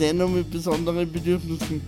Sendung 0.00 0.34
mit 0.34 0.50
besonderen 0.50 1.12
Bedürfnissen. 1.12 1.82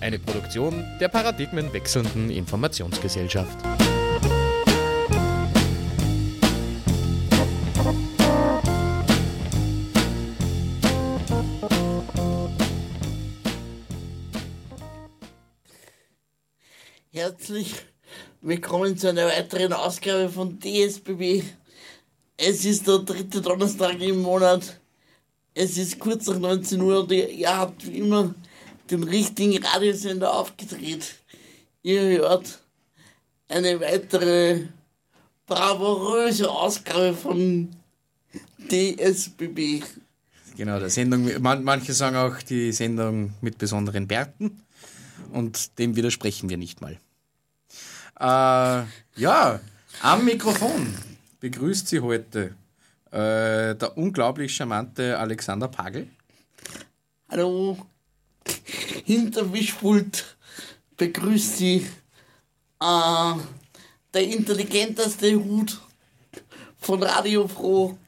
Eine 0.00 0.18
Produktion 0.18 0.84
der 1.00 1.06
paradigmenwechselnden 1.06 2.30
Informationsgesellschaft. 2.30 3.56
Herzlich 17.12 17.81
willkommen 18.52 18.98
zu 18.98 19.08
einer 19.08 19.28
weiteren 19.28 19.72
Ausgabe 19.72 20.28
von 20.28 20.60
DSBB. 20.60 21.42
Es 22.36 22.66
ist 22.66 22.86
der 22.86 22.98
dritte 22.98 23.40
Donnerstag 23.40 23.98
im 24.02 24.20
Monat. 24.20 24.78
Es 25.54 25.78
ist 25.78 25.98
kurz 25.98 26.26
nach 26.26 26.38
19 26.38 26.78
Uhr 26.82 27.00
und 27.00 27.10
ihr, 27.12 27.56
habt 27.56 27.86
wie 27.86 27.96
immer 27.96 28.34
den 28.90 29.04
richtigen 29.04 29.64
Radiosender 29.64 30.34
aufgedreht. 30.34 31.14
Ihr 31.82 32.02
hört 32.02 32.60
eine 33.48 33.80
weitere 33.80 34.66
bravouröse 35.46 36.50
Ausgabe 36.50 37.14
von 37.14 37.70
DSBB. 38.70 39.82
Genau, 40.58 40.78
der 40.78 40.90
Sendung, 40.90 41.40
man, 41.40 41.64
manche 41.64 41.94
sagen 41.94 42.16
auch 42.16 42.42
die 42.42 42.70
Sendung 42.72 43.32
mit 43.40 43.56
besonderen 43.56 44.06
Bärten 44.06 44.60
und 45.32 45.78
dem 45.78 45.96
widersprechen 45.96 46.50
wir 46.50 46.58
nicht 46.58 46.82
mal. 46.82 46.98
Äh, 48.22 48.84
ja, 49.16 49.58
am 50.00 50.24
Mikrofon 50.24 50.94
begrüßt 51.40 51.88
Sie 51.88 51.98
heute 51.98 52.54
äh, 53.10 53.74
der 53.74 53.98
unglaublich 53.98 54.54
charmante 54.54 55.18
Alexander 55.18 55.66
Pagel. 55.66 56.08
Hallo. 57.28 57.76
Hinter 59.04 59.42
Mischpult 59.46 60.36
begrüßt 60.96 61.56
Sie 61.56 61.84
äh, 62.80 63.34
der 64.14 64.22
intelligenteste 64.22 65.34
Hut 65.34 65.80
von 66.78 67.02
Radio 67.02 67.48
Froh 67.48 67.98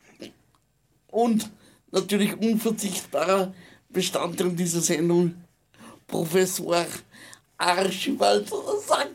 und 1.08 1.50
natürlich 1.90 2.36
unverzichtbarer 2.36 3.52
Bestandteil 3.88 4.52
dieser 4.52 4.80
Sendung, 4.80 5.34
Professor 6.06 6.86
Archibald 7.58 8.48
Sack. 8.86 9.13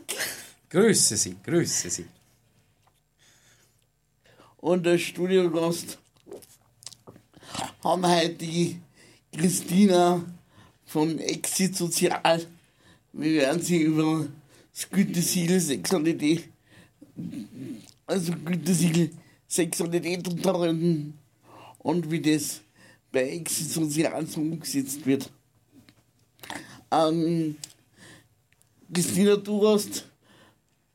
Grüße 0.70 1.16
Sie, 1.16 1.34
grüße 1.42 1.90
Sie. 1.90 2.06
Und 4.58 4.86
der 4.86 4.98
Studiogast 4.98 5.98
haben 7.82 8.06
heute 8.06 8.34
die 8.34 8.80
Christina 9.36 10.24
von 10.86 11.18
Exit 11.18 11.76
Sozial. 11.76 12.46
Wir 13.12 13.42
werden 13.42 13.60
sie 13.60 13.82
über 13.82 14.28
das 14.72 14.88
Gütesiegel 14.88 15.58
Sexualität, 15.58 16.48
also 18.06 18.32
Gütesiegel 18.32 19.10
Sexualität 19.48 20.28
unterhalten 20.28 21.18
und 21.78 22.08
wie 22.12 22.20
das 22.20 22.60
bei 23.10 23.28
Exit 23.28 23.70
Sozial 23.70 24.24
so 24.24 24.40
umgesetzt 24.40 25.04
wird. 25.04 25.28
Ähm, 26.92 27.56
Christina, 28.92 29.34
du 29.34 29.66
hast 29.66 30.04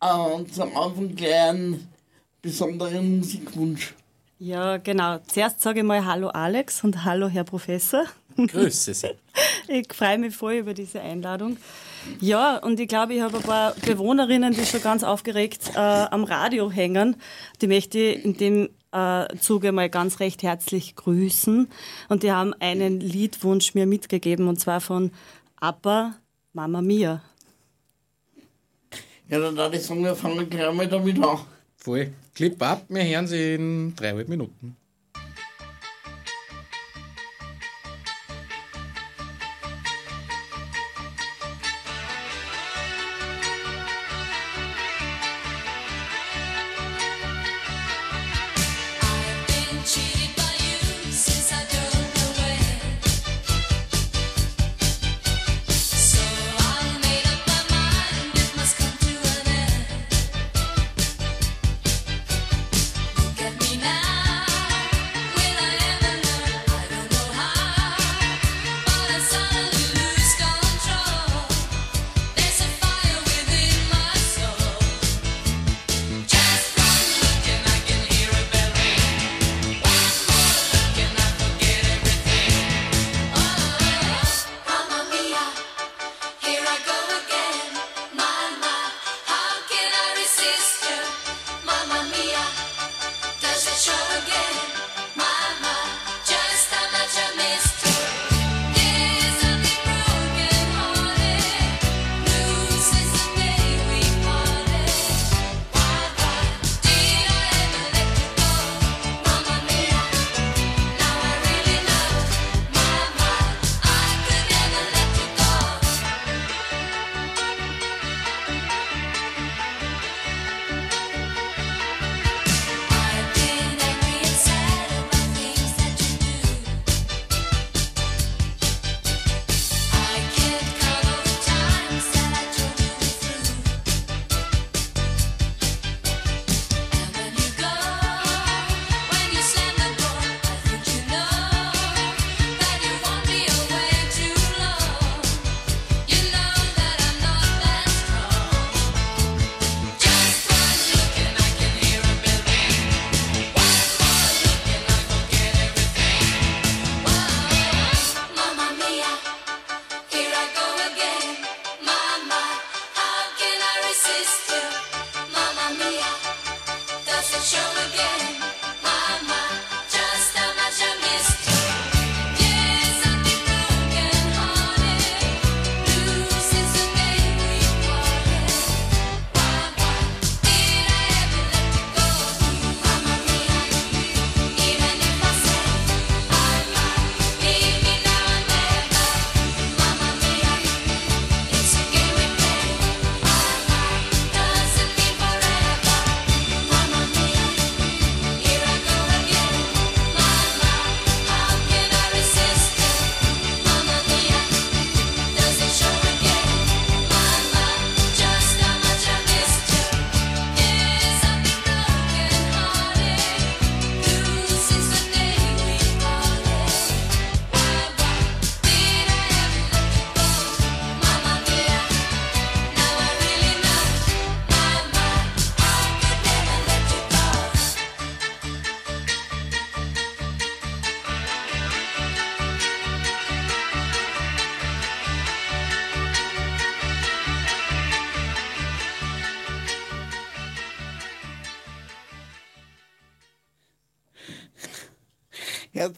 äh, 0.06 0.46
zum 0.52 0.78
Anfang 0.78 1.16
gleich 1.16 1.50
einen 1.50 1.88
besonderen 2.42 3.18
Musikwunsch. 3.18 3.94
Ja, 4.38 4.78
genau. 4.78 5.20
Zuerst 5.28 5.62
sage 5.62 5.80
ich 5.80 5.86
mal 5.86 6.06
Hallo 6.06 6.28
Alex 6.28 6.84
und 6.84 7.04
Hallo 7.06 7.28
Herr 7.28 7.46
Professor. 7.46 8.06
Grüße 8.38 8.94
Sie. 8.94 9.08
Ich 9.68 9.92
freue 9.92 10.20
mich 10.20 10.36
voll 10.36 10.54
über 10.54 10.76
diese 10.76 11.02
Einladung. 11.02 11.58
Ja, 12.20 12.58
und 12.58 12.80
ich 12.80 12.88
glaube, 12.88 13.16
ich 13.16 13.22
habe 13.22 13.38
ein 13.38 13.44
paar 13.44 13.74
Bewohnerinnen, 13.86 14.54
die 14.54 14.66
schon 14.66 14.82
ganz 14.82 15.04
aufgeregt 15.04 15.72
äh, 15.74 15.80
am 15.80 16.24
Radio 16.24 16.70
hängen. 16.70 17.16
Die 17.62 17.68
möchte 17.68 17.98
ich 17.98 18.24
in 18.24 18.38
dem 18.38 18.70
äh, 18.92 19.26
Zuge 19.40 19.72
mal 19.72 19.90
ganz 19.90 20.20
recht 20.20 20.44
herzlich 20.44 20.96
grüßen. 20.96 21.68
Und 22.10 22.24
die 22.24 22.32
haben 22.32 22.54
einen 22.60 23.00
Liedwunsch 23.00 23.74
mir 23.74 23.88
mitgegeben, 23.88 24.48
und 24.48 24.60
zwar 24.60 24.82
von 24.82 25.12
Appa 25.60 26.14
Mama 26.54 26.82
Mia. 26.82 27.22
Ja, 29.30 29.40
dann 29.40 29.58
würde 29.58 29.78
ich 29.78 29.84
sagen, 29.84 30.04
wir 30.04 30.16
fangen 30.16 30.50
gleich 30.50 30.74
mal 30.74 30.88
damit 30.88 31.24
an. 31.24 31.40
Voll. 31.78 32.12
Clip 32.36 32.62
ab, 32.62 32.84
wir 32.90 33.04
hören 33.04 33.28
Sie 33.28 33.56
in 33.56 33.96
dreieinhalb 33.96 34.28
Minuten. 34.28 34.76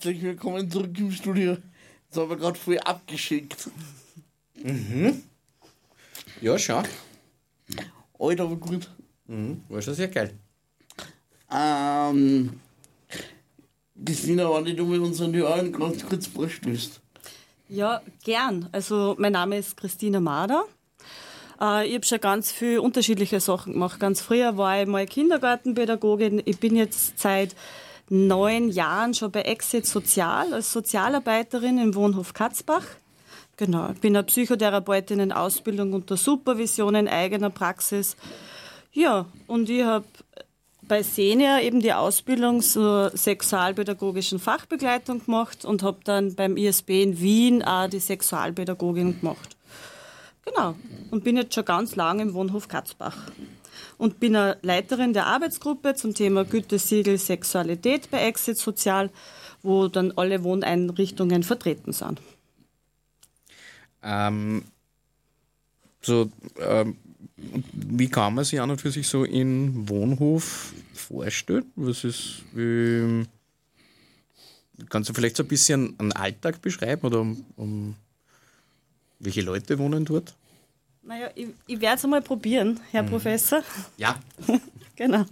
Herzlich 0.07 0.23
willkommen 0.23 0.71
zurück 0.71 0.97
im 0.99 1.11
Studio. 1.11 1.57
Das 2.09 2.17
haben 2.17 2.29
wir 2.29 2.37
gerade 2.37 2.57
voll 2.57 2.79
abgeschickt. 2.79 3.69
Ja, 6.39 6.57
schau. 6.57 6.81
Alter, 8.17 8.43
aber 8.43 8.55
gut. 8.55 8.89
Mhm. 9.25 9.63
War 9.67 9.81
schon 9.81 9.95
sehr 9.95 10.07
geil. 10.07 10.33
Ähm, 11.51 12.57
Christina, 14.05 14.49
wenn 14.63 14.77
du 14.77 14.85
mit 14.85 15.01
unseren 15.01 15.35
Hörern 15.35 15.73
ganz 15.73 16.05
kurz 16.05 16.27
vorstößt. 16.27 17.01
Ja, 17.67 18.01
gern. 18.23 18.69
Also 18.71 19.13
mein 19.19 19.33
Name 19.33 19.57
ist 19.57 19.75
Christina 19.75 20.21
Mader. 20.21 20.63
Äh, 21.59 21.85
ich 21.85 21.95
habe 21.95 22.05
schon 22.05 22.21
ganz 22.21 22.49
viele 22.53 22.81
unterschiedliche 22.81 23.41
Sachen 23.41 23.73
gemacht. 23.73 23.99
Ganz 23.99 24.21
früher 24.21 24.55
war 24.55 24.81
ich 24.81 24.87
mal 24.87 25.05
Kindergartenpädagogin. 25.05 26.41
Ich 26.45 26.59
bin 26.59 26.77
jetzt 26.77 27.19
seit 27.19 27.57
neun 28.09 28.69
Jahren 28.69 29.13
schon 29.13 29.31
bei 29.31 29.41
Exit 29.41 29.85
Sozial 29.85 30.53
als 30.53 30.71
Sozialarbeiterin 30.71 31.77
im 31.77 31.95
Wohnhof 31.95 32.33
Katzbach. 32.33 32.83
Genau, 33.57 33.91
bin 34.01 34.15
eine 34.15 34.23
Psychotherapeutin 34.23 35.19
in 35.19 35.31
Ausbildung 35.31 35.93
unter 35.93 36.15
Supervision 36.15 36.95
in 36.95 37.07
eigener 37.07 37.49
Praxis. 37.49 38.15
Ja, 38.93 39.25
und 39.47 39.69
ich 39.69 39.83
habe 39.83 40.05
bei 40.87 41.03
Senior 41.03 41.59
eben 41.59 41.81
die 41.81 41.93
Ausbildung 41.93 42.61
zur 42.61 43.11
sexualpädagogischen 43.13 44.39
Fachbegleitung 44.39 45.25
gemacht 45.25 45.65
und 45.65 45.83
habe 45.83 45.99
dann 46.03 46.35
beim 46.35 46.55
ISB 46.55 47.03
in 47.03 47.19
Wien 47.19 47.63
auch 47.63 47.89
die 47.89 47.99
Sexualpädagogin 47.99 49.19
gemacht. 49.19 49.57
Genau. 50.45 50.75
Und 51.11 51.23
bin 51.23 51.35
jetzt 51.35 51.55
schon 51.55 51.65
ganz 51.65 51.95
lange 51.95 52.23
im 52.23 52.33
Wohnhof 52.33 52.67
Katzbach. 52.67 53.17
Und 53.97 54.19
bin 54.19 54.33
Leiterin 54.33 55.13
der 55.13 55.25
Arbeitsgruppe 55.25 55.95
zum 55.95 56.13
Thema 56.13 56.45
Gütesiegel 56.45 57.17
Sexualität 57.17 58.11
bei 58.11 58.27
Exit 58.27 58.57
Sozial, 58.57 59.09
wo 59.63 59.87
dann 59.87 60.11
alle 60.15 60.43
Wohneinrichtungen 60.43 61.43
vertreten 61.43 61.93
sind. 61.93 62.21
Ähm, 64.03 64.63
so, 66.01 66.29
ähm, 66.59 66.97
wie 67.37 68.09
kann 68.09 68.35
man 68.35 68.45
sich 68.45 68.59
an 68.61 68.71
und 68.71 68.81
für 68.81 68.91
sich 68.91 69.07
so 69.07 69.23
in 69.23 69.89
Wohnhof 69.89 70.73
vorstellen? 70.93 71.65
Was 71.75 72.03
ist, 72.03 72.43
wie, 72.53 73.25
kannst 74.89 75.09
du 75.09 75.13
vielleicht 75.13 75.37
so 75.37 75.43
ein 75.43 75.49
bisschen 75.49 75.95
einen 75.99 76.13
Alltag 76.13 76.61
beschreiben 76.61 77.05
oder 77.05 77.21
um, 77.21 77.45
um 77.55 77.95
welche 79.19 79.41
Leute 79.41 79.77
wohnen 79.79 80.05
dort? 80.05 80.35
Naja, 81.07 81.29
ich, 81.35 81.47
ich 81.67 81.79
werde 81.79 81.95
es 81.95 82.03
einmal 82.03 82.21
probieren, 82.21 82.81
Herr 82.91 83.03
Professor. 83.03 83.63
Ja. 83.97 84.15
Genau. 84.97 85.25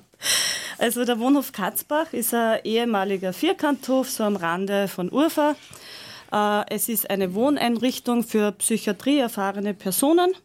Also 0.77 1.05
der 1.05 1.17
Wohnhof 1.17 1.51
Katzbach 1.51 2.13
ist 2.13 2.35
ein 2.35 2.59
ehemaliger 2.63 3.33
Vierkanthof, 3.33 4.11
so 4.11 4.23
am 4.23 4.35
Rande 4.35 4.87
von 4.87 5.11
Urfa. 5.11 5.55
Äh, 6.31 6.65
es 6.69 6.87
ist 6.87 7.09
eine 7.09 7.33
Wohneinrichtung 7.33 8.23
für 8.23 8.51
psychiatrieerfahrene 8.51 9.73
Personen, 9.73 10.35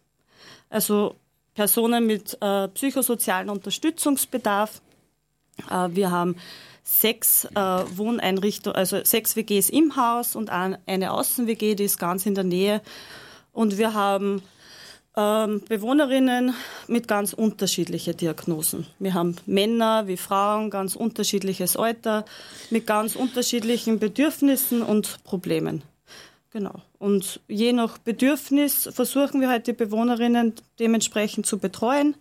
also 0.71 1.17
Personen 1.55 2.07
mit 2.07 2.39
äh, 2.41 2.69
psychosozialen 2.69 3.51
Unterstützungsbedarf. 3.51 4.81
Äh, 5.71 5.89
wir 5.91 6.11
haben 6.11 6.37
sechs 6.83 7.45
äh, 7.45 7.59
Wohneinrichtungen, 7.59 8.75
also 8.75 9.05
sechs 9.05 9.37
WGs 9.37 9.69
im 9.69 9.97
Haus 9.97 10.35
und 10.35 10.49
ein, 10.49 10.79
eine 10.87 11.13
Außen-WG, 11.13 11.75
die 11.75 11.85
ist 11.85 11.99
ganz 11.99 12.25
in 12.25 12.35
der 12.35 12.45
Nähe. 12.45 12.81
Und 13.53 13.77
wir 13.77 13.93
haben 13.93 14.41
ähm, 15.21 15.63
Bewohnerinnen 15.69 16.55
mit 16.89 17.07
ganz 17.07 17.33
unterschiedlichen 17.33 18.17
Diagnosen. 18.17 18.87
Wir 18.99 19.15
haben 19.15 19.37
Männer 19.47 20.07
wie 20.07 20.17
Frauen, 20.17 20.71
ganz 20.71 20.97
unterschiedliches 20.97 21.77
Alter, 21.77 22.25
mit 22.71 22.87
ganz 22.87 23.17
unterschiedlichen 23.17 23.99
Bedürfnissen 23.99 24.83
und 24.83 25.23
Problemen. 25.25 25.83
Genau. 26.53 26.83
Und 26.99 27.41
je 27.49 27.73
nach 27.73 27.99
Bedürfnis 27.99 28.89
versuchen 28.93 29.41
wir 29.41 29.49
halt 29.49 29.67
die 29.67 29.73
Bewohnerinnen 29.73 30.55
dementsprechend 30.79 31.47
zu 31.47 31.59
betreuen. 31.59 32.17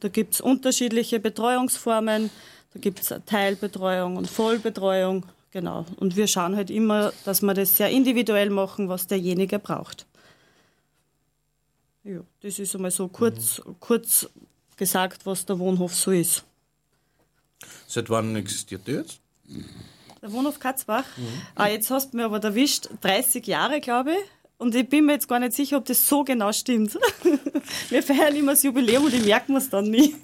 Da 0.00 0.08
gibt 0.08 0.34
es 0.34 0.40
unterschiedliche 0.40 1.20
Betreuungsformen. 1.20 2.30
Da 2.72 2.80
gibt 2.80 3.00
es 3.00 3.12
Teilbetreuung 3.26 4.16
und 4.16 4.30
Vollbetreuung. 4.30 5.26
Genau. 5.50 5.86
Und 5.96 6.16
wir 6.16 6.26
schauen 6.28 6.56
halt 6.56 6.70
immer, 6.70 7.12
dass 7.24 7.42
wir 7.42 7.54
das 7.54 7.76
sehr 7.76 7.90
individuell 7.90 8.50
machen, 8.50 8.88
was 8.88 9.06
derjenige 9.06 9.58
braucht. 9.58 10.06
Ja, 12.04 12.20
das 12.40 12.58
ist 12.58 12.74
einmal 12.74 12.90
so 12.90 13.08
kurz, 13.08 13.60
kurz 13.80 14.28
gesagt, 14.76 15.26
was 15.26 15.44
der 15.44 15.58
Wohnhof 15.58 15.94
so 15.94 16.10
ist. 16.10 16.44
Seit 17.86 18.08
wann 18.08 18.36
existiert 18.36 18.86
der 18.86 19.00
jetzt? 19.00 19.20
Der 20.22 20.32
Wohnhof 20.32 20.58
Katzbach. 20.58 21.04
Ah, 21.54 21.68
jetzt 21.68 21.90
hast 21.90 22.12
du 22.12 22.16
mir 22.18 22.24
aber 22.24 22.42
erwischt, 22.42 22.88
30 23.00 23.46
Jahre, 23.46 23.80
glaube 23.80 24.12
ich. 24.12 24.18
Und 24.58 24.74
ich 24.74 24.88
bin 24.88 25.06
mir 25.06 25.12
jetzt 25.12 25.28
gar 25.28 25.38
nicht 25.38 25.52
sicher, 25.52 25.76
ob 25.76 25.84
das 25.84 26.08
so 26.08 26.24
genau 26.24 26.52
stimmt. 26.52 26.98
Wir 27.90 28.02
feiern 28.02 28.34
immer 28.34 28.52
das 28.52 28.64
Jubiläum 28.64 29.04
und 29.04 29.14
ich 29.14 29.24
merke 29.24 29.54
es 29.54 29.70
dann 29.70 29.84
nie. 29.84 30.16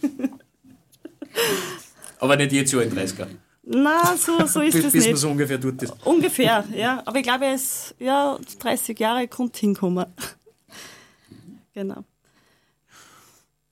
Aber 2.19 2.37
nicht 2.37 2.50
jetzt 2.50 2.73
Jahr 2.73 2.83
in 2.83 2.93
30er. 2.93 3.28
Na, 3.62 4.16
so, 4.16 4.45
so 4.47 4.61
ist 4.61 4.75
es 4.75 4.93
bis 4.93 5.04
man 5.04 5.12
nicht. 5.12 5.16
so 5.21 5.31
ungefähr 5.31 5.61
tut 5.61 5.81
ist. 5.83 5.95
Ungefähr, 6.04 6.64
ja. 6.75 7.00
Aber 7.04 7.19
ich 7.19 7.23
glaube, 7.23 7.47
es 7.47 7.93
ist 7.93 7.95
ja 8.00 8.38
30 8.59 8.99
Jahre 8.99 9.28
kommt 9.28 9.57
hinkommen. 9.57 10.04
Genau. 11.75 12.04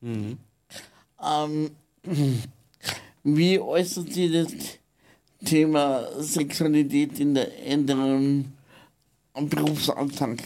Ähm, 0.03 1.71
wie 3.23 3.59
äußert 3.61 4.13
sich 4.13 4.33
das 4.33 4.53
Thema 5.45 6.09
Sexualität 6.21 7.19
in 7.21 7.35
der 7.35 7.65
Änderung 7.65 8.53
am 9.35 9.49
Berufsalltag? 9.49 10.39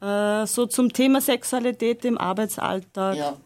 Äh, 0.00 0.46
so 0.46 0.66
zum 0.66 0.92
Thema 0.92 1.20
Sexualität 1.20 2.04
im 2.04 2.18
Arbeitsalltag. 2.18 3.16
Ja. 3.16 3.36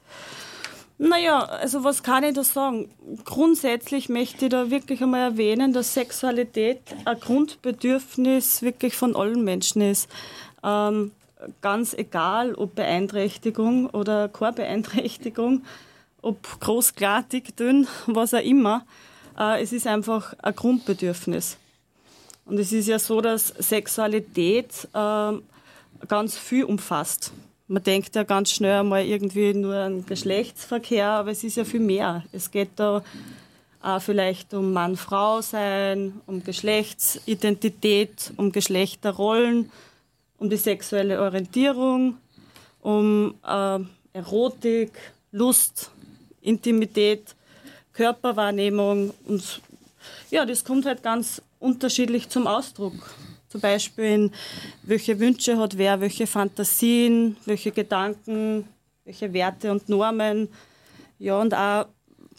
Naja, 0.98 1.44
also 1.44 1.82
was 1.82 2.02
kann 2.02 2.22
ich 2.22 2.34
da 2.34 2.44
sagen? 2.44 2.88
Grundsätzlich 3.24 4.08
möchte 4.08 4.44
ich 4.44 4.50
da 4.50 4.70
wirklich 4.70 5.02
einmal 5.02 5.32
erwähnen, 5.32 5.72
dass 5.72 5.94
Sexualität 5.94 6.80
ein 7.04 7.18
Grundbedürfnis 7.18 8.62
wirklich 8.62 8.94
von 8.94 9.16
allen 9.16 9.42
Menschen 9.42 9.82
ist. 9.82 10.08
Ähm, 10.62 11.10
ganz 11.60 11.94
egal, 11.94 12.54
ob 12.54 12.74
Beeinträchtigung 12.74 13.88
oder 13.90 14.28
keine 14.28 14.52
Beeinträchtigung, 14.52 15.62
ob 16.20 16.60
groß, 16.60 16.94
klar, 16.94 17.24
dick, 17.30 17.56
dünn, 17.56 17.86
was 18.06 18.34
auch 18.34 18.42
immer. 18.42 18.84
Äh, 19.38 19.62
es 19.62 19.72
ist 19.72 19.86
einfach 19.86 20.34
ein 20.42 20.54
Grundbedürfnis. 20.54 21.56
Und 22.44 22.58
es 22.58 22.72
ist 22.72 22.88
ja 22.88 22.98
so, 22.98 23.20
dass 23.20 23.48
Sexualität 23.48 24.88
ähm, 24.94 25.42
ganz 26.08 26.36
viel 26.36 26.64
umfasst. 26.64 27.32
Man 27.68 27.82
denkt 27.82 28.14
ja 28.16 28.24
ganz 28.24 28.50
schnell 28.50 28.80
einmal 28.80 29.04
irgendwie 29.04 29.54
nur 29.54 29.74
an 29.74 30.04
Geschlechtsverkehr, 30.04 31.08
aber 31.08 31.30
es 31.30 31.44
ist 31.44 31.56
ja 31.56 31.64
viel 31.64 31.80
mehr. 31.80 32.24
Es 32.32 32.50
geht 32.50 32.70
da 32.76 33.02
auch 33.80 34.02
vielleicht 34.02 34.54
um 34.54 34.72
Mann-Frau 34.72 35.40
sein, 35.40 36.20
um 36.26 36.44
Geschlechtsidentität, 36.44 38.32
um 38.36 38.52
Geschlechterrollen, 38.52 39.70
um 40.42 40.50
die 40.50 40.56
sexuelle 40.56 41.20
Orientierung, 41.20 42.18
um 42.80 43.34
äh, 43.46 43.78
Erotik, 44.12 44.90
Lust, 45.30 45.92
Intimität, 46.40 47.36
Körperwahrnehmung 47.92 49.14
und 49.28 49.60
ja, 50.30 50.44
das 50.44 50.64
kommt 50.64 50.84
halt 50.84 51.00
ganz 51.00 51.40
unterschiedlich 51.60 52.28
zum 52.28 52.48
Ausdruck. 52.48 52.94
Zum 53.48 53.60
Beispiel 53.60 54.04
in 54.04 54.32
welche 54.82 55.20
Wünsche 55.20 55.56
hat 55.58 55.78
wer, 55.78 56.00
welche 56.00 56.26
Fantasien, 56.26 57.36
welche 57.44 57.70
Gedanken, 57.70 58.66
welche 59.04 59.32
Werte 59.32 59.70
und 59.70 59.88
Normen, 59.88 60.48
ja 61.20 61.40
und 61.40 61.54
auch 61.54 61.86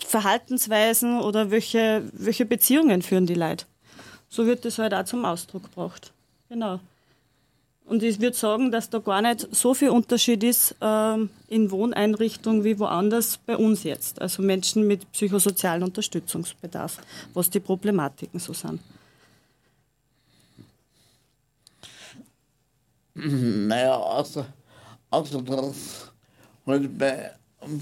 Verhaltensweisen 0.05 1.21
oder 1.21 1.51
welche, 1.51 2.03
welche 2.11 2.45
Beziehungen 2.45 3.01
führen 3.01 3.27
die 3.27 3.35
Leute. 3.35 3.65
So 4.27 4.45
wird 4.45 4.65
das 4.65 4.77
halt 4.77 4.93
auch 4.93 5.05
zum 5.05 5.23
Ausdruck 5.23 5.63
gebracht. 5.63 6.11
Genau. 6.49 6.81
Und 7.85 8.01
ich 8.01 8.19
würde 8.21 8.35
sagen, 8.35 8.71
dass 8.71 8.89
da 8.89 8.99
gar 8.99 9.21
nicht 9.21 9.47
so 9.53 9.73
viel 9.73 9.89
Unterschied 9.89 10.43
ist 10.43 10.75
ähm, 10.81 11.29
in 11.49 11.69
Wohneinrichtungen 11.69 12.63
wie 12.63 12.79
woanders 12.79 13.37
bei 13.45 13.57
uns 13.57 13.83
jetzt. 13.83 14.21
Also 14.21 14.41
Menschen 14.41 14.87
mit 14.87 15.11
psychosozialen 15.11 15.83
Unterstützungsbedarf, 15.83 16.99
was 17.33 17.49
die 17.49 17.59
Problematiken 17.59 18.39
so 18.39 18.53
sind. 18.53 18.79
Naja, 23.15 23.95
außer, 23.95 24.45
außer 25.11 25.41
dass 25.43 26.11
halt 26.65 26.97
bei, 26.97 27.31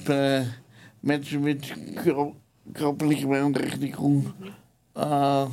bei 0.05 0.45
Menschen 1.01 1.41
mit 1.43 1.73
kör 1.95 2.33
körperlicher 2.73 3.27
Beeinträchtigung, 3.27 4.33
äh, 4.95 5.45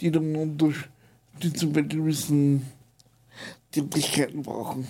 die 0.00 0.10
dann 0.10 0.34
Unterstützung 0.34 1.72
gewissen 1.72 2.66
Tätigkeiten 3.70 4.42
brauchen. 4.42 4.86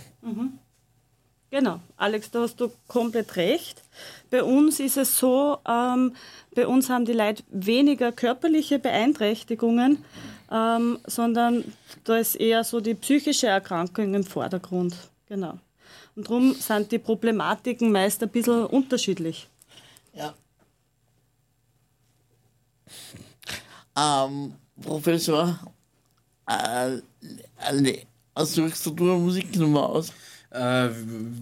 Genau, 1.50 1.80
Alex, 1.98 2.30
da 2.30 2.40
hast 2.40 2.60
du 2.60 2.72
komplett 2.88 3.36
recht. 3.36 3.82
Bei 4.30 4.42
uns 4.42 4.80
ist 4.80 4.96
es 4.96 5.18
so, 5.18 5.58
ähm, 5.68 6.14
bei 6.54 6.66
uns 6.66 6.88
haben 6.88 7.04
die 7.04 7.12
Leute 7.12 7.42
weniger 7.50 8.10
körperliche 8.10 8.78
Beeinträchtigungen, 8.78 10.02
ähm, 10.50 10.98
sondern 11.06 11.62
da 12.04 12.16
ist 12.16 12.36
eher 12.36 12.64
so 12.64 12.80
die 12.80 12.94
psychische 12.94 13.48
Erkrankung 13.48 14.14
im 14.14 14.24
Vordergrund. 14.24 14.96
Genau. 15.26 15.58
Und 16.16 16.26
darum 16.26 16.54
sind 16.54 16.90
die 16.90 16.98
Problematiken 16.98 17.92
meist 17.92 18.22
ein 18.22 18.30
bisschen 18.30 18.64
unterschiedlich. 18.66 19.48
Ja. 20.14 20.34
Ähm, 23.94 24.54
Professor, 24.80 25.58
äh, 26.46 26.98
eine, 28.34 28.46
suchst 28.46 28.86
du 28.86 28.94
eine 28.96 29.18
Musiknummer 29.18 29.88
aus? 29.88 30.12
Äh, 30.50 30.90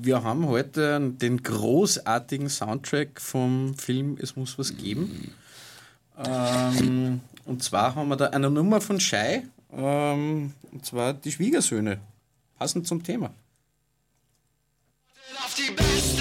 wir 0.03 0.23
haben 0.23 0.47
heute 0.47 1.01
den 1.01 1.43
großartigen 1.43 2.49
Soundtrack 2.49 3.21
vom 3.21 3.75
Film 3.77 4.17
Es 4.21 4.37
muss 4.37 4.59
was 4.59 4.77
geben. 4.77 5.33
Ähm, 6.25 7.21
und 7.45 7.63
zwar 7.63 7.95
haben 7.95 8.09
wir 8.09 8.17
da 8.17 8.27
eine 8.27 8.51
Nummer 8.51 8.81
von 8.81 9.01
Shai, 9.01 9.45
ähm, 9.73 10.53
und 10.71 10.87
zwar 10.87 11.15
die 11.15 11.33
Schwiegersöhne. 11.33 12.01
Passend 12.59 12.87
zum 12.87 13.03
Thema. 13.03 13.33
auf 15.45 15.55
die 15.55 15.73
besten 15.73 16.20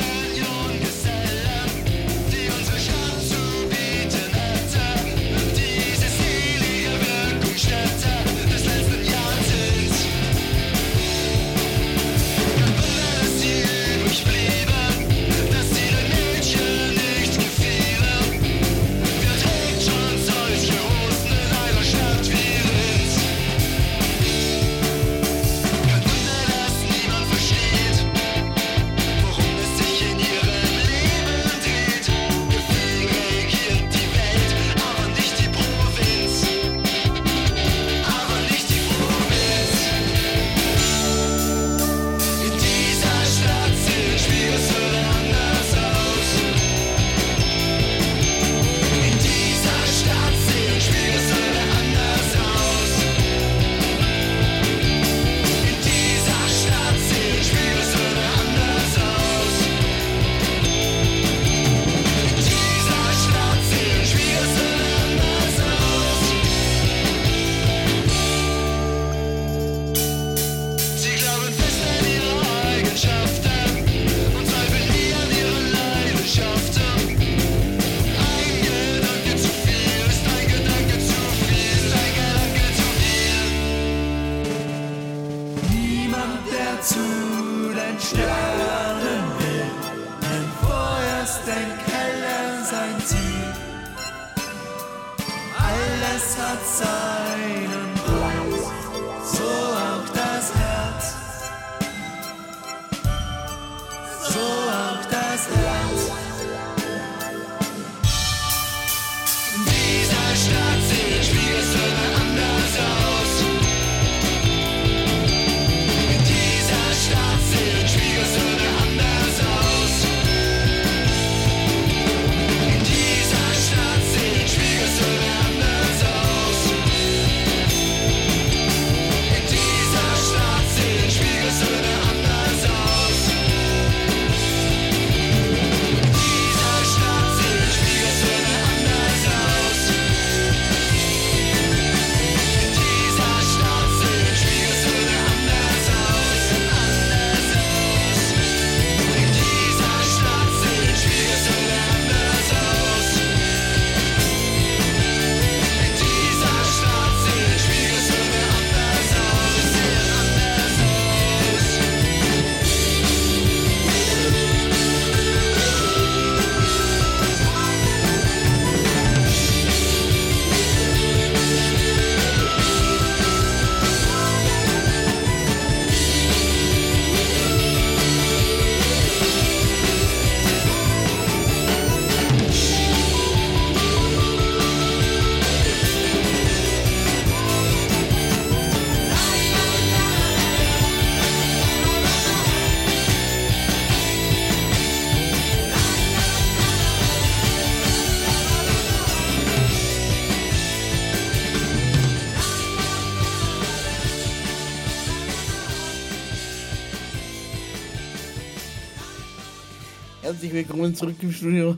Willkommen 210.89 211.13
zurück 211.13 211.23
im 211.23 211.31
Studio. 211.31 211.77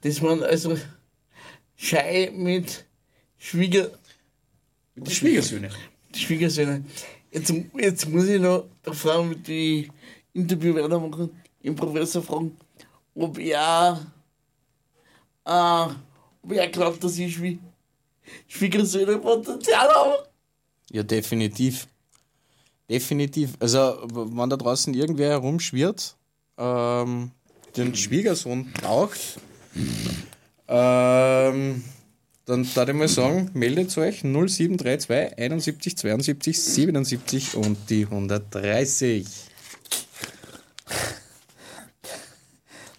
Das 0.00 0.20
waren 0.20 0.42
also 0.42 0.76
Schei 1.76 2.32
mit 2.34 2.84
Schwieger, 3.36 3.90
Die 4.96 5.14
Schwiegersöhne. 5.14 5.70
Schwiegersöhne. 6.12 6.84
Jetzt, 7.30 7.54
jetzt 7.76 8.08
muss 8.08 8.24
ich 8.24 8.40
noch 8.40 8.64
der 8.84 8.94
Frau 8.94 9.22
mit 9.22 9.46
die 9.46 9.88
Interview 10.32 10.74
weitermachen, 10.74 11.30
den 11.62 11.76
Professor 11.76 12.20
fragen, 12.20 12.56
ob 13.14 13.38
er, 13.38 14.04
äh, 15.44 15.86
ob 16.42 16.52
er 16.52 16.66
glaubt, 16.66 17.04
dass 17.04 17.16
ich 17.16 17.32
Schwie 17.32 17.60
Schwiegersöhne 18.48 19.18
Potenzial 19.18 19.88
habe. 19.88 20.28
Ja, 20.90 21.04
definitiv. 21.04 21.86
Definitiv. 22.90 23.54
Also, 23.60 23.78
wenn 24.12 24.50
da 24.50 24.56
draußen 24.56 24.94
irgendwer 24.94 25.30
herumschwirrt, 25.30 26.16
ähm, 26.56 27.30
den 27.76 27.94
Schwiegersohn 27.94 28.72
braucht, 28.72 29.38
ähm, 30.68 31.84
dann 32.46 32.68
darf 32.74 32.88
ich 32.88 32.94
mal 32.94 33.08
sagen, 33.08 33.50
meldet 33.54 33.96
euch 33.98 34.22
0732 34.22 35.38
71 35.38 35.98
72 35.98 36.62
77 36.62 37.54
und 37.56 37.90
die 37.90 38.04
130. 38.04 39.26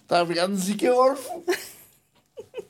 Da 0.06 0.28
werden 0.28 0.56
sie 0.56 0.76
geholfen. 0.76 1.42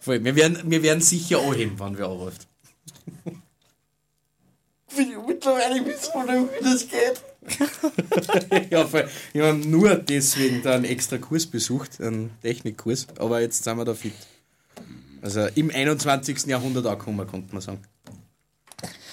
Voll, 0.00 0.24
Wir 0.24 0.34
werden, 0.34 0.58
wir 0.64 0.82
werden 0.82 1.00
sicher 1.00 1.40
anheben, 1.40 1.78
wenn 1.78 1.98
wir 1.98 2.06
anruft. 2.06 2.48
Mittlerweile 4.96 5.86
wissen 5.86 6.12
wir 6.14 6.40
nicht, 6.40 6.60
wie 6.60 6.64
das 6.64 6.88
geht. 6.88 7.22
ja, 8.70 8.86
voll. 8.86 9.08
Wir 9.32 9.46
haben 9.46 9.68
nur 9.68 9.96
deswegen 9.96 10.62
da 10.62 10.74
einen 10.74 10.84
extra 10.84 11.18
Kurs 11.18 11.46
besucht, 11.46 12.00
einen 12.00 12.30
Technikkurs, 12.42 13.06
aber 13.18 13.40
jetzt 13.40 13.64
sind 13.64 13.76
wir 13.76 13.84
da 13.84 13.94
fit. 13.94 14.12
Also 15.20 15.46
im 15.54 15.70
21. 15.70 16.46
Jahrhundert 16.46 16.86
angekommen, 16.86 17.26
konnte 17.26 17.52
man 17.52 17.62
sagen. 17.62 17.82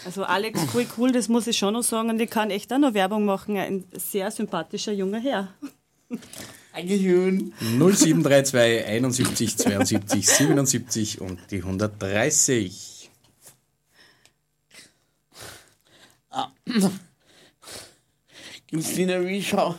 Also 0.05 0.23
Alex, 0.23 0.63
voll 0.65 0.87
cool, 0.97 1.11
das 1.11 1.27
muss 1.27 1.47
ich 1.47 1.57
schon 1.57 1.73
noch 1.73 1.83
sagen. 1.83 2.09
Und 2.09 2.19
ich 2.19 2.29
kann 2.29 2.51
echt 2.51 2.71
auch 2.71 2.77
noch 2.77 2.93
Werbung 2.93 3.25
machen. 3.25 3.57
Ein 3.57 3.83
sehr 3.93 4.31
sympathischer 4.31 4.91
junger 4.91 5.19
Herr. 5.19 5.53
Dankeschön. 6.73 7.53
0732 7.77 8.85
71 8.85 9.57
72 9.57 10.29
77 10.29 11.21
und 11.21 11.39
die 11.51 11.57
130. 11.57 13.11
Christina, 18.69 19.25
wie 19.25 19.41
schau, 19.41 19.73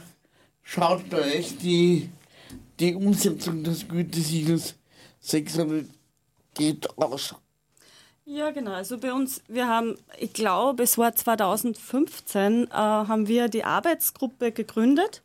schaut 0.64 1.08
bei 1.10 1.20
euch 1.38 1.56
die, 1.58 2.10
die 2.80 2.96
Umsetzung 2.96 3.62
des 3.62 3.86
Gütesiegels 3.86 4.74
Sexualität 5.20 6.88
aus? 6.96 7.36
Ja, 8.24 8.50
genau. 8.50 8.72
Also 8.72 8.98
bei 8.98 9.12
uns, 9.12 9.42
wir 9.46 9.68
haben, 9.68 9.96
ich 10.18 10.32
glaube, 10.32 10.82
es 10.82 10.98
war 10.98 11.14
2015, 11.14 12.64
äh, 12.64 12.70
haben 12.72 13.28
wir 13.28 13.48
die 13.48 13.62
Arbeitsgruppe 13.62 14.50
gegründet, 14.50 15.22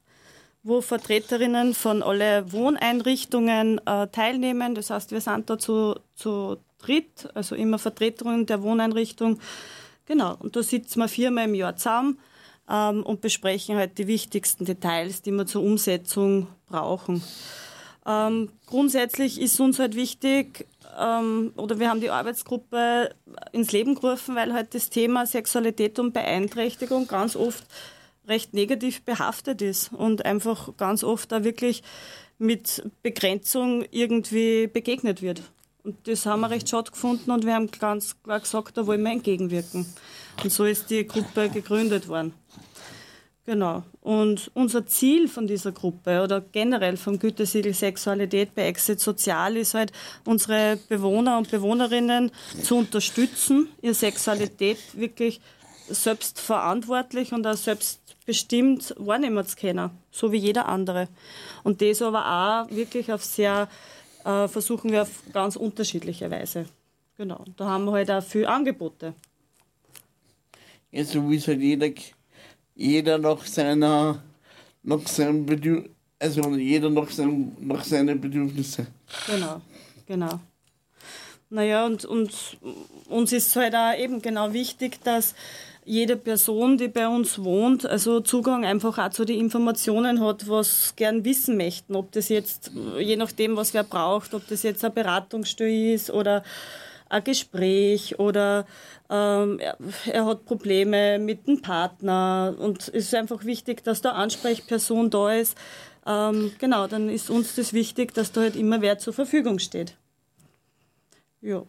wo 0.61 0.81
Vertreterinnen 0.81 1.73
von 1.73 2.03
alle 2.03 2.51
Wohneinrichtungen 2.51 3.81
äh, 3.87 4.07
teilnehmen. 4.09 4.75
Das 4.75 4.91
heißt, 4.91 5.09
wir 5.09 5.21
sind 5.21 5.49
da 5.49 5.57
zu, 5.57 5.95
zu 6.13 6.57
dritt, 6.77 7.29
also 7.33 7.55
immer 7.55 7.79
Vertreterinnen 7.79 8.45
der 8.45 8.61
Wohneinrichtung. 8.61 9.39
Genau. 10.05 10.35
Und 10.37 10.55
da 10.55 10.61
sitzen 10.61 10.99
wir 10.99 11.07
viermal 11.07 11.45
im 11.45 11.55
Jahr 11.55 11.75
zusammen 11.75 12.19
ähm, 12.69 13.03
und 13.03 13.21
besprechen 13.21 13.77
halt 13.77 13.97
die 13.97 14.07
wichtigsten 14.07 14.65
Details, 14.65 15.21
die 15.21 15.31
wir 15.31 15.45
zur 15.45 15.63
Umsetzung 15.63 16.47
brauchen. 16.67 17.23
Ähm, 18.07 18.49
grundsätzlich 18.67 19.41
ist 19.41 19.59
uns 19.59 19.79
halt 19.79 19.95
wichtig, 19.95 20.67
ähm, 20.99 21.53
oder 21.57 21.79
wir 21.79 21.89
haben 21.89 22.01
die 22.01 22.11
Arbeitsgruppe 22.11 23.09
ins 23.51 23.71
Leben 23.71 23.95
gerufen, 23.95 24.35
weil 24.35 24.53
halt 24.53 24.75
das 24.75 24.89
Thema 24.89 25.25
Sexualität 25.25 25.97
und 25.97 26.13
Beeinträchtigung 26.13 27.07
ganz 27.07 27.35
oft 27.35 27.65
recht 28.27 28.53
negativ 28.53 29.03
behaftet 29.03 29.61
ist 29.61 29.91
und 29.91 30.25
einfach 30.25 30.77
ganz 30.77 31.03
oft 31.03 31.31
da 31.31 31.43
wirklich 31.43 31.83
mit 32.37 32.83
Begrenzung 33.01 33.85
irgendwie 33.91 34.67
begegnet 34.67 35.21
wird. 35.21 35.41
Und 35.85 36.07
das 36.07 36.25
haben 36.25 36.41
wir 36.41 36.49
recht 36.49 36.67
schade 36.67 36.89
gefunden 36.89 37.29
und 37.29 37.45
wir 37.45 37.53
haben 37.53 37.69
ganz 37.69 38.15
klar 38.23 38.39
gesagt, 38.39 38.75
da 38.75 38.87
wollen 38.87 39.03
wir 39.03 39.11
entgegenwirken. 39.11 39.85
Und 40.43 40.51
so 40.51 40.65
ist 40.65 40.89
die 40.89 41.05
Gruppe 41.05 41.47
gegründet 41.49 42.07
worden. 42.07 42.33
Genau. 43.45 43.83
Und 44.01 44.49
unser 44.55 44.87
Ziel 44.87 45.27
von 45.27 45.45
dieser 45.45 45.71
Gruppe 45.71 46.23
oder 46.23 46.41
generell 46.41 46.97
vom 46.97 47.19
Gütesiegel 47.19 47.75
Sexualität 47.75 48.55
bei 48.55 48.63
Exit 48.63 48.99
Sozial 48.99 49.55
ist 49.57 49.75
halt, 49.75 49.91
unsere 50.25 50.79
Bewohner 50.89 51.37
und 51.37 51.51
Bewohnerinnen 51.51 52.31
zu 52.63 52.77
unterstützen, 52.77 53.69
ihre 53.83 53.93
Sexualität 53.93 54.79
wirklich 54.93 55.39
selbstverantwortlich 55.87 57.31
und 57.31 57.45
auch 57.45 57.53
selbstbestimmt 57.53 58.95
wahrnehmen 58.97 59.45
zu 59.45 59.55
können, 59.55 59.91
so 60.09 60.31
wie 60.31 60.37
jeder 60.37 60.67
andere. 60.67 61.07
Und 61.63 61.83
das 61.83 62.01
aber 62.01 62.25
auch 62.25 62.75
wirklich 62.75 63.13
auf 63.13 63.23
sehr, 63.23 63.67
äh, 64.25 64.47
versuchen 64.47 64.91
wir 64.91 65.03
auf 65.03 65.23
ganz 65.31 65.55
unterschiedliche 65.55 66.29
Weise. 66.29 66.65
Genau. 67.17 67.45
Da 67.55 67.65
haben 67.65 67.85
wir 67.85 67.93
halt 67.93 68.11
auch 68.11 68.23
viele 68.23 68.49
Angebote. 68.49 69.13
Ja, 70.91 71.03
so 71.05 71.29
wie 71.29 71.37
es 71.37 71.47
halt 71.47 71.61
jeder, 71.61 71.89
jeder 72.75 73.17
nach 73.17 73.45
seiner, 73.45 74.21
nach 74.83 75.07
seinem 75.07 75.45
Bedürf 75.45 75.85
also 76.17 76.49
jeder 76.51 76.89
nach, 76.89 77.09
seinem, 77.09 77.55
nach 77.59 77.83
seinen 77.83 78.19
Bedürfnissen. 78.19 78.87
Genau, 79.27 79.61
genau. 80.07 80.39
Naja, 81.49 81.85
und, 81.85 82.05
und 82.05 82.57
uns 83.07 83.31
ist 83.31 83.55
halt 83.55 83.75
auch 83.75 83.95
eben 83.97 84.21
genau 84.21 84.53
wichtig, 84.53 85.03
dass 85.03 85.35
jede 85.85 86.17
Person, 86.17 86.77
die 86.77 86.87
bei 86.87 87.07
uns 87.07 87.43
wohnt, 87.43 87.85
also 87.85 88.19
Zugang 88.19 88.65
einfach 88.65 88.97
auch 88.97 89.11
zu 89.11 89.23
den 89.23 89.39
Informationen 89.39 90.19
hat, 90.19 90.49
was 90.49 90.95
gern 90.95 91.23
wissen 91.23 91.57
möchten. 91.57 91.95
Ob 91.95 92.11
das 92.11 92.29
jetzt, 92.29 92.71
je 92.99 93.15
nachdem, 93.15 93.55
was 93.55 93.73
wer 93.75 93.83
braucht, 93.83 94.33
ob 94.33 94.47
das 94.47 94.63
jetzt 94.63 94.83
eine 94.83 94.93
Beratungsstelle 94.93 95.93
ist 95.93 96.09
oder 96.09 96.43
ein 97.07 97.23
Gespräch 97.23 98.19
oder 98.19 98.65
ähm, 99.11 99.59
er, 99.59 99.77
er 100.11 100.25
hat 100.25 100.45
Probleme 100.45 101.19
mit 101.19 101.47
dem 101.47 101.61
Partner 101.61 102.55
und 102.57 102.81
es 102.81 102.89
ist 102.89 103.13
einfach 103.13 103.45
wichtig, 103.45 103.83
dass 103.83 104.01
da 104.01 104.13
Ansprechperson 104.13 105.11
da 105.11 105.33
ist. 105.33 105.55
Ähm, 106.07 106.51
genau, 106.59 106.87
dann 106.87 107.09
ist 107.09 107.29
uns 107.29 107.55
das 107.55 107.73
wichtig, 107.73 108.13
dass 108.15 108.31
da 108.31 108.41
halt 108.41 108.55
immer 108.55 108.81
wer 108.81 108.97
zur 108.97 109.13
Verfügung 109.13 109.59
steht. 109.59 109.95
Ja. 111.41 111.63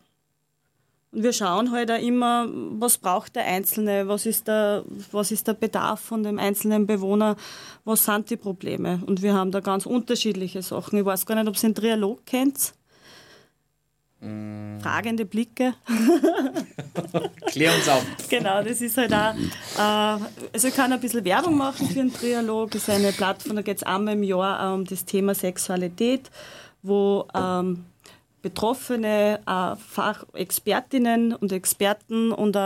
Und 1.12 1.22
wir 1.22 1.32
schauen 1.32 1.70
halt 1.70 1.90
auch 1.90 2.00
immer, 2.00 2.46
was 2.50 2.98
braucht 2.98 3.36
der 3.36 3.46
Einzelne, 3.46 4.08
was 4.08 4.26
ist 4.26 4.48
der, 4.48 4.84
was 5.12 5.30
ist 5.30 5.46
der 5.46 5.54
Bedarf 5.54 6.00
von 6.00 6.22
dem 6.22 6.38
einzelnen 6.38 6.86
Bewohner, 6.86 7.36
was 7.84 8.04
sind 8.04 8.28
die 8.30 8.36
Probleme. 8.36 9.00
Und 9.06 9.22
wir 9.22 9.34
haben 9.34 9.50
da 9.50 9.60
ganz 9.60 9.86
unterschiedliche 9.86 10.62
Sachen. 10.62 10.98
Ich 10.98 11.04
weiß 11.04 11.24
gar 11.26 11.36
nicht, 11.36 11.48
ob 11.48 11.56
ihr 11.56 11.60
den 11.60 11.74
Trialog 11.74 12.26
kennt. 12.26 12.74
Fragende 14.80 15.26
Blicke. 15.26 15.74
Klär 17.46 17.74
uns 17.74 17.88
auf. 17.88 18.04
Genau, 18.28 18.62
das 18.62 18.80
ist 18.80 18.96
halt 18.96 19.12
auch, 19.12 19.34
äh, 19.34 20.24
also 20.52 20.68
ich 20.68 20.74
kann 20.74 20.92
ein 20.92 21.00
bisschen 21.00 21.24
Werbung 21.24 21.56
machen 21.56 21.86
für 21.86 22.00
einen 22.00 22.12
Trialog. 22.12 22.70
Das 22.70 22.82
ist 22.82 22.90
eine 22.90 23.12
Plattform, 23.12 23.56
da 23.56 23.62
geht 23.62 23.76
es 23.76 23.82
einmal 23.82 24.14
im 24.14 24.22
Jahr 24.22 24.74
um 24.74 24.84
das 24.84 25.04
Thema 25.04 25.34
Sexualität, 25.34 26.30
wo 26.82 27.26
ähm, 27.34 27.84
Betroffene, 28.46 29.40
äh, 29.44 29.76
Fachexpertinnen 29.76 31.34
und 31.34 31.50
Experten 31.50 32.30
und 32.30 32.56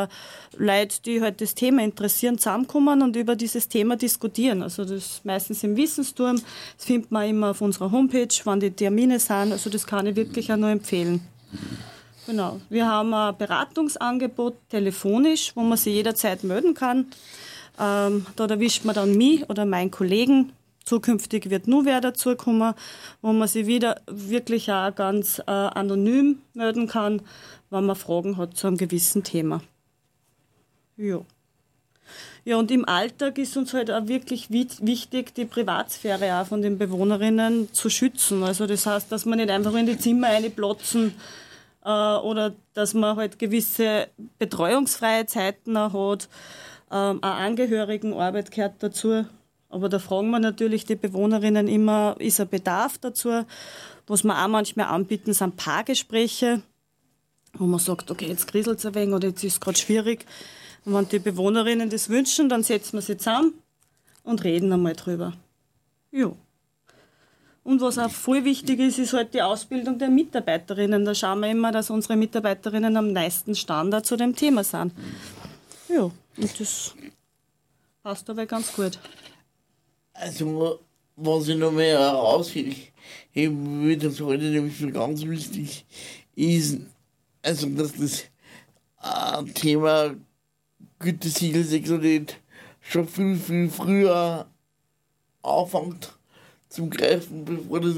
Leute, 0.59 1.03
die 1.07 1.23
halt 1.23 1.41
das 1.41 1.55
Thema 1.55 1.83
interessieren, 1.83 2.37
zusammenkommen 2.37 3.01
und 3.01 3.17
über 3.17 3.35
dieses 3.35 3.69
Thema 3.69 3.97
diskutieren. 3.97 4.63
Also 4.63 4.83
das 4.83 4.93
ist 4.93 5.25
meistens 5.25 5.65
im 5.65 5.79
Wissensturm, 5.79 6.37
das 6.77 6.85
findet 6.85 7.11
man 7.11 7.27
immer 7.27 7.53
auf 7.53 7.63
unserer 7.63 7.91
Homepage, 7.91 8.29
wann 8.45 8.61
die 8.61 8.71
Termine 8.71 9.19
sind. 9.19 9.53
Also 9.53 9.71
das 9.71 9.87
kann 9.87 10.07
ich 10.07 10.17
wirklich 10.17 10.53
auch 10.53 10.59
nur 10.59 10.69
empfehlen. 10.69 11.23
Genau. 12.27 12.61
Wir 12.69 12.87
haben 12.87 13.15
ein 13.15 13.37
Beratungsangebot 13.39 14.57
telefonisch, 14.69 15.53
wo 15.55 15.63
man 15.63 15.79
sich 15.79 15.95
jederzeit 15.95 16.45
melden 16.45 16.75
kann. 16.75 17.07
Ähm, 17.81 18.27
da 18.37 18.45
erwischt 18.45 18.85
man 18.85 18.95
dann 18.95 19.17
mich 19.17 19.49
oder 19.49 19.65
meinen 19.65 19.91
Kollegen. 19.91 20.53
Zukünftig 20.91 21.51
wird 21.51 21.69
nur 21.69 21.85
wer 21.85 22.01
dazukommen, 22.01 22.75
wo 23.23 23.33
man 23.33 23.47
sich 23.47 23.69
wieder 23.69 24.01
wirklich 24.09 24.73
auch 24.73 24.93
ganz 24.93 25.39
äh, 25.39 25.43
anonym 25.53 26.43
melden 26.53 26.89
kann, 26.89 27.23
wenn 27.71 27.87
man 27.87 27.95
Fragen 27.95 28.37
hat 28.37 28.57
zu 28.57 28.67
einem 28.67 28.77
gewissen 28.77 29.23
Thema. 29.23 29.61
Ja. 30.97 31.21
Ja, 32.45 32.57
und 32.57 32.73
im 32.73 32.85
Alltag 32.89 33.39
ist 33.39 33.57
uns 33.57 33.73
halt 33.73 33.89
auch 33.89 34.09
wirklich 34.09 34.51
wi- 34.51 34.67
wichtig, 34.81 35.33
die 35.37 35.45
Privatsphäre 35.45 36.41
auch 36.41 36.47
von 36.47 36.61
den 36.61 36.77
Bewohnerinnen 36.77 37.73
zu 37.73 37.89
schützen. 37.89 38.43
Also 38.43 38.67
das 38.67 38.85
heißt, 38.85 39.13
dass 39.13 39.25
man 39.27 39.39
nicht 39.39 39.51
einfach 39.51 39.75
in 39.75 39.87
die 39.87 39.97
Zimmer 39.97 40.27
einplotzen 40.27 41.15
äh, 41.85 41.89
oder 41.89 42.53
dass 42.75 42.95
man 42.95 43.15
halt 43.15 43.39
gewisse 43.39 44.09
betreuungsfreie 44.41 45.27
Zeiten 45.27 45.77
auch 45.77 45.93
hat. 46.13 46.29
Ähm, 46.91 47.23
auch 47.23 47.37
Angehörigenarbeit 47.37 48.51
gehört 48.51 48.83
dazu. 48.83 49.25
Aber 49.71 49.89
da 49.89 50.01
fragen 50.01 50.31
wir 50.31 50.41
natürlich 50.41 50.85
die 50.85 50.97
Bewohnerinnen 50.97 51.69
immer, 51.69 52.17
ist 52.19 52.41
ein 52.41 52.49
Bedarf 52.49 52.99
dazu? 52.99 53.45
Was 54.07 54.25
wir 54.25 54.37
auch 54.37 54.49
manchmal 54.49 54.87
anbieten, 54.87 55.33
sind 55.33 55.57
Paargespräche, 55.57 56.63
wo 57.55 57.65
man 57.65 57.79
sagt, 57.79 58.11
okay, 58.11 58.27
jetzt 58.27 58.49
kriselt 58.49 58.81
es 58.81 58.87
ein 58.87 58.95
wenig 58.97 59.15
oder 59.15 59.29
jetzt 59.29 59.45
ist 59.45 59.55
es 59.55 59.61
gerade 59.61 59.79
schwierig. 59.79 60.27
Und 60.85 60.95
wenn 60.95 61.09
die 61.09 61.21
Bewohnerinnen 61.21 61.89
das 61.89 62.09
wünschen, 62.09 62.49
dann 62.49 62.65
setzen 62.65 62.95
wir 62.95 63.03
sie 63.03 63.17
zusammen 63.17 63.55
und 64.25 64.43
reden 64.43 64.73
einmal 64.73 64.95
drüber. 64.95 65.35
Ja. 66.11 66.33
Und 67.63 67.81
was 67.81 67.99
auch 67.99 68.11
voll 68.11 68.45
wichtig 68.45 68.81
ist, 68.81 68.99
ist 68.99 69.13
halt 69.13 69.35
die 69.35 69.43
Ausbildung 69.43 69.99
der 69.99 70.09
Mitarbeiterinnen. 70.09 71.05
Da 71.05 71.15
schauen 71.15 71.41
wir 71.41 71.51
immer, 71.51 71.71
dass 71.71 71.91
unsere 71.91 72.17
Mitarbeiterinnen 72.17 72.97
am 72.97 73.13
meisten 73.13 73.55
Standard 73.55 74.07
zu 74.07 74.17
dem 74.17 74.35
Thema 74.35 74.65
sind. 74.65 74.93
Ja, 75.89 76.03
und 76.03 76.61
das 76.61 76.95
passt 78.03 78.29
dabei 78.29 78.47
ganz 78.47 78.73
gut. 78.73 78.99
Also, 80.21 80.81
was 81.17 81.49
ich 81.49 81.57
noch 81.57 81.73
mehr 81.73 81.99
herausheben 81.99 82.77
würde, 83.35 84.09
das 84.09 84.21
heute 84.21 84.45
nämlich 84.45 84.77
für 84.77 84.93
ganz 84.93 85.23
wichtig 85.23 85.87
ist, 86.35 86.81
also, 87.41 87.71
dass 87.71 87.95
das 87.95 88.25
äh, 89.03 89.53
Thema 89.55 90.15
Gütesiegel 90.99 91.65
Sexualität 91.65 92.37
schon 92.81 93.09
viel, 93.09 93.37
viel 93.37 93.71
früher 93.71 94.47
anfängt 95.43 96.13
zum 96.69 96.91
Greifen, 96.91 97.47
bevor 97.47 97.81
das 97.81 97.97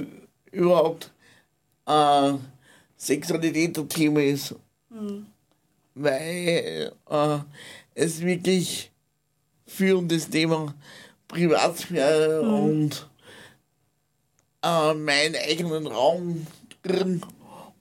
überhaupt 0.53 1.13
äh, 1.87 2.35
Sexualität 2.97 3.77
ein 3.77 3.89
Thema 3.89 4.23
ist. 4.23 4.55
Weil 5.97 6.93
äh, 7.11 7.39
es 7.97 8.21
wirklich 8.21 8.93
für 9.67 9.97
um 9.99 10.07
das 10.07 10.31
Privatsphäre 11.33 12.43
und 12.43 13.09
äh, 14.63 14.93
meinen 14.93 15.35
eigenen 15.37 15.87
Raum 15.87 16.47
drin 16.83 17.23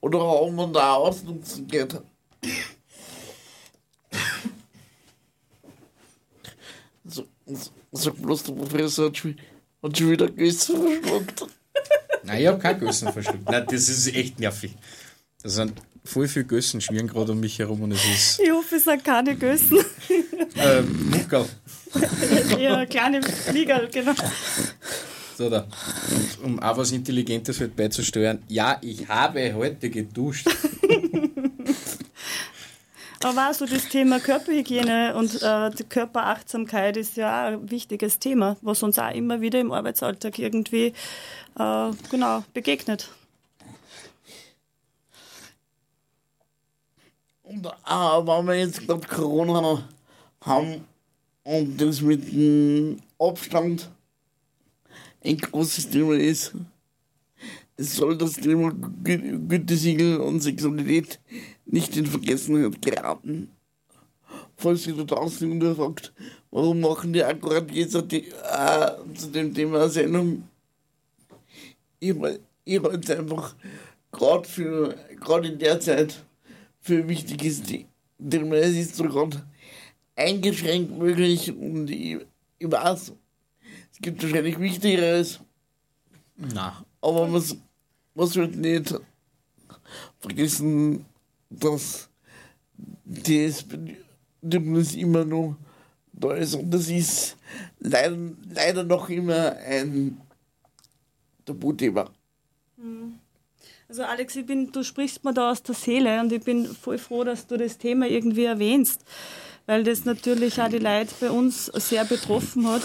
oder 0.00 0.18
Raum 0.20 0.58
und 0.58 0.72
da 0.72 0.94
ausnutzen 0.94 1.66
geht. 1.68 2.00
So, 7.04 7.26
so, 7.46 7.70
so 7.92 8.12
bloß 8.14 8.44
der 8.44 8.52
Professor 8.54 9.06
hat 9.08 9.18
schon, 9.18 9.36
hat 9.82 9.98
schon 9.98 10.10
wieder 10.10 10.28
Gösse 10.30 10.74
verschluckt. 10.74 11.46
Nein, 12.22 12.40
ich 12.40 12.46
habe 12.46 12.58
keinen 12.58 12.80
Gössen 12.80 13.12
verschluckt. 13.12 13.44
Nein, 13.50 13.66
das 13.66 13.88
ist 13.90 14.14
echt 14.14 14.40
nervig. 14.40 14.74
Da 15.42 15.50
sind 15.50 15.74
voll 16.04 16.28
viele 16.28 16.44
Gössen 16.44 16.80
schwirren 16.80 17.06
gerade 17.06 17.32
um 17.32 17.40
mich 17.40 17.58
herum 17.58 17.82
und 17.82 17.92
es 17.92 18.04
ist 18.04 18.40
Ich 18.40 18.50
hoffe, 18.50 18.76
es 18.76 18.84
sind 18.84 19.04
keine 19.04 19.36
Gössen. 19.36 19.78
äh, 20.56 20.82
Muckerl. 20.82 21.46
ja, 22.58 22.86
kleine 22.86 23.22
Flieger, 23.22 23.86
genau. 23.86 24.14
So 25.36 25.48
da. 25.50 25.66
Und 26.42 26.44
um 26.44 26.60
auch 26.60 26.76
was 26.76 26.92
Intelligentes 26.92 27.60
halt 27.60 27.76
beizusteuern, 27.76 28.42
ja, 28.48 28.78
ich 28.82 29.08
habe 29.08 29.54
heute 29.54 29.90
geduscht. 29.90 30.48
Aber 33.24 33.50
auch 33.50 33.54
so 33.54 33.66
das 33.66 33.88
Thema 33.88 34.18
Körperhygiene 34.18 35.14
und 35.14 35.40
äh, 35.42 35.70
Körperachtsamkeit 35.88 36.96
ist 36.96 37.16
ja 37.16 37.46
auch 37.46 37.52
ein 37.52 37.70
wichtiges 37.70 38.18
Thema, 38.18 38.56
was 38.62 38.82
uns 38.82 38.98
auch 38.98 39.14
immer 39.14 39.40
wieder 39.40 39.60
im 39.60 39.70
Arbeitsalltag 39.70 40.40
irgendwie 40.40 40.92
äh, 41.56 41.90
genau 42.10 42.42
begegnet. 42.52 43.08
Auch 47.84 48.26
wenn 48.26 48.46
wir 48.46 48.54
jetzt 48.54 48.86
gerade 48.86 49.06
Corona 49.06 49.86
haben 50.40 50.84
und 51.44 51.80
das 51.80 52.00
mit 52.00 52.32
dem 52.32 52.98
Abstand 53.18 53.90
ein 55.22 55.36
großes 55.36 55.90
Thema 55.90 56.14
ist, 56.14 56.54
soll 57.76 58.16
das 58.16 58.34
Thema 58.34 58.72
Gü 59.02 59.38
Gütesiegel 59.48 60.18
und 60.18 60.40
Sexualität 60.40 61.20
nicht 61.66 61.96
in 61.96 62.06
Vergessenheit 62.06 62.80
geraten. 62.80 63.50
Falls 64.56 64.86
ihr 64.86 64.94
da 64.94 65.04
draußen 65.04 65.46
irgendwer 65.46 65.74
fragt, 65.74 66.12
warum 66.50 66.80
machen 66.80 67.12
die 67.12 67.24
akkurat 67.24 67.70
jetzt 67.70 67.94
äh, 67.94 68.90
zu 69.14 69.28
dem 69.28 69.52
Thema 69.52 69.80
eine 69.80 69.90
Sendung? 69.90 70.48
Ich, 72.00 72.14
ich 72.64 72.82
es 72.82 73.10
einfach 73.10 73.54
gerade 74.10 75.48
in 75.48 75.58
der 75.58 75.80
Zeit 75.80 76.24
für 76.82 77.08
wichtiges 77.08 77.62
The- 77.66 77.86
Thema. 78.30 78.56
Es 78.56 78.76
ist 78.76 78.96
so 78.96 79.04
gerade 79.04 79.42
eingeschränkt 80.16 80.96
möglich 80.96 81.50
und 81.56 81.88
ich, 81.90 82.18
weiß, 82.60 83.12
es 83.92 83.98
gibt 84.00 84.22
wahrscheinlich 84.22 84.58
Wichtigeres, 84.58 85.40
Na, 86.36 86.84
aber 87.00 87.26
man 87.26 87.40
s- 87.40 87.56
muss 88.14 88.36
halt 88.36 88.56
nicht 88.56 88.94
vergessen, 90.20 91.04
dass 91.50 92.08
das 93.04 93.64
Bedürfnis 93.64 94.94
immer 94.94 95.24
noch 95.24 95.56
da 96.12 96.34
ist 96.34 96.54
und 96.54 96.70
das 96.70 96.88
ist 96.88 97.36
leider, 97.80 98.16
leider 98.54 98.84
noch 98.84 99.08
immer 99.08 99.56
ein 99.56 100.20
Tabuthema. 101.44 102.10
Also 103.92 104.04
Alex, 104.04 104.36
ich 104.36 104.46
bin, 104.46 104.72
du 104.72 104.82
sprichst 104.84 105.22
mir 105.22 105.34
da 105.34 105.50
aus 105.50 105.62
der 105.62 105.74
Seele 105.74 106.18
und 106.18 106.32
ich 106.32 106.42
bin 106.42 106.64
voll 106.64 106.96
froh, 106.96 107.24
dass 107.24 107.46
du 107.46 107.58
das 107.58 107.76
Thema 107.76 108.06
irgendwie 108.06 108.44
erwähnst, 108.44 109.04
weil 109.66 109.84
das 109.84 110.06
natürlich 110.06 110.58
auch 110.62 110.70
die 110.70 110.78
Leute 110.78 111.14
bei 111.20 111.30
uns 111.30 111.66
sehr 111.66 112.06
betroffen 112.06 112.66
hat. 112.66 112.80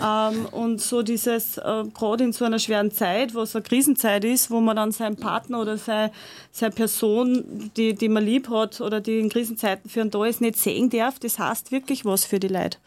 Ähm, 0.00 0.46
und 0.52 0.80
so 0.80 1.02
dieses, 1.02 1.58
äh, 1.58 1.84
gerade 1.92 2.22
in 2.22 2.32
so 2.32 2.44
einer 2.44 2.60
schweren 2.60 2.92
Zeit, 2.92 3.34
wo 3.34 3.40
es 3.40 3.56
eine 3.56 3.64
Krisenzeit 3.64 4.24
ist, 4.24 4.48
wo 4.48 4.60
man 4.60 4.76
dann 4.76 4.92
seinen 4.92 5.16
Partner 5.16 5.60
oder 5.60 5.76
seine, 5.76 6.12
seine 6.52 6.70
Person, 6.72 7.72
die, 7.76 7.92
die 7.94 8.08
man 8.08 8.24
lieb 8.24 8.48
hat 8.48 8.80
oder 8.80 9.00
die 9.00 9.18
in 9.18 9.28
Krisenzeiten 9.28 9.90
für 9.90 10.02
einen 10.02 10.12
da 10.12 10.24
ist, 10.24 10.40
nicht 10.40 10.56
sehen 10.56 10.88
darf, 10.88 11.18
das 11.18 11.40
heißt 11.40 11.72
wirklich 11.72 12.04
was 12.04 12.24
für 12.24 12.38
die 12.38 12.46
Leute. 12.46 12.78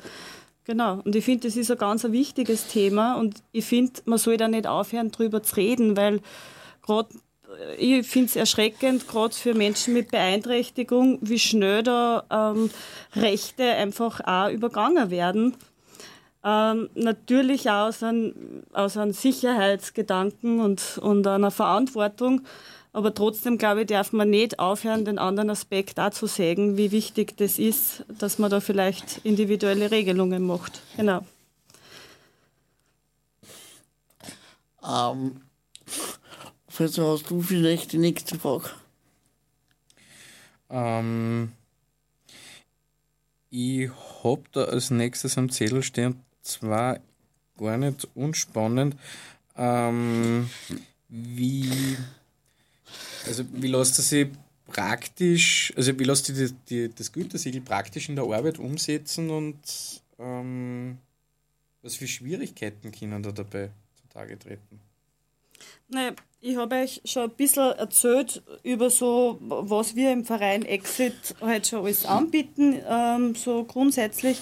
Genau. 0.64 1.02
Und 1.04 1.14
ich 1.18 1.26
finde, 1.26 1.50
das 1.50 1.58
ist 1.58 1.70
ein 1.70 1.78
ganz 1.78 2.06
ein 2.06 2.14
wichtiges 2.14 2.68
Thema 2.68 3.16
und 3.16 3.44
ich 3.52 3.66
finde, 3.66 3.92
man 4.06 4.20
soll 4.20 4.38
da 4.38 4.48
nicht 4.48 4.68
aufhören, 4.68 5.12
drüber 5.12 5.44
zu 5.44 5.58
reden, 5.58 5.98
weil 5.98 6.22
gerade 6.82 7.10
ich 7.78 8.08
finde 8.08 8.30
es 8.30 8.36
erschreckend, 8.36 9.08
gerade 9.08 9.34
für 9.34 9.54
Menschen 9.54 9.94
mit 9.94 10.12
Beeinträchtigung, 10.12 11.20
wie 11.22 11.40
schnell 11.40 11.84
da 11.84 12.24
ähm, 12.30 12.70
Rechte 13.16 13.64
einfach 13.64 14.22
auch 14.26 14.50
übergangen 14.50 15.10
werden. 15.10 15.56
Ähm, 16.44 16.90
natürlich 16.94 17.70
auch 17.70 17.88
aus 17.88 18.04
einem, 18.04 18.64
aus 18.72 18.98
einem 18.98 19.14
Sicherheitsgedanken 19.14 20.62
und, 20.62 21.00
und 21.00 21.26
einer 21.26 21.52
Verantwortung. 21.52 22.42
Aber 22.94 23.14
trotzdem, 23.14 23.58
glaube 23.58 23.82
ich, 23.82 23.88
darf 23.88 24.14
man 24.14 24.30
nicht 24.30 24.60
aufhören, 24.60 25.04
den 25.04 25.20
anderen 25.20 25.50
Aspekt 25.50 26.00
auch 26.00 26.12
zu 26.12 26.28
sägen, 26.28 26.78
wie 26.78 26.92
wichtig 26.92 27.36
das 27.36 27.60
ist, 27.60 28.06
dass 28.08 28.40
man 28.40 28.50
da 28.50 28.62
vielleicht 28.62 29.20
individuelle 29.26 29.92
Regelungen 29.92 30.46
macht. 30.46 30.82
Genau. 30.96 31.22
Ähm, 34.88 35.42
Professor, 36.76 37.14
hast 37.14 37.30
du 37.30 37.42
vielleicht 37.42 37.94
die 37.94 37.98
nächste 37.98 38.38
Frage? 38.38 38.70
ähm, 40.70 41.54
ich 43.50 43.90
hab 44.24 44.52
da 44.52 44.66
als 44.66 44.92
nächstes 44.92 45.38
am 45.38 45.50
Zettel 45.50 45.84
stehen, 45.84 46.22
zwar 46.42 47.00
gar 47.58 47.78
nicht 47.78 48.06
unspannend, 48.14 48.98
ähm, 49.56 50.50
wie, 51.08 51.96
also 53.26 53.46
wie 53.54 53.68
lässt 53.68 53.98
er 54.00 54.04
sich 54.04 54.28
praktisch, 54.68 55.72
also 55.78 55.98
wie 55.98 56.04
lässt 56.04 56.26
sich 56.26 56.36
die, 56.36 56.56
die, 56.90 56.94
das 56.94 57.14
Gütesiegel 57.14 57.62
praktisch 57.62 58.10
in 58.10 58.18
der 58.18 58.26
Arbeit 58.26 58.60
umsetzen 58.60 59.30
und 59.30 60.02
ähm, 60.20 60.98
was 61.82 61.96
für 61.96 62.08
Schwierigkeiten 62.08 62.92
können 62.92 63.24
da 63.24 63.32
dabei 63.32 63.70
zutage 64.02 64.38
treten? 64.38 64.82
Nee, 65.88 66.12
ich 66.42 66.58
habe 66.58 66.76
euch 66.76 67.02
schon 67.06 67.24
ein 67.24 67.30
bisschen 67.32 67.72
erzählt 67.74 68.44
über 68.64 68.90
so, 68.90 69.38
was 69.40 69.96
wir 69.96 70.12
im 70.12 70.26
Verein 70.26 70.64
Exit 70.64 71.36
halt 71.42 71.68
schon 71.68 71.80
alles 71.80 72.06
anbieten, 72.06 72.80
ähm, 72.88 73.36
so 73.36 73.64
grundsätzlich. 73.64 74.38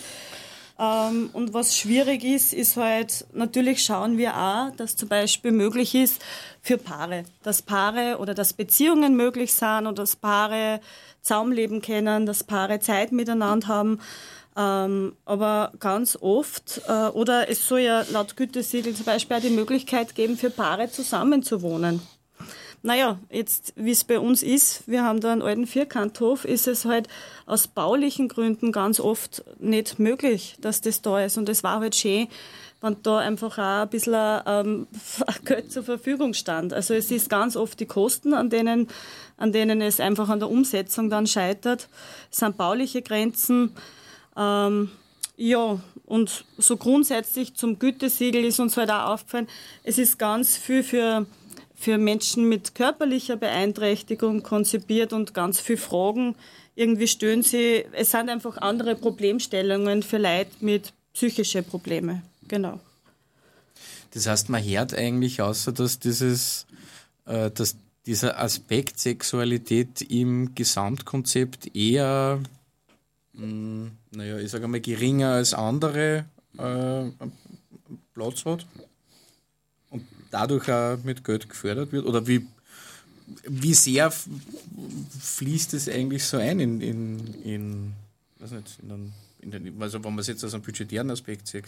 Ähm, 0.79 1.29
und 1.33 1.53
was 1.53 1.77
schwierig 1.77 2.23
ist, 2.23 2.53
ist 2.53 2.77
halt, 2.77 3.25
natürlich 3.33 3.83
schauen 3.83 4.17
wir 4.17 4.35
auch, 4.35 4.71
dass 4.75 4.95
zum 4.95 5.07
Beispiel 5.07 5.51
möglich 5.51 5.95
ist 5.95 6.21
für 6.61 6.77
Paare, 6.77 7.23
dass 7.43 7.61
Paare 7.61 8.17
oder 8.19 8.33
dass 8.33 8.53
Beziehungen 8.53 9.15
möglich 9.15 9.53
sind 9.53 9.87
oder 9.87 9.93
dass 9.93 10.15
Paare 10.15 10.81
Zaumleben 11.21 11.81
kennen, 11.81 12.25
dass 12.25 12.43
Paare 12.43 12.79
Zeit 12.79 13.11
miteinander 13.11 13.67
haben. 13.67 14.01
Ähm, 14.55 15.15
aber 15.25 15.71
ganz 15.79 16.17
oft, 16.21 16.81
äh, 16.87 17.07
oder 17.09 17.49
es 17.49 17.67
soll 17.67 17.79
ja 17.79 18.05
laut 18.11 18.37
Gütesiegel 18.37 18.93
zum 18.93 19.05
Beispiel 19.05 19.37
auch 19.37 19.41
die 19.41 19.49
Möglichkeit 19.49 20.13
geben, 20.13 20.37
für 20.37 20.51
Paare 20.51 20.91
zusammenzuwohnen. 20.91 22.01
Naja, 22.85 23.17
jetzt, 23.31 23.73
wie 23.77 23.91
es 23.91 24.03
bei 24.03 24.19
uns 24.19 24.43
ist, 24.43 24.83
wir 24.87 25.05
haben 25.05 25.21
da 25.21 25.31
einen 25.31 25.41
alten 25.41 25.65
Vierkanthof, 25.65 26.43
ist 26.43 26.67
es 26.67 26.83
halt 26.83 27.07
aus 27.45 27.67
baulichen 27.67 28.27
Gründen 28.27 28.73
ganz 28.73 28.99
oft 28.99 29.43
nicht 29.59 29.99
möglich, 29.99 30.57
dass 30.59 30.81
das 30.81 31.01
da 31.01 31.23
ist. 31.23 31.37
Und 31.37 31.47
es 31.47 31.63
war 31.63 31.79
halt 31.79 31.95
schön, 31.95 32.27
wenn 32.81 32.97
da 33.01 33.19
einfach 33.19 33.57
auch 33.57 33.83
ein 33.83 33.89
bisschen 33.89 34.41
ähm, 34.45 34.87
Geld 35.45 35.71
zur 35.71 35.83
Verfügung 35.83 36.33
stand. 36.33 36.73
Also 36.73 36.93
es 36.93 37.09
ist 37.09 37.29
ganz 37.29 37.55
oft 37.55 37.79
die 37.79 37.85
Kosten, 37.85 38.33
an 38.33 38.49
denen, 38.49 38.89
an 39.37 39.53
denen 39.53 39.81
es 39.81 40.01
einfach 40.01 40.27
an 40.27 40.39
der 40.39 40.49
Umsetzung 40.49 41.09
dann 41.09 41.25
scheitert. 41.25 41.87
Es 42.29 42.39
sind 42.39 42.57
bauliche 42.57 43.01
Grenzen. 43.01 43.71
Ähm, 44.37 44.89
ja, 45.35 45.79
und 46.05 46.45
so 46.57 46.77
grundsätzlich 46.77 47.55
zum 47.55 47.79
Gütesiegel 47.79 48.45
ist 48.45 48.59
uns 48.59 48.77
halt 48.77 48.91
auch 48.91 49.13
aufgefallen, 49.13 49.47
es 49.83 49.97
ist 49.97 50.19
ganz 50.19 50.57
viel 50.57 50.83
für, 50.83 51.25
für 51.75 51.97
Menschen 51.97 52.47
mit 52.47 52.75
körperlicher 52.75 53.35
Beeinträchtigung 53.35 54.43
konzipiert 54.43 55.13
und 55.13 55.33
ganz 55.33 55.59
viele 55.59 55.77
Fragen. 55.77 56.35
Irgendwie 56.75 57.07
stören 57.07 57.43
sie, 57.43 57.85
es 57.93 58.11
sind 58.11 58.29
einfach 58.29 58.57
andere 58.57 58.95
Problemstellungen 58.95 60.03
für 60.03 60.17
Leute 60.17 60.51
mit 60.59 60.93
psychischen 61.13 61.63
Problemen. 61.63 62.23
Genau. 62.47 62.79
Das 64.11 64.27
heißt, 64.27 64.49
man 64.49 64.63
hört 64.63 64.93
eigentlich 64.93 65.41
außer, 65.41 65.71
dass 65.71 65.99
dieses, 65.99 66.67
äh, 67.25 67.49
dass 67.49 67.75
dieser 68.05 68.39
Aspekt 68.39 68.99
Sexualität 68.99 70.01
im 70.01 70.53
Gesamtkonzept 70.53 71.75
eher, 71.75 72.39
mh, 73.33 73.91
naja, 74.11 74.37
ich 74.39 74.51
sage 74.51 74.67
mal, 74.67 74.81
geringer 74.81 75.33
als 75.33 75.53
andere 75.53 76.25
äh, 76.57 77.03
Platz 78.13 78.45
hat. 78.45 78.65
dadurch 80.31 80.69
auch 80.71 80.97
mit 81.03 81.23
Geld 81.23 81.49
gefördert 81.49 81.91
wird? 81.91 82.05
Oder 82.05 82.25
wie, 82.27 82.45
wie 83.47 83.73
sehr 83.73 84.11
fließt 84.11 85.73
es 85.73 85.89
eigentlich 85.89 86.23
so 86.23 86.37
ein 86.37 86.59
in, 86.59 86.81
in, 86.81 87.43
in, 87.43 87.93
weiß 88.39 88.51
nicht, 88.51 88.79
in 88.81 88.89
den, 88.89 89.13
in 89.41 89.51
den, 89.51 89.81
also 89.81 90.03
wenn 90.03 90.11
man 90.11 90.19
es 90.19 90.27
jetzt 90.27 90.43
aus 90.43 90.53
einem 90.53 90.63
budgetären 90.63 91.09
Aspekt 91.09 91.47
sieht? 91.47 91.65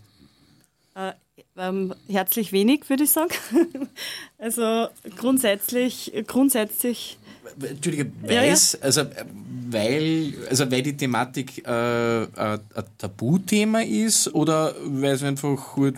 Äh, 0.95 1.13
ähm, 1.57 1.93
herzlich 2.07 2.51
wenig, 2.51 2.89
würde 2.89 3.03
ich 3.03 3.11
sagen. 3.11 3.33
also 4.37 4.87
grundsätzlich, 5.17 6.13
grundsätzlich, 6.25 7.17
Entschuldige, 7.61 8.11
Ja, 8.23 8.43
ja. 8.43 8.51
weiß, 8.51 8.81
also 8.81 9.01
äh, 9.01 9.25
weil, 9.69 10.33
also 10.49 10.69
weil 10.71 10.81
die 10.81 10.95
Thematik 10.95 11.65
äh, 11.67 12.23
äh, 12.23 12.27
ein 12.35 12.59
Tabuthema 12.97 13.81
ist 13.81 14.33
oder 14.33 14.75
weil 14.83 15.13
es 15.13 15.23
einfach 15.23 15.77
halt, 15.77 15.97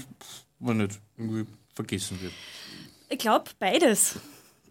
man 0.60 0.78
nicht, 0.78 1.00
irgendwie 1.18 1.46
vergessen 1.74 2.20
wird? 2.22 2.34
ich 3.10 3.20
glaube 3.20 3.46
beides. 3.60 4.16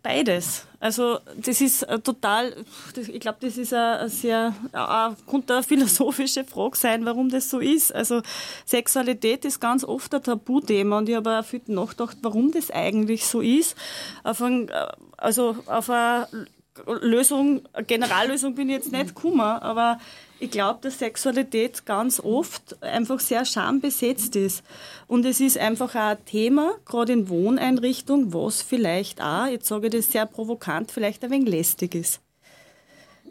Beides. 0.03 0.65
Also 0.79 1.19
das 1.37 1.61
ist 1.61 1.83
äh, 1.83 1.99
total, 1.99 2.55
ich 2.97 3.19
glaube, 3.19 3.39
das 3.41 3.59
ist 3.59 3.75
eine, 3.75 4.09
sehr, 4.09 4.55
könnte 5.29 5.55
eine 5.55 5.63
philosophische 5.65 6.45
Frage 6.45 6.77
sein, 6.77 7.05
warum 7.05 7.29
das 7.29 7.51
so 7.51 7.59
ist. 7.59 7.93
Also 7.93 8.23
Sexualität 8.65 9.45
ist 9.45 9.61
ganz 9.61 9.83
oft 9.83 10.15
ein 10.15 10.23
Tabuthema 10.23 10.99
und 10.99 11.09
ich 11.09 11.17
habe 11.17 11.41
auch 11.41 11.45
viel 11.45 11.63
nachgedacht, 11.67 12.19
warum 12.23 12.53
das 12.53 12.71
eigentlich 12.71 13.27
so 13.27 13.41
ist. 13.41 13.75
Auf 14.23 14.41
ein, 14.43 14.71
also 15.17 15.57
auf 15.67 15.91
eine 15.91 16.29
Lösung, 17.01 17.63
Generallösung 17.87 18.55
bin 18.55 18.69
ich 18.69 18.77
jetzt 18.77 18.93
nicht 18.93 19.15
gekommen, 19.15 19.41
aber 19.41 19.99
ich 20.39 20.51
glaube, 20.51 20.81
dass 20.83 20.99
Sexualität 20.99 21.87
ganz 21.87 22.21
oft 22.21 22.83
einfach 22.83 23.21
sehr 23.21 23.45
schambesetzt 23.45 24.37
ist. 24.37 24.63
Und 25.07 25.25
es 25.25 25.41
ist 25.41 25.57
einfach 25.57 25.95
auch 25.95 26.11
ein 26.11 26.25
Thema, 26.27 26.75
gerade 26.85 27.15
in 27.15 27.29
Wohneinrichtungen, 27.29 28.35
was 28.35 28.61
vielleicht 28.63 29.23
auch, 29.23 29.47
jetzt 29.47 29.67
sage 29.67 29.87
ich 29.87 29.95
das 29.95 30.13
sehr 30.13 30.27
provokant, 30.27 30.91
vielleicht 30.91 31.25
ein 31.25 31.31
wenig 31.31 31.49
lästig 31.49 31.95
ist. 31.95 32.21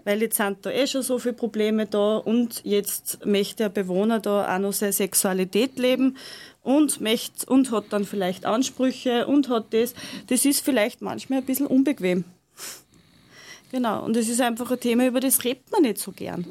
Weil 0.04 0.22
jetzt 0.22 0.38
sind 0.38 0.66
da 0.66 0.70
eh 0.70 0.86
schon 0.86 1.02
so 1.02 1.18
viele 1.18 1.34
Probleme 1.34 1.88
da 1.88 2.18
und 2.18 2.62
jetzt 2.64 3.26
möchte 3.26 3.64
der 3.64 3.70
Bewohner 3.70 4.20
da 4.20 4.56
auch 4.56 4.60
noch 4.60 4.74
seine 4.74 4.94
Sexualität 4.94 5.80
leben 5.80 6.18
und 6.62 7.02
möchte 7.02 7.48
und 7.48 7.72
hat 7.72 7.86
dann 7.90 8.06
vielleicht 8.06 8.46
Ansprüche 8.46 9.26
und 9.26 9.50
hat 9.50 9.74
das. 9.74 9.96
Das 10.28 10.46
ist 10.46 10.64
vielleicht 10.64 11.02
manchmal 11.02 11.40
ein 11.40 11.46
bisschen 11.46 11.68
unbequem. 11.68 12.24
Genau, 13.76 14.06
und 14.06 14.16
das 14.16 14.30
ist 14.30 14.40
einfach 14.40 14.72
ein 14.72 14.80
Thema, 14.80 15.06
über 15.06 15.20
das 15.20 15.44
redet 15.44 15.70
man 15.70 15.82
nicht 15.82 15.98
so 15.98 16.14
gern. 16.14 16.46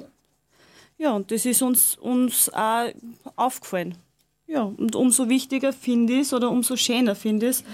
Ja, 0.98 1.12
und 1.12 1.30
das 1.30 1.46
ist 1.46 1.62
uns, 1.62 1.96
uns 1.96 2.52
auch 2.52 2.92
aufgefallen. 3.34 3.94
Ja, 4.46 4.64
und 4.64 4.94
umso 4.94 5.26
wichtiger 5.30 5.72
finde 5.72 6.12
ich 6.12 6.20
es 6.20 6.34
oder 6.34 6.50
umso 6.50 6.76
schöner 6.76 7.14
finde 7.14 7.46
ich 7.46 7.52
es, 7.52 7.64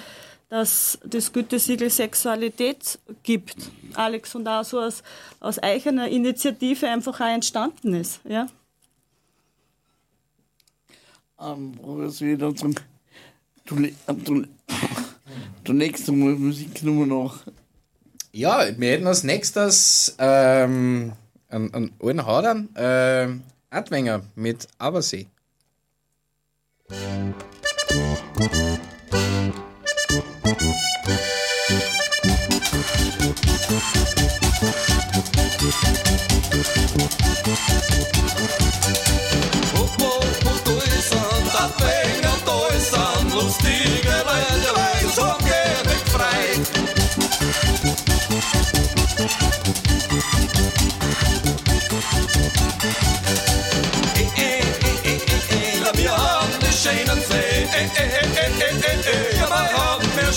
dass 0.51 1.01
das 1.05 1.33
Gütesiegel 1.33 1.91
Sexualität 1.91 3.01
gibt. 3.25 3.57
Alex, 3.95 4.37
und 4.37 4.47
auch 4.47 4.63
so 4.63 4.79
aus, 4.79 5.03
aus 5.41 5.59
eigener 5.59 6.07
Initiative 6.07 6.87
einfach 6.87 7.21
auch 7.21 7.27
entstanden 7.27 7.95
ist. 7.95 8.21
Ja? 8.29 8.47
Ähm, 11.41 11.73
was 11.83 12.21
wir 12.21 12.39
dann 12.39 12.55
zum. 12.55 12.73
Du 15.65 15.73
legst 15.73 16.07
du 16.07 16.13
mal 16.13 16.37
Musiknummer 16.37 17.07
nach. 17.07 17.45
Ja, 18.41 18.65
wir 18.79 18.93
hätten 18.93 19.07
als 19.07 19.23
nächstes 19.23 20.17
ähm, 20.19 21.13
einen, 21.51 21.75
einen 21.75 21.93
alten 22.03 22.25
Hadern, 22.25 22.71
ähm, 22.75 23.43
Adwenger 23.69 24.23
mit 24.35 24.67
Abersee. 24.79 25.27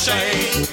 Jetzt 0.05 0.72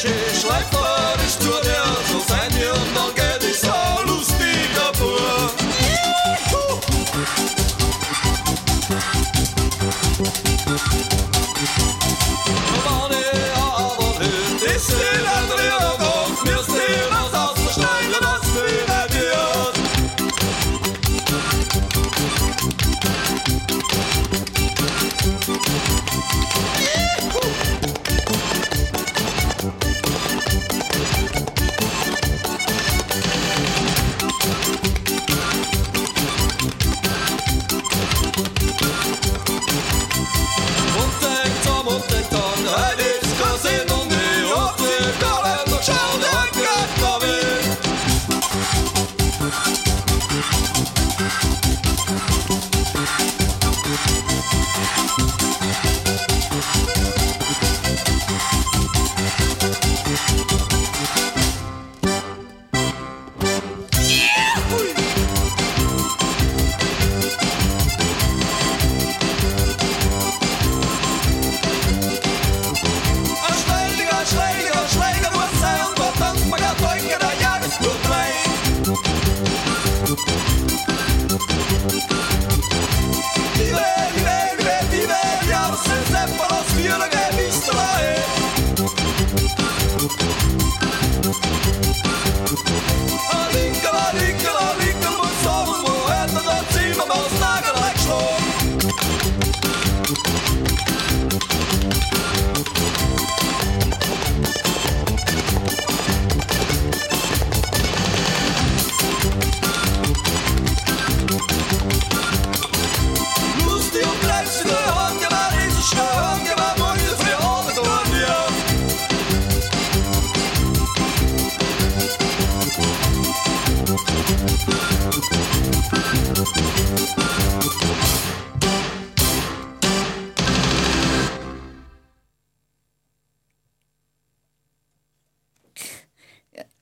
Schäbischer, 0.00 0.60
ich 0.60 0.97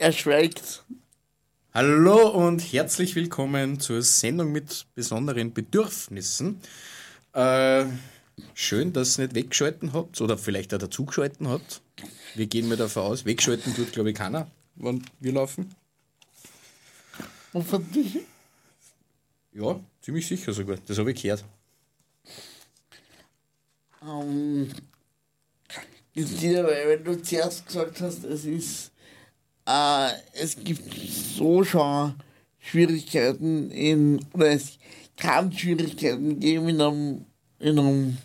Er 0.07 0.13
schweigt. 0.13 0.85
Hallo 1.75 2.29
und 2.29 2.61
herzlich 2.61 3.17
willkommen 3.17 3.81
zur 3.81 4.03
Sendung 4.03 4.53
mit 4.53 4.87
besonderen 4.95 5.53
Bedürfnissen. 5.53 6.61
Äh, 7.33 7.87
schön, 8.55 8.93
dass 8.93 9.19
ihr 9.19 9.25
nicht 9.25 9.35
weggeschalten 9.35 9.95
habt 9.95 10.21
oder 10.21 10.39
vielleicht 10.39 10.73
auch 10.73 10.79
dazugeschalten 10.79 11.49
habt. 11.49 11.83
Wir 12.37 12.47
gehen 12.47 12.69
mal 12.69 12.77
davon 12.77 13.03
aus, 13.03 13.25
wegschalten 13.25 13.75
tut, 13.75 13.91
glaube 13.91 14.11
ich, 14.11 14.17
keiner, 14.17 14.49
wenn 14.77 15.05
wir 15.19 15.33
laufen. 15.33 15.75
Und 17.53 17.67
von 17.67 17.91
dich. 17.91 18.19
Ja, 19.55 19.81
ziemlich 20.03 20.29
sicher 20.29 20.53
sogar. 20.53 20.77
Das 20.87 20.99
habe 20.99 21.11
ich 21.11 21.21
gehört. 21.21 21.45
Ähm, 24.03 24.71
weil 26.15 26.89
wenn 26.91 27.03
du 27.03 27.21
zuerst 27.21 27.67
gesagt 27.67 28.01
hast, 28.01 28.23
es 28.23 28.45
ist, 28.45 28.93
äh, 29.67 30.11
es 30.33 30.57
gibt 30.57 30.93
so 30.95 31.65
schon 31.65 32.15
Schwierigkeiten 32.59 33.71
in, 33.71 34.25
oder 34.33 34.51
es 34.51 34.79
kann 35.17 35.53
Schwierigkeiten 35.53 36.39
geben 36.41 36.69
in 36.69 36.81
einem, 36.81 37.27
in 37.59 37.79
einem 37.79 38.19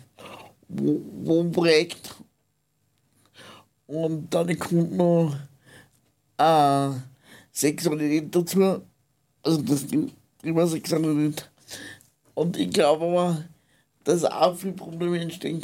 Wo- 0.68 1.02
Wohnprojekt. 1.24 2.14
Und 3.86 4.32
dann 4.32 4.58
kommt 4.58 4.92
noch 4.96 5.36
äh, 6.38 6.90
Sexualität 7.52 8.34
dazu. 8.34 8.82
Also 9.42 9.62
das 9.62 9.86
Thema 10.42 10.66
Sexualität. 10.66 11.50
Und 12.34 12.56
ich 12.56 12.70
glaube 12.70 13.04
aber, 13.04 13.44
dass 14.04 14.24
auch 14.24 14.56
viele 14.56 14.72
Probleme 14.72 15.20
entstehen 15.20 15.62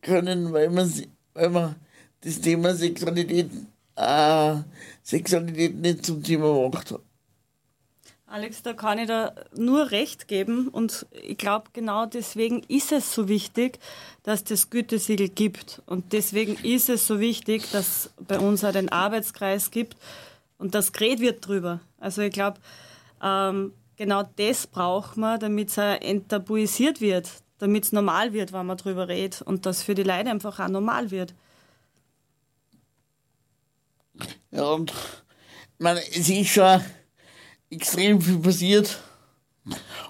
können, 0.00 0.52
weil 0.52 0.70
man, 0.70 0.92
weil 1.34 1.50
man 1.50 1.76
das 2.20 2.40
Thema 2.40 2.74
Sexualität, 2.74 3.50
äh, 3.96 4.56
Sexualität 5.02 5.76
nicht 5.76 6.06
zum 6.06 6.22
Thema 6.22 6.68
macht. 6.68 6.94
Alex, 8.32 8.62
da 8.62 8.72
kann 8.72 8.98
ich 8.98 9.08
da 9.08 9.34
nur 9.54 9.90
recht 9.90 10.26
geben 10.26 10.68
und 10.68 11.04
ich 11.10 11.36
glaube, 11.36 11.66
genau 11.74 12.06
deswegen 12.06 12.62
ist 12.66 12.90
es 12.90 13.14
so 13.14 13.28
wichtig, 13.28 13.78
dass 14.22 14.42
das 14.42 14.70
Gütesiegel 14.70 15.28
gibt 15.28 15.82
und 15.84 16.14
deswegen 16.14 16.54
ist 16.64 16.88
es 16.88 17.06
so 17.06 17.20
wichtig, 17.20 17.70
dass 17.72 18.10
bei 18.26 18.38
uns 18.38 18.64
auch 18.64 18.72
den 18.72 18.88
Arbeitskreis 18.88 19.70
gibt 19.70 19.98
und 20.56 20.74
das 20.74 20.94
geredet 20.94 21.20
wird 21.20 21.46
drüber. 21.46 21.80
Also 21.98 22.22
ich 22.22 22.32
glaube, 22.32 22.58
ähm, 23.22 23.74
genau 23.96 24.22
das 24.36 24.66
braucht 24.66 25.18
man, 25.18 25.38
damit 25.38 25.68
es 25.68 25.76
enttabuisiert 25.76 27.02
wird, 27.02 27.30
damit 27.58 27.84
es 27.84 27.92
normal 27.92 28.32
wird, 28.32 28.54
wenn 28.54 28.64
man 28.64 28.78
drüber 28.78 29.08
redet 29.08 29.42
und 29.42 29.66
das 29.66 29.82
für 29.82 29.94
die 29.94 30.04
Leute 30.04 30.30
einfach 30.30 30.58
auch 30.58 30.68
normal 30.68 31.10
wird. 31.10 31.34
Ja, 34.52 34.64
und 34.64 34.90
ich 34.90 35.80
meine, 35.82 36.00
es 36.00 36.28
ist 36.28 36.48
schon 36.48 36.80
extrem 37.70 38.20
viel 38.20 38.38
passiert. 38.38 39.02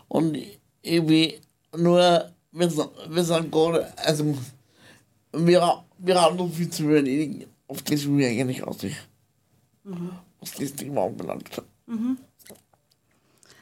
Und 0.09 0.37
irgendwie 0.83 1.41
nur, 1.77 2.31
wir 2.51 2.71
sind, 2.71 2.91
wir 3.09 3.25
sind 3.25 3.51
gerade, 3.51 3.93
also, 3.97 4.37
wir, 5.33 5.85
wir 5.99 6.21
haben 6.21 6.37
noch 6.37 6.51
viel 6.51 6.69
zu 6.69 6.83
überlegen, 6.85 7.47
auf 7.69 7.83
das 7.83 8.07
wir 8.07 8.29
eigentlich 8.29 8.63
aussehen. 8.63 8.97
Was 10.41 10.53
das 10.53 10.75
Thema 10.75 11.05
anbelangt. 11.05 11.63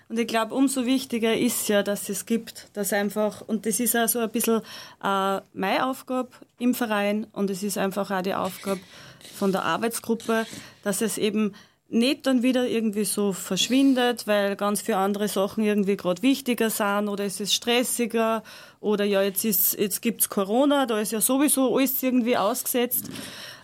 Und 0.09 0.19
ich 0.19 0.27
glaube, 0.27 0.55
umso 0.55 0.87
wichtiger 0.87 1.37
ist 1.37 1.69
ja, 1.69 1.85
dass 1.85 2.09
es 2.09 2.27
gibt, 2.27 2.69
dass 2.73 2.93
einfach, 2.93 3.43
und 3.43 3.65
das 3.65 3.79
ist 3.79 3.97
auch 3.97 4.09
so 4.09 4.19
ein 4.19 4.31
bisschen 4.31 4.61
äh, 5.05 5.41
meine 5.53 5.87
Aufgabe 5.87 6.31
im 6.59 6.75
Verein 6.75 7.29
und 7.33 7.49
es 7.49 7.63
ist 7.63 7.79
einfach 7.79 8.11
auch 8.11 8.23
die 8.23 8.35
Aufgabe 8.35 8.81
von 9.23 9.53
der 9.53 9.65
Arbeitsgruppe, 9.65 10.47
dass 10.83 11.01
es 11.01 11.19
eben 11.19 11.55
nicht 11.91 12.27
dann 12.27 12.43
wieder 12.43 12.69
irgendwie 12.69 13.05
so 13.05 13.33
verschwindet, 13.33 14.27
weil 14.27 14.55
ganz 14.55 14.81
viele 14.81 14.99
andere 14.99 15.27
Sachen 15.27 15.65
irgendwie 15.65 15.97
gerade 15.97 16.23
wichtiger 16.23 16.71
sind 16.71 17.09
oder 17.09 17.25
es 17.25 17.41
ist 17.41 17.53
stressiger 17.53 18.45
oder 18.79 19.05
ja, 19.05 19.23
jetzt, 19.23 19.45
ist, 19.45 19.79
jetzt 19.79 20.01
gibt's 20.01 20.29
Corona, 20.29 20.87
da 20.87 21.01
ist 21.01 21.11
ja 21.11 21.21
sowieso 21.21 21.77
alles 21.77 22.01
irgendwie 22.03 22.37
ausgesetzt. 22.37 23.11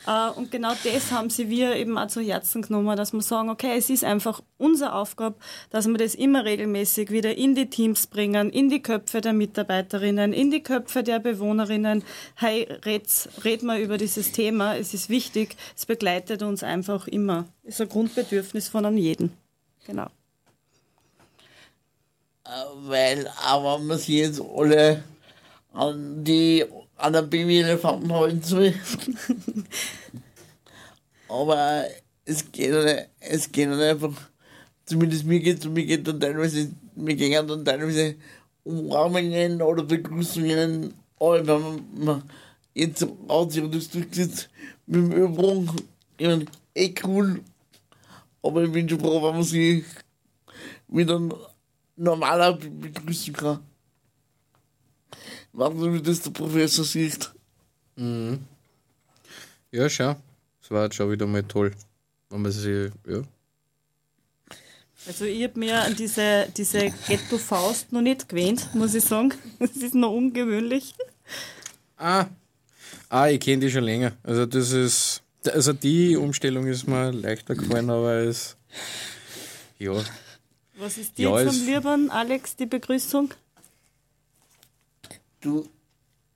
Äh, 0.06 0.30
Und 0.30 0.50
genau 0.50 0.72
das 0.84 1.10
haben 1.10 1.30
sie 1.30 1.50
wir 1.50 1.74
eben 1.74 1.98
auch 1.98 2.06
zu 2.06 2.20
Herzen 2.20 2.62
genommen, 2.62 2.96
dass 2.96 3.12
wir 3.12 3.22
sagen, 3.22 3.50
okay, 3.50 3.76
es 3.76 3.90
ist 3.90 4.04
einfach 4.04 4.40
unsere 4.56 4.94
Aufgabe, 4.94 5.36
dass 5.70 5.86
wir 5.88 5.98
das 5.98 6.14
immer 6.14 6.44
regelmäßig 6.44 7.10
wieder 7.10 7.36
in 7.36 7.54
die 7.54 7.68
Teams 7.68 8.06
bringen, 8.06 8.50
in 8.50 8.70
die 8.70 8.80
Köpfe 8.82 9.20
der 9.20 9.32
Mitarbeiterinnen, 9.32 10.32
in 10.32 10.50
die 10.50 10.62
Köpfe 10.62 11.02
der 11.02 11.18
Bewohnerinnen. 11.18 12.04
Hey, 12.36 12.68
red, 12.84 13.06
red 13.44 13.62
mal 13.62 13.80
über 13.80 13.98
dieses 13.98 14.32
Thema, 14.32 14.76
es 14.76 14.94
ist 14.94 15.08
wichtig, 15.08 15.56
es 15.76 15.86
begleitet 15.86 16.42
uns 16.42 16.62
einfach 16.62 17.08
immer. 17.08 17.46
Ist 17.64 17.80
ein 17.80 17.88
Grundbedürfnis 17.88 18.68
von 18.68 18.86
einem 18.86 18.98
jeden. 18.98 19.32
Genau. 19.86 20.06
Äh, 22.44 22.48
Weil, 22.76 23.30
aber 23.44 23.78
man 23.78 23.98
sich 23.98 24.08
jetzt 24.08 24.40
alle 24.40 25.02
an 25.72 26.24
die 26.24 26.64
an 26.96 27.12
der 27.12 27.22
Babyelefanten 27.22 28.12
halten 28.12 28.42
soll. 28.42 28.74
aber 31.28 31.84
es 32.24 32.50
geht 32.50 32.72
es 33.20 33.52
geht 33.52 33.68
einfach, 33.68 34.12
zumindest 34.84 35.24
mir 35.24 35.40
geht 35.40 35.58
es, 35.58 35.66
mir 35.66 35.84
geht 35.84 36.06
dann 36.06 36.20
teilweise, 36.20 36.70
mir 36.94 37.14
gehen 37.14 37.46
dann 37.46 37.64
teilweise 37.64 38.16
Umarmungen 38.64 39.62
oder 39.62 39.84
Begrüßungen, 39.84 40.94
aber 41.20 41.46
wenn 41.46 42.04
man, 42.04 42.22
jetzt 42.74 43.06
hat 43.28 43.52
sich 43.52 43.70
das 43.70 43.90
durchgesetzt 43.90 44.48
mit 44.86 44.96
dem 45.02 45.12
Übung, 45.12 45.70
ich 46.18 46.26
meine, 46.26 46.46
eh 46.74 46.94
cool, 47.04 47.40
aber 48.42 48.64
ich 48.64 48.72
bin 48.72 48.88
schon 48.88 49.00
froh, 49.00 49.22
wenn 49.22 49.34
man 49.34 49.42
sich 49.44 49.84
wieder 50.88 51.20
normaler 51.96 52.52
be- 52.54 52.70
begrüßen 52.70 53.34
kann. 53.34 53.60
Warten 55.56 55.80
Sie, 55.80 55.92
wie 55.94 56.02
das 56.02 56.20
der 56.20 56.30
Professor 56.32 56.84
sieht. 56.84 57.30
Ja, 59.72 59.88
schau. 59.88 60.16
Das 60.60 60.70
war 60.70 60.84
jetzt 60.84 60.96
schon 60.96 61.10
wieder 61.10 61.26
mal 61.26 61.42
toll. 61.44 61.72
Wenn 62.28 62.42
man 62.42 62.52
sich, 62.52 62.92
ja. 63.06 63.22
Also 65.06 65.24
ich 65.24 65.42
habe 65.44 65.58
mir 65.58 65.80
an 65.82 65.96
diese, 65.96 66.48
diese 66.54 66.90
Ghetto-Faust 67.06 67.92
noch 67.92 68.02
nicht 68.02 68.28
gewöhnt, 68.28 68.74
muss 68.74 68.94
ich 68.94 69.04
sagen. 69.04 69.32
Das 69.58 69.70
ist 69.76 69.94
noch 69.94 70.10
ungewöhnlich. 70.12 70.94
Ah, 71.96 72.26
ah 73.08 73.28
ich 73.28 73.40
kenne 73.40 73.60
die 73.64 73.70
schon 73.70 73.84
länger. 73.84 74.12
Also 74.24 74.44
das 74.44 74.72
ist, 74.72 75.22
also 75.46 75.72
die 75.72 76.16
Umstellung 76.16 76.66
ist 76.66 76.86
mir 76.86 77.12
leichter 77.12 77.54
gefallen, 77.54 77.88
aber 77.88 78.14
es, 78.14 78.56
ja. 79.78 79.94
Was 80.76 80.98
ist 80.98 81.16
dir 81.16 81.30
Ja, 81.30 81.40
jetzt 81.40 81.54
es- 81.54 81.60
am 81.60 81.66
liebsten, 81.66 82.10
Alex, 82.10 82.56
die 82.56 82.66
Begrüßung? 82.66 83.30
Du, 85.46 85.64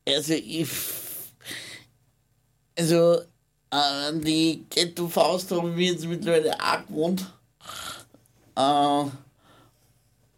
also 0.07 0.35
ich. 0.35 0.69
Also, 2.79 3.23
an 3.71 4.21
die 4.21 4.65
Ghetto-Faust 4.71 5.51
habe 5.51 5.71
ich 5.71 5.75
mich 5.75 5.91
jetzt 5.91 6.07
mittlerweile 6.07 6.55
auch 6.55 6.87
gewohnt. 6.87 7.23
Äh, 8.55 9.05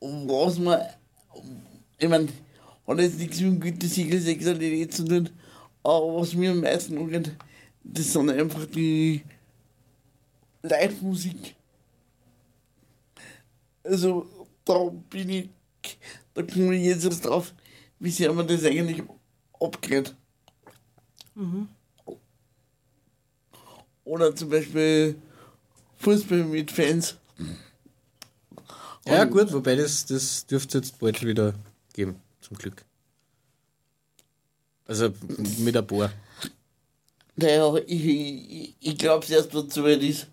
und 0.01 0.27
was 0.27 0.59
man. 0.59 0.81
Ich 1.99 2.09
meine, 2.09 2.29
hat 2.87 2.99
jetzt 2.99 3.19
nichts 3.19 3.41
mit 3.41 3.53
dem 3.53 3.61
Gütesiegel 3.61 4.19
Sexualität 4.19 4.95
zu 4.95 5.05
tun, 5.05 5.29
aber 5.83 6.17
was 6.17 6.33
mir 6.33 6.53
am 6.53 6.61
meisten 6.61 6.97
angeht, 6.97 7.31
das 7.85 8.11
sind 8.11 8.31
einfach 8.31 8.65
die 8.65 9.23
Live-Musik. 10.63 11.57
Also, 13.85 14.27
da 14.65 14.91
bin 15.11 15.29
ich, 15.29 15.51
da 16.33 16.43
komme 16.43 16.75
ich 16.75 16.87
jetzt 16.87 17.05
erst 17.05 17.27
drauf, 17.27 17.53
wie 18.03 18.11
sehr 18.11 18.33
man 18.33 18.49
das 18.49 18.65
eigentlich 18.65 19.01
abgeht. 19.61 20.13
Oder 24.05 24.35
zum 24.35 24.51
Beispiel 24.51 25.15
Fußball 25.99 26.45
mit 26.45 26.73
Fans. 26.73 27.17
Ja, 29.07 29.25
gut, 29.25 29.53
wobei 29.53 29.77
das, 29.77 30.05
das 30.07 30.45
dürfte 30.47 30.79
jetzt 30.79 30.99
bald 30.99 31.25
wieder 31.25 31.55
geben, 31.93 32.17
zum 32.41 32.57
Glück. 32.57 32.85
Also 34.87 35.13
mit 35.59 35.77
ein 35.77 35.87
paar. 35.87 36.13
Naja, 37.37 37.77
ich, 37.87 38.05
ich, 38.05 38.77
ich 38.81 38.99
glaube 38.99 39.25
es 39.25 39.31
erst, 39.31 39.55
wenn 39.55 39.67
es 39.67 39.75
soweit 39.75 40.03
ist. 40.03 40.27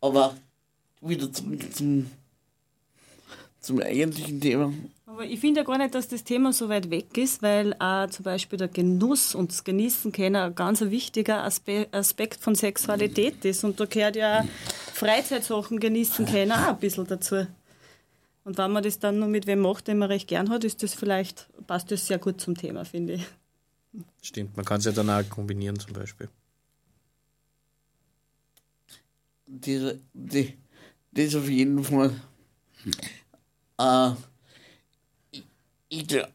Aber 0.00 0.34
wieder 1.02 1.30
zurück 1.30 1.62
zum, 1.74 2.10
zum 3.60 3.80
eigentlichen 3.82 4.40
Thema. 4.40 4.72
Aber 5.14 5.26
ich 5.26 5.38
finde 5.38 5.60
ja 5.60 5.64
gar 5.64 5.78
nicht, 5.78 5.94
dass 5.94 6.08
das 6.08 6.24
Thema 6.24 6.52
so 6.52 6.68
weit 6.68 6.90
weg 6.90 7.16
ist, 7.16 7.40
weil 7.40 7.72
auch 7.74 8.10
zum 8.10 8.24
Beispiel 8.24 8.58
der 8.58 8.66
Genuss 8.66 9.36
und 9.36 9.52
das 9.52 9.62
Genießen 9.62 10.10
können 10.10 10.34
ein 10.34 10.56
ganz 10.56 10.82
ein 10.82 10.90
wichtiger 10.90 11.44
Aspe 11.44 11.86
Aspekt 11.92 12.40
von 12.40 12.56
Sexualität 12.56 13.44
ist. 13.44 13.62
Und 13.62 13.78
da 13.78 13.84
gehört 13.84 14.16
ja 14.16 14.40
auch 14.40 14.44
Freizeitsachen 14.92 15.78
genießen 15.78 16.26
können 16.26 16.50
auch 16.50 16.66
ein 16.66 16.78
bisschen 16.80 17.06
dazu. 17.06 17.46
Und 18.42 18.58
wenn 18.58 18.72
man 18.72 18.82
das 18.82 18.98
dann 18.98 19.20
nur 19.20 19.28
mit 19.28 19.46
wem 19.46 19.60
macht, 19.60 19.86
den 19.86 19.98
man 19.98 20.10
recht 20.10 20.26
gern 20.26 20.50
hat, 20.50 20.64
ist 20.64 20.82
das 20.82 20.94
vielleicht, 20.94 21.46
passt 21.68 21.92
das 21.92 22.08
sehr 22.08 22.18
gut 22.18 22.40
zum 22.40 22.56
Thema, 22.56 22.84
finde 22.84 23.12
ich. 23.12 23.26
Stimmt, 24.20 24.56
man 24.56 24.64
kann 24.64 24.78
es 24.80 24.84
ja 24.84 24.90
dann 24.90 25.10
auch 25.10 25.22
kombinieren 25.28 25.78
zum 25.78 25.92
Beispiel. 25.92 26.28
die, 29.46 29.92
die, 30.12 30.54
das 31.12 31.36
auf 31.36 31.48
jeden 31.48 31.84
Fall. 31.84 32.20
Äh, 33.78 34.10
ich, 35.94 36.02
ich, 36.02 36.08
gl- 36.08 36.28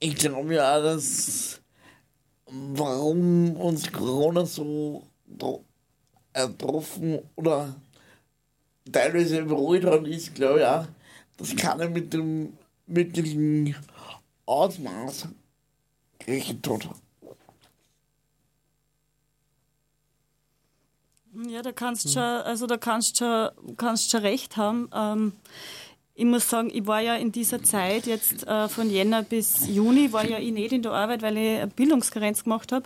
ich 0.00 0.14
glaube 0.16 0.54
ja 0.54 0.80
dass 0.80 1.60
warum 2.46 3.56
uns 3.56 3.90
Corona 3.90 4.44
so 4.44 5.06
ertroffen 6.32 7.20
oder 7.36 7.74
teilweise 8.90 9.40
überrollt 9.40 9.84
hat, 9.84 10.06
ist, 10.06 10.34
glaube 10.34 10.60
ich 10.60 10.66
auch, 10.66 10.86
dass 11.36 11.56
keiner 11.56 11.88
mit 11.88 12.12
dem 12.12 12.56
wirklichen 12.86 13.74
Ausmaß 14.46 15.28
gerechnet 16.18 16.68
hat. 16.68 16.96
Ja, 21.48 21.62
da 21.62 21.72
kannst 21.72 22.12
schon, 22.12 22.22
also 22.22 22.66
da 22.66 22.76
kannst 22.76 23.16
schon, 23.16 23.48
kannst 23.78 24.10
schon 24.10 24.20
recht 24.20 24.58
haben. 24.58 24.90
Ähm, 24.94 25.32
ich 26.14 26.26
muss 26.26 26.48
sagen, 26.48 26.70
ich 26.72 26.86
war 26.86 27.00
ja 27.00 27.16
in 27.16 27.32
dieser 27.32 27.62
Zeit 27.62 28.06
jetzt 28.06 28.46
äh, 28.46 28.68
von 28.68 28.90
Jänner 28.90 29.22
bis 29.22 29.66
Juni 29.66 30.12
war 30.12 30.28
ja 30.28 30.38
ich 30.38 30.52
nicht 30.52 30.72
in 30.72 30.82
der 30.82 30.92
Arbeit, 30.92 31.22
weil 31.22 31.38
ich 31.38 31.60
eine 31.60 31.68
Bildungskarenz 31.68 32.44
gemacht 32.44 32.70
habe. 32.70 32.84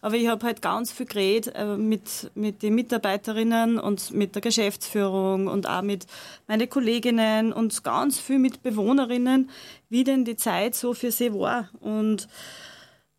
Aber 0.00 0.14
ich 0.14 0.28
habe 0.28 0.46
halt 0.46 0.62
ganz 0.62 0.92
viel 0.92 1.06
geredet 1.06 1.54
äh, 1.56 1.76
mit, 1.76 2.30
mit 2.36 2.62
den 2.62 2.76
Mitarbeiterinnen 2.76 3.80
und 3.80 4.12
mit 4.12 4.36
der 4.36 4.42
Geschäftsführung 4.42 5.48
und 5.48 5.68
auch 5.68 5.82
mit 5.82 6.06
meinen 6.46 6.68
Kolleginnen 6.70 7.52
und 7.52 7.82
ganz 7.82 8.20
viel 8.20 8.38
mit 8.38 8.62
Bewohnerinnen, 8.62 9.50
wie 9.88 10.04
denn 10.04 10.24
die 10.24 10.36
Zeit 10.36 10.76
so 10.76 10.94
für 10.94 11.10
sie 11.10 11.34
war. 11.34 11.70
Und 11.80 12.28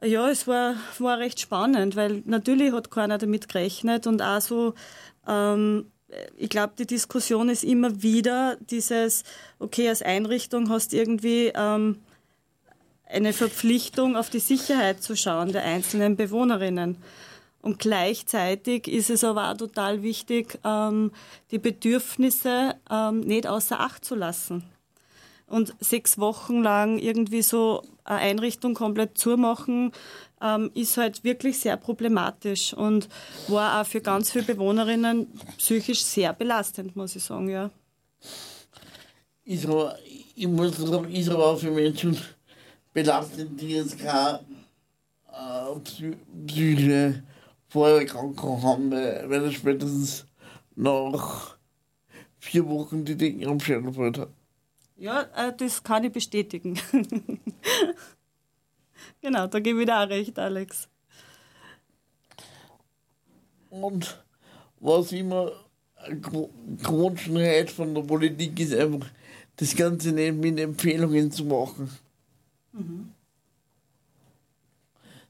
ja, 0.02 0.30
es 0.30 0.48
war, 0.48 0.76
war 1.00 1.20
recht 1.20 1.42
spannend, 1.42 1.98
weil 1.98 2.24
natürlich 2.26 2.72
hat 2.72 2.90
keiner 2.92 3.18
damit 3.18 3.50
gerechnet 3.50 4.08
und 4.08 4.22
auch 4.22 4.40
so, 4.40 4.74
ähm, 5.28 5.92
ich 6.38 6.50
glaube, 6.50 6.74
die 6.78 6.88
Diskussion 6.88 7.50
ist 7.50 7.64
immer 7.64 8.02
wieder 8.02 8.58
dieses, 8.70 9.24
okay, 9.60 9.90
als 9.90 10.02
Einrichtung 10.02 10.70
hast 10.70 10.92
du 10.92 10.98
irgendwie 10.98 11.52
ähm, 11.56 12.00
eine 13.06 13.34
Verpflichtung, 13.34 14.16
auf 14.16 14.30
die 14.30 14.40
Sicherheit 14.40 15.02
zu 15.04 15.16
schauen 15.16 15.52
der 15.52 15.64
einzelnen 15.64 16.16
Bewohnerinnen. 16.16 16.98
Und 17.62 17.80
gleichzeitig 17.80 18.88
ist 18.88 19.10
es 19.10 19.24
aber 19.24 19.52
auch 19.52 19.58
total 19.58 20.02
wichtig, 20.02 20.60
ähm, 20.64 21.12
die 21.52 21.60
Bedürfnisse 21.60 22.76
ähm, 22.90 23.22
nicht 23.22 23.48
außer 23.48 23.80
Acht 23.80 24.06
zu 24.06 24.16
lassen. 24.16 24.64
Und 25.46 25.74
sechs 25.80 26.20
Wochen 26.20 26.62
lang 26.62 27.00
irgendwie 27.00 27.42
so 27.42 27.82
eine 28.04 28.20
Einrichtung 28.20 28.76
komplett 28.76 29.18
zumachen, 29.18 29.92
ähm, 30.42 30.72
ist 30.74 30.98
halt 30.98 31.24
wirklich 31.24 31.60
sehr 31.60 31.78
problematisch 31.78 32.74
und 32.74 33.10
war 33.48 33.82
auch 33.82 33.86
für 33.86 34.02
ganz 34.02 34.32
viele 34.32 34.46
Bewohnerinnen 34.46 35.28
psychisch 35.58 36.04
sehr 36.04 36.34
belastend, 36.34 36.96
muss 36.96 37.16
ich 37.16 37.24
sagen, 37.24 37.50
ja. 37.50 37.70
ist 39.44 39.66
aber, 39.66 39.98
ich 40.36 40.48
muss 40.48 40.78
sagen, 40.78 41.14
ist 41.14 41.30
aber 41.30 41.48
auch 41.48 41.60
für 41.60 41.72
Menschen 41.72 42.18
belastend, 42.94 43.60
die 43.60 43.70
jetzt 43.70 44.00
keine 44.00 44.40
äh, 45.32 45.80
Psy 45.84 46.16
psychische 46.48 47.24
Vorerkrankung 47.68 48.64
haben, 48.64 48.92
weil 48.92 49.44
er 49.44 49.52
spätestens 49.52 50.26
nach 50.76 51.56
vier 52.40 52.68
Wochen 52.68 53.06
die 53.06 53.16
Dinge 53.16 53.48
am 53.48 53.60
Schädel 53.60 53.94
fällt. 53.94 54.28
Ja, 54.98 55.22
äh, 55.36 55.54
das 55.56 55.84
kann 55.84 56.04
ich 56.04 56.12
bestätigen. 56.12 56.80
genau, 59.22 59.48
da 59.48 59.60
gebe 59.60 59.80
ich 59.82 59.86
dir 59.86 60.00
auch 60.00 60.10
recht, 60.10 60.38
Alex. 60.38 60.88
Und 63.70 64.24
was 64.80 65.12
immer 65.12 65.52
gewünscht 66.08 67.30
hätte 67.30 67.74
von 67.74 67.94
der 67.94 68.02
Politik 68.02 68.60
ist 68.60 68.74
einfach, 68.74 69.08
das 69.58 69.76
Ganze 69.76 70.12
nicht 70.12 70.36
mit 70.36 70.60
Empfehlungen 70.60 71.32
zu 71.32 71.44
machen. 71.46 71.90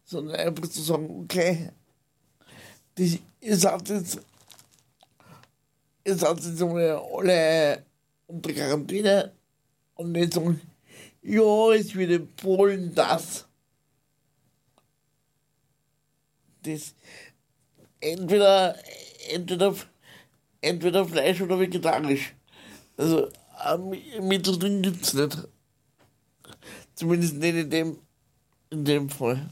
Sondern 0.05 0.35
einfach 0.35 0.67
zu 0.67 0.81
sagen, 0.81 1.23
okay, 1.23 1.71
das, 2.95 3.17
ihr 3.41 3.57
seid 3.57 3.89
jetzt, 3.89 4.19
ihr 6.03 6.15
seid 6.15 6.39
jetzt 6.39 6.59
mal 6.59 7.01
alle 7.13 7.83
unter 8.27 8.53
Quarantäne 8.53 9.31
und 9.95 10.11
nicht 10.11 10.33
sagen, 10.33 10.61
ja, 11.23 11.71
es 11.73 11.95
wird 11.95 12.11
empfohlen, 12.11 12.93
das. 12.93 13.48
Das, 16.63 16.93
entweder, 18.01 18.75
entweder, 19.29 19.75
entweder 20.61 21.05
Fleisch 21.05 21.41
oder 21.41 21.59
vegetarisch. 21.59 22.33
Also 22.97 23.29
am 23.59 23.89
Mittelding 24.21 24.81
gibt 24.81 25.03
es 25.03 25.13
nicht. 25.13 25.37
Zumindest 26.95 27.35
nicht 27.35 27.55
in 27.55 27.69
dem, 27.69 27.97
in 28.69 28.85
dem 28.85 29.09
Fall. 29.09 29.49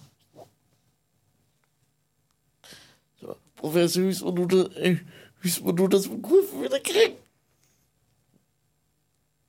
So, 3.22 3.36
Professor 3.55 4.03
Hüß, 4.03 4.22
wo 4.24 4.32
du, 4.32 4.45
das- 4.45 4.76
äh, 4.76 4.97
Hüß, 5.41 5.62
das 5.89 6.05
vom 6.08 6.22
Kurven 6.22 6.64
wieder 6.64 6.80
kriegst. 6.80 7.18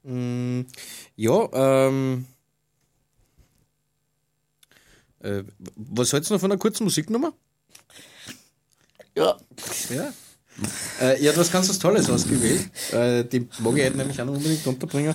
Mm, 0.05 0.63
ja, 1.17 1.49
ähm. 1.53 2.27
Äh, 5.21 5.43
was 5.75 6.13
hältst 6.13 6.31
du 6.31 6.35
noch 6.35 6.41
von 6.41 6.53
einer 6.53 6.59
kurzen 6.61 6.85
Musiknummer? 6.85 7.33
Ja, 9.19 9.37
Ja. 9.91 10.13
Äh, 11.01 11.23
ja, 11.23 11.33
du 11.33 11.41
hast 11.41 11.53
ganz 11.53 11.69
was 11.69 11.79
Tolles 11.79 12.09
ausgewählt. 12.09 12.71
Äh, 12.93 13.25
die 13.25 13.49
mag 13.59 13.77
ich 13.77 13.95
nämlich 13.95 14.21
auch 14.21 14.27
noch 14.27 14.35
unbedingt 14.35 14.67
unterbringen. 14.67 15.15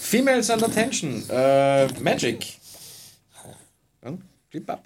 Females 0.00 0.48
and 0.50 0.62
Attention. 0.62 1.22
Äh, 1.28 1.86
Magic. 2.00 2.46
Ja, 4.02 4.18
Flip 4.50 4.70
up. 4.70 4.84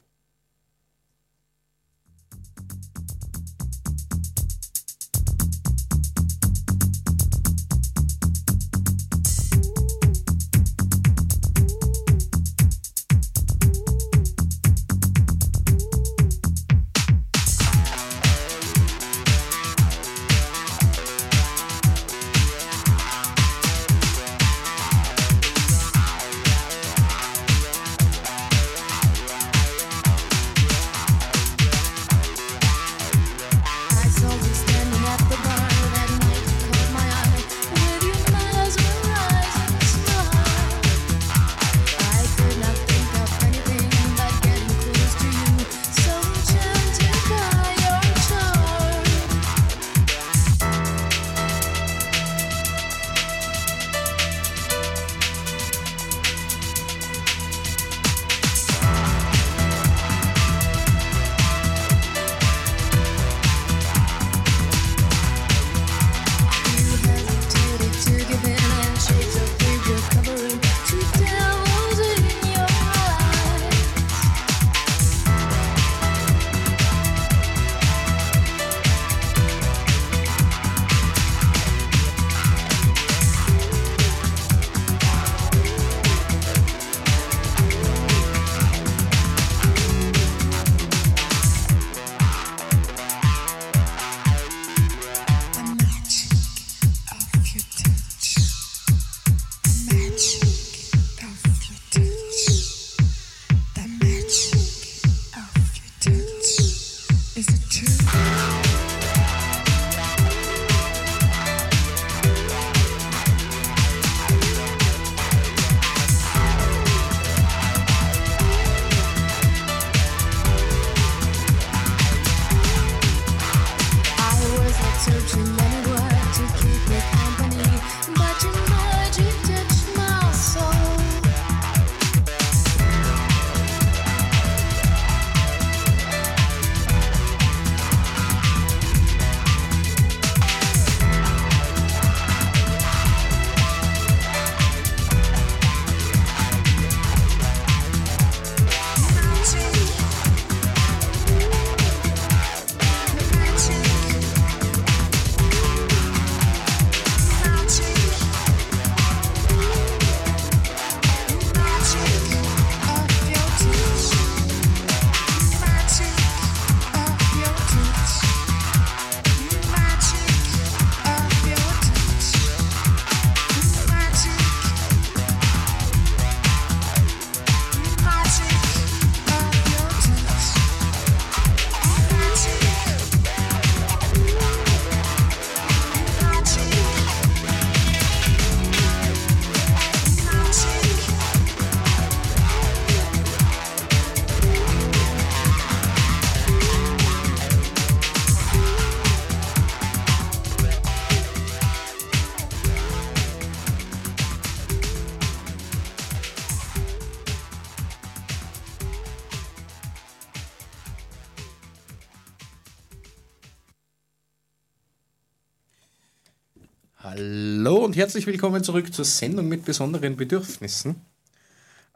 Herzlich 218.07 218.29
willkommen 218.29 218.63
zurück 218.63 218.95
zur 218.95 219.05
Sendung 219.05 219.49
mit 219.49 219.65
besonderen 219.65 220.15
Bedürfnissen. 220.15 220.95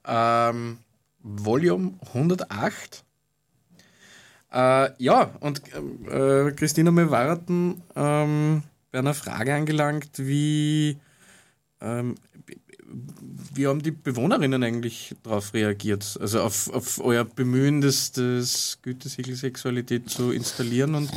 Ähm, 0.04 0.78
Volume 1.22 1.92
108. 2.08 3.04
Äh, 4.52 4.90
ja, 4.98 5.32
und 5.38 5.62
äh, 6.08 6.50
Christina, 6.50 6.90
wir 6.90 7.12
warten 7.12 7.84
ähm, 7.94 8.64
bei 8.90 8.98
einer 8.98 9.14
Frage 9.14 9.54
angelangt, 9.54 10.10
wie, 10.16 10.98
ähm, 11.80 12.16
wie 13.54 13.68
haben 13.68 13.80
die 13.80 13.92
Bewohnerinnen 13.92 14.64
eigentlich 14.64 15.14
darauf 15.22 15.54
reagiert? 15.54 16.18
Also 16.20 16.40
auf, 16.42 16.74
auf 16.74 16.98
euer 16.98 17.22
Bemühen, 17.22 17.80
das, 17.80 18.10
das 18.10 18.80
Gütesiegel 18.82 19.36
Sexualität 19.36 20.10
zu 20.10 20.32
installieren 20.32 20.96
und, 20.96 21.12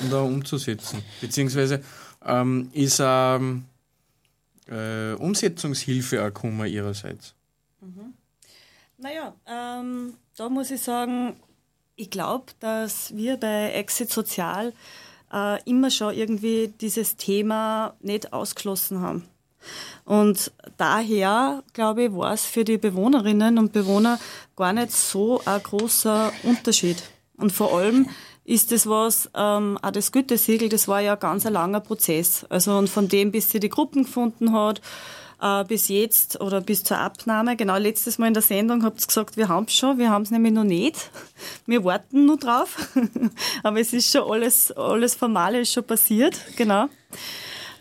und 0.00 0.14
auch 0.14 0.26
umzusetzen. 0.26 1.02
Beziehungsweise 1.20 1.82
ähm, 2.24 2.70
ist 2.72 3.00
ähm, 3.02 3.64
äh, 4.70 5.14
Umsetzungshilfe 5.14 6.22
auch 6.22 6.26
gekommen 6.26 6.66
ihrerseits? 6.66 7.34
Naja, 8.98 9.34
ähm, 9.46 10.14
da 10.36 10.48
muss 10.48 10.70
ich 10.70 10.80
sagen, 10.80 11.36
ich 11.94 12.10
glaube, 12.10 12.46
dass 12.60 13.14
wir 13.16 13.36
bei 13.36 13.72
Exit 13.72 14.10
Sozial 14.10 14.72
äh, 15.32 15.62
immer 15.64 15.90
schon 15.90 16.14
irgendwie 16.14 16.72
dieses 16.80 17.16
Thema 17.16 17.94
nicht 18.00 18.32
ausgeschlossen 18.32 19.00
haben. 19.00 19.24
Und 20.04 20.52
daher, 20.76 21.62
glaube 21.72 22.04
ich, 22.04 22.12
war 22.12 22.32
es 22.32 22.44
für 22.44 22.64
die 22.64 22.78
Bewohnerinnen 22.78 23.58
und 23.58 23.72
Bewohner 23.72 24.18
gar 24.56 24.72
nicht 24.72 24.92
so 24.92 25.42
ein 25.44 25.62
großer 25.62 26.32
Unterschied. 26.44 27.02
Und 27.36 27.52
vor 27.52 27.76
allem 27.78 28.08
ist 28.48 28.72
das 28.72 28.88
was, 28.88 29.30
ähm, 29.34 29.78
auch 29.82 29.90
das 29.90 30.10
Gütesiegel, 30.10 30.70
das 30.70 30.88
war 30.88 31.00
ja 31.00 31.16
ganz 31.16 31.44
ein 31.44 31.52
langer 31.52 31.80
Prozess. 31.80 32.46
Also 32.48 32.76
und 32.78 32.88
von 32.88 33.06
dem, 33.06 33.30
bis 33.30 33.50
sie 33.50 33.60
die 33.60 33.68
Gruppen 33.68 34.04
gefunden 34.04 34.52
hat, 34.54 34.80
äh, 35.42 35.64
bis 35.64 35.88
jetzt 35.88 36.40
oder 36.40 36.62
bis 36.62 36.82
zur 36.82 36.96
Abnahme. 36.96 37.56
Genau, 37.56 37.76
letztes 37.76 38.16
Mal 38.16 38.28
in 38.28 38.34
der 38.34 38.42
Sendung 38.42 38.84
habt 38.84 39.02
ihr 39.02 39.06
gesagt, 39.06 39.36
wir 39.36 39.48
haben 39.48 39.66
es 39.66 39.74
schon, 39.74 39.98
wir 39.98 40.08
haben 40.08 40.22
es 40.22 40.30
nämlich 40.30 40.52
noch 40.54 40.64
nicht. 40.64 41.10
Wir 41.66 41.84
warten 41.84 42.24
nur 42.24 42.38
drauf. 42.38 42.88
Aber 43.62 43.80
es 43.80 43.92
ist 43.92 44.10
schon 44.10 44.22
alles, 44.22 44.72
alles 44.72 45.14
Formale 45.14 45.60
ist 45.60 45.74
schon 45.74 45.84
passiert, 45.84 46.40
genau. 46.56 46.88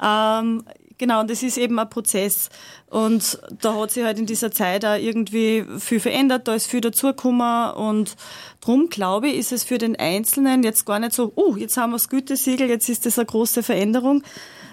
Ähm, 0.03 0.63
genau, 0.97 1.21
und 1.21 1.29
das 1.29 1.43
ist 1.43 1.57
eben 1.57 1.77
ein 1.79 1.89
Prozess. 1.89 2.49
Und 2.89 3.39
da 3.61 3.75
hat 3.75 3.91
sich 3.91 4.03
halt 4.03 4.19
in 4.19 4.25
dieser 4.25 4.51
Zeit 4.51 4.85
auch 4.85 4.97
irgendwie 4.97 5.65
viel 5.79 5.99
verändert, 5.99 6.47
da 6.47 6.55
ist 6.55 6.67
viel 6.67 6.81
dazugekommen 6.81 7.71
und 7.73 8.15
drum 8.61 8.89
glaube 8.89 9.29
ich, 9.29 9.37
ist 9.37 9.51
es 9.51 9.63
für 9.63 9.77
den 9.77 9.95
Einzelnen 9.95 10.63
jetzt 10.63 10.85
gar 10.85 10.99
nicht 10.99 11.13
so, 11.13 11.31
oh, 11.35 11.55
jetzt 11.55 11.77
haben 11.77 11.91
wir 11.91 11.97
das 11.97 12.09
Gütesiegel, 12.09 12.69
jetzt 12.69 12.89
ist 12.89 13.05
das 13.05 13.17
eine 13.19 13.25
große 13.25 13.63
Veränderung, 13.63 14.23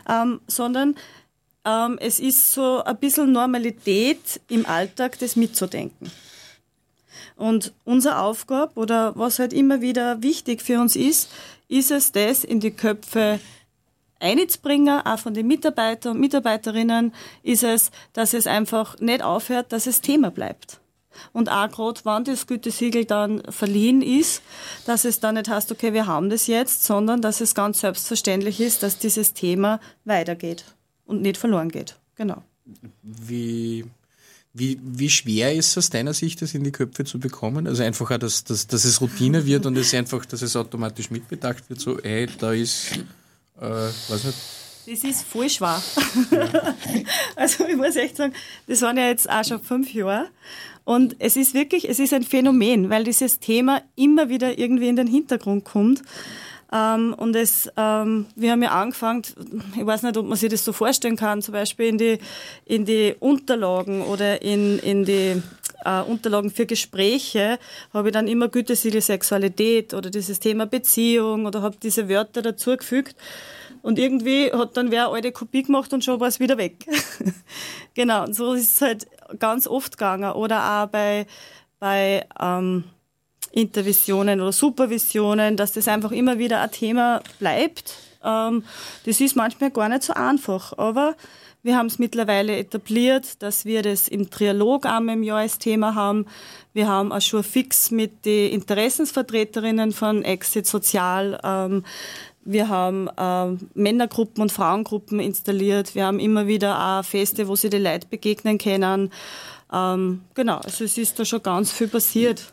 ähm, 0.09 0.41
sondern 0.47 0.97
ähm, 1.65 1.99
es 2.01 2.21
ist 2.21 2.53
so 2.53 2.83
ein 2.85 2.97
bisschen 2.99 3.33
Normalität 3.33 4.41
im 4.49 4.67
Alltag, 4.67 5.19
das 5.19 5.37
mitzudenken. 5.37 6.11
Und 7.37 7.73
unsere 7.85 8.19
Aufgabe 8.19 8.79
oder 8.79 9.17
was 9.17 9.39
halt 9.39 9.53
immer 9.53 9.81
wieder 9.81 10.23
wichtig 10.23 10.63
für 10.63 10.81
uns 10.81 10.95
ist, 10.95 11.31
ist 11.69 11.91
es, 11.91 12.13
das 12.13 12.45
in 12.45 12.61
die 12.61 12.71
Köpfe 12.71 13.41
einzubringen, 14.21 15.01
auch 15.05 15.19
von 15.19 15.35
den 15.35 15.47
Mitarbeitern 15.47 16.15
und 16.15 16.21
Mitarbeiterinnen, 16.21 17.13
ist 17.43 17.63
es, 17.63 17.91
dass 18.13 18.35
es 18.35 18.47
einfach 18.47 18.99
nicht 19.01 19.23
aufhört, 19.23 19.73
dass 19.73 19.87
es 19.87 20.01
Thema 20.01 20.31
bleibt. 20.31 20.81
Und 21.33 21.49
auch 21.49 21.71
gerade, 21.71 22.01
wann 22.05 22.25
das 22.25 22.47
Gütesiegel 22.47 23.05
dann 23.05 23.43
verliehen 23.49 24.03
ist, 24.03 24.43
dass 24.87 25.05
es 25.05 25.21
dann 25.21 25.37
nicht 25.37 25.49
heißt, 25.49 25.71
okay, 25.71 25.93
wir 25.93 26.07
haben 26.07 26.31
das 26.31 26.47
jetzt, 26.47 26.85
sondern 26.85 27.23
dass 27.23 27.41
es 27.41 27.55
ganz 27.55 27.81
selbstverständlich 27.81 28.61
ist, 28.61 28.83
dass 28.83 28.99
dieses 28.99 29.33
Thema 29.33 29.81
weitergeht 30.05 30.65
und 31.05 31.23
nicht 31.23 31.37
verloren 31.37 31.71
geht. 31.71 31.97
Genau. 32.17 32.43
Wie, 33.03 33.85
wie, 34.53 34.79
wie 34.83 35.11
schwer 35.11 35.55
ist 35.55 35.71
es 35.71 35.79
aus 35.79 35.91
deiner 35.91 36.15
Sicht, 36.15 36.41
das 36.43 36.55
in 36.55 36.65
die 36.65 36.73
Köpfe 36.73 37.05
zu 37.05 37.19
bekommen? 37.19 37.67
Also 37.67 37.83
einfach 37.83 38.11
auch, 38.11 38.19
dass, 38.19 38.45
dass, 38.45 38.67
dass 38.67 38.85
es 38.85 39.01
Routine 39.01 39.45
wird 39.47 39.67
und 39.67 39.77
es 39.77 39.93
einfach, 39.95 40.25
dass 40.25 40.43
es 40.43 40.57
automatisch 40.57 41.11
mitbedacht 41.11 41.69
wird, 41.69 41.81
so, 41.81 41.99
ey, 41.99 42.29
da 42.39 42.53
ist, 42.53 42.93
äh, 43.65 44.13
weiß 44.13 44.25
nicht, 44.25 44.39
Das 44.87 45.05
ist 45.05 45.23
voll 45.27 45.49
schwer. 45.49 45.83
also 47.37 47.67
ich 47.67 47.77
muss 47.77 47.97
echt 47.97 48.17
sagen, 48.17 48.35
das 48.67 48.83
waren 48.83 48.97
ja 48.97 49.07
jetzt 49.07 49.29
auch 49.29 49.45
schon 49.45 49.61
fünf 49.61 49.93
Jahre. 49.93 50.29
Und 50.85 51.17
es 51.19 51.37
ist 51.37 51.55
wirklich, 51.55 51.89
es 51.89 51.99
ist 51.99 52.13
ein 52.13 52.23
Phänomen, 52.23 52.91
weil 52.91 53.05
dieses 53.05 53.41
Thema 53.41 53.81
immer 53.97 54.29
wieder 54.29 54.59
irgendwie 54.59 54.89
in 54.89 54.97
den 54.97 55.07
Hintergrund 55.07 55.65
kommt. 55.65 56.03
Ähm, 56.73 57.15
und 57.17 57.37
es, 57.37 57.71
ähm, 57.77 58.27
wir 58.37 58.51
haben 58.53 58.63
ja 58.63 58.73
angefangen, 58.73 59.23
ich 59.77 59.87
weiß 59.87 60.03
nicht, 60.03 60.17
ob 60.17 60.27
man 60.27 60.37
sich 60.37 60.51
das 60.51 60.65
so 60.65 60.73
vorstellen 60.73 61.17
kann, 61.17 61.41
zum 61.41 61.53
Beispiel 61.53 61.87
in 61.87 61.99
die, 61.99 62.19
in 62.67 62.85
die 62.85 63.15
Unterlagen 63.19 64.03
oder 64.03 64.43
in, 64.43 64.79
in 64.81 65.05
die 65.05 65.41
äh, 65.85 66.01
Unterlagen 66.03 66.51
für 66.51 66.67
Gespräche 66.67 67.59
habe 67.93 68.09
ich 68.09 68.13
dann 68.13 68.29
immer 68.29 68.49
Gütesiegel 68.49 69.01
Sexualität 69.01 69.95
oder 69.95 70.11
dieses 70.11 70.41
Thema 70.41 70.67
Beziehung 70.67 71.47
oder 71.47 71.63
habe 71.63 71.77
diese 71.83 72.09
Wörter 72.09 72.43
dazugefügt. 72.43 73.17
Und 73.83 73.99
irgendwie 73.99 74.51
hat 74.51 74.79
dann 74.79 74.91
wer 74.91 75.09
eine 75.09 75.17
alte 75.17 75.33
Kopie 75.33 75.63
gemacht 75.63 75.93
und 75.93 76.03
schon 76.03 76.19
war 76.19 76.29
es 76.29 76.41
wieder 76.41 76.57
weg. 76.57 76.87
genau, 77.95 78.25
und 78.25 78.35
so 78.35 78.55
ist 78.55 78.77
es 78.77 78.81
halt 78.81 79.07
ganz 79.39 79.67
oft 79.67 79.99
gegangen. 79.99 80.33
Oder 80.33 80.85
auch 80.85 80.87
bei, 80.87 81.27
bei 81.79 82.27
ähm, 82.41 82.85
Intervisionen 83.53 84.41
oder 84.41 84.53
Supervisionen, 84.53 85.59
dass 85.59 85.73
das 85.73 85.87
einfach 85.87 86.13
immer 86.13 86.39
wieder 86.39 86.63
ein 86.63 86.71
Thema 86.71 87.23
bleibt. 87.39 87.95
Ähm, 88.25 88.65
das 89.05 89.21
ist 89.21 89.37
manchmal 89.37 89.71
gar 89.71 89.91
nicht 89.91 90.03
so 90.03 90.15
einfach, 90.15 90.77
aber 90.79 91.15
wir 91.65 91.77
haben 91.77 91.87
es 91.87 91.99
mittlerweile 91.99 92.57
etabliert, 92.57 93.43
dass 93.43 93.65
wir 93.65 93.83
das 93.83 94.07
im 94.07 94.31
Trialog 94.31 94.87
einmal 94.87 95.17
im 95.17 95.25
Jahr 95.25 95.39
als 95.39 95.59
Thema 95.59 95.97
haben. 95.97 96.27
Wir 96.73 96.87
haben 96.87 97.11
auch 97.11 97.21
schon 97.21 97.43
fix 97.43 97.91
mit 97.91 98.25
den 98.25 98.53
Interessensvertreterinnen 98.53 99.91
von 99.91 100.23
Exit 100.23 100.69
Sozial. 100.69 101.41
Ähm, 101.43 101.85
wir 102.45 102.69
haben 102.69 103.09
ähm, 103.19 103.71
Männergruppen 103.75 104.43
und 104.43 104.53
Frauengruppen 104.53 105.19
installiert. 105.19 105.97
Wir 105.97 106.07
haben 106.07 106.21
immer 106.21 106.47
wieder 106.47 106.79
auch 106.79 107.05
Feste, 107.05 107.49
wo 107.49 107.57
sie 107.57 107.71
die 107.71 107.79
Leute 107.79 108.07
begegnen 108.07 108.59
können. 108.59 109.11
Ähm, 109.73 110.21
genau, 110.35 110.59
also 110.59 110.85
es 110.85 110.97
ist 110.97 111.19
da 111.19 111.25
schon 111.25 111.43
ganz 111.43 111.73
viel 111.73 111.89
passiert 111.89 112.53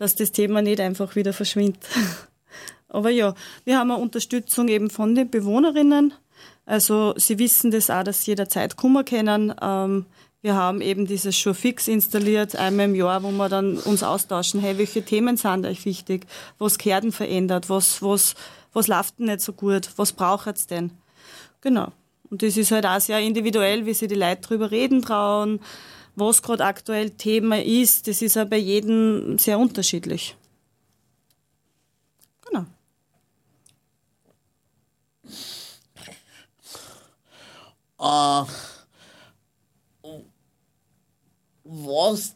dass 0.00 0.14
das 0.14 0.32
Thema 0.32 0.62
nicht 0.62 0.80
einfach 0.80 1.14
wieder 1.14 1.34
verschwindet. 1.34 1.84
Aber 2.88 3.10
ja, 3.10 3.34
wir 3.64 3.78
haben 3.78 3.90
eine 3.90 4.00
Unterstützung 4.00 4.68
eben 4.68 4.88
von 4.88 5.14
den 5.14 5.30
Bewohnerinnen. 5.30 6.14
Also 6.70 7.14
sie 7.16 7.40
wissen 7.40 7.72
das 7.72 7.90
auch, 7.90 8.04
dass 8.04 8.22
sie 8.22 8.30
jederzeit 8.30 8.76
kommen 8.76 9.04
können. 9.04 9.52
Ähm, 9.60 10.06
wir 10.40 10.54
haben 10.54 10.80
eben 10.80 11.04
dieses 11.04 11.36
schon 11.36 11.56
fix 11.56 11.88
installiert, 11.88 12.54
einmal 12.54 12.84
im 12.84 12.94
Jahr, 12.94 13.24
wo 13.24 13.32
wir 13.32 13.48
dann 13.48 13.76
uns 13.76 14.04
austauschen, 14.04 14.60
hey, 14.60 14.78
welche 14.78 15.04
Themen 15.04 15.36
sind 15.36 15.66
euch 15.66 15.84
wichtig? 15.84 16.28
Was 16.58 16.78
gehört 16.78 17.02
denn 17.02 17.10
verändert? 17.10 17.68
Was, 17.68 18.00
was, 18.02 18.36
was 18.72 18.86
läuft 18.86 19.18
denn 19.18 19.26
nicht 19.26 19.40
so 19.40 19.52
gut? 19.52 19.90
Was 19.96 20.12
braucht 20.12 20.46
es 20.46 20.68
denn? 20.68 20.92
Genau. 21.60 21.90
Und 22.30 22.40
das 22.40 22.56
ist 22.56 22.70
halt 22.70 22.86
auch 22.86 23.00
sehr 23.00 23.18
individuell, 23.18 23.84
wie 23.84 23.94
sie 23.94 24.06
die 24.06 24.14
Leute 24.14 24.42
drüber 24.42 24.70
reden 24.70 25.02
trauen, 25.02 25.58
was 26.14 26.40
gerade 26.40 26.64
aktuell 26.64 27.10
Thema 27.10 27.60
ist. 27.60 28.06
Das 28.06 28.22
ist 28.22 28.38
auch 28.38 28.46
bei 28.46 28.58
jedem 28.58 29.38
sehr 29.38 29.58
unterschiedlich. 29.58 30.36
Genau. 32.48 32.64
Äh, 38.00 38.44
was? 41.64 42.34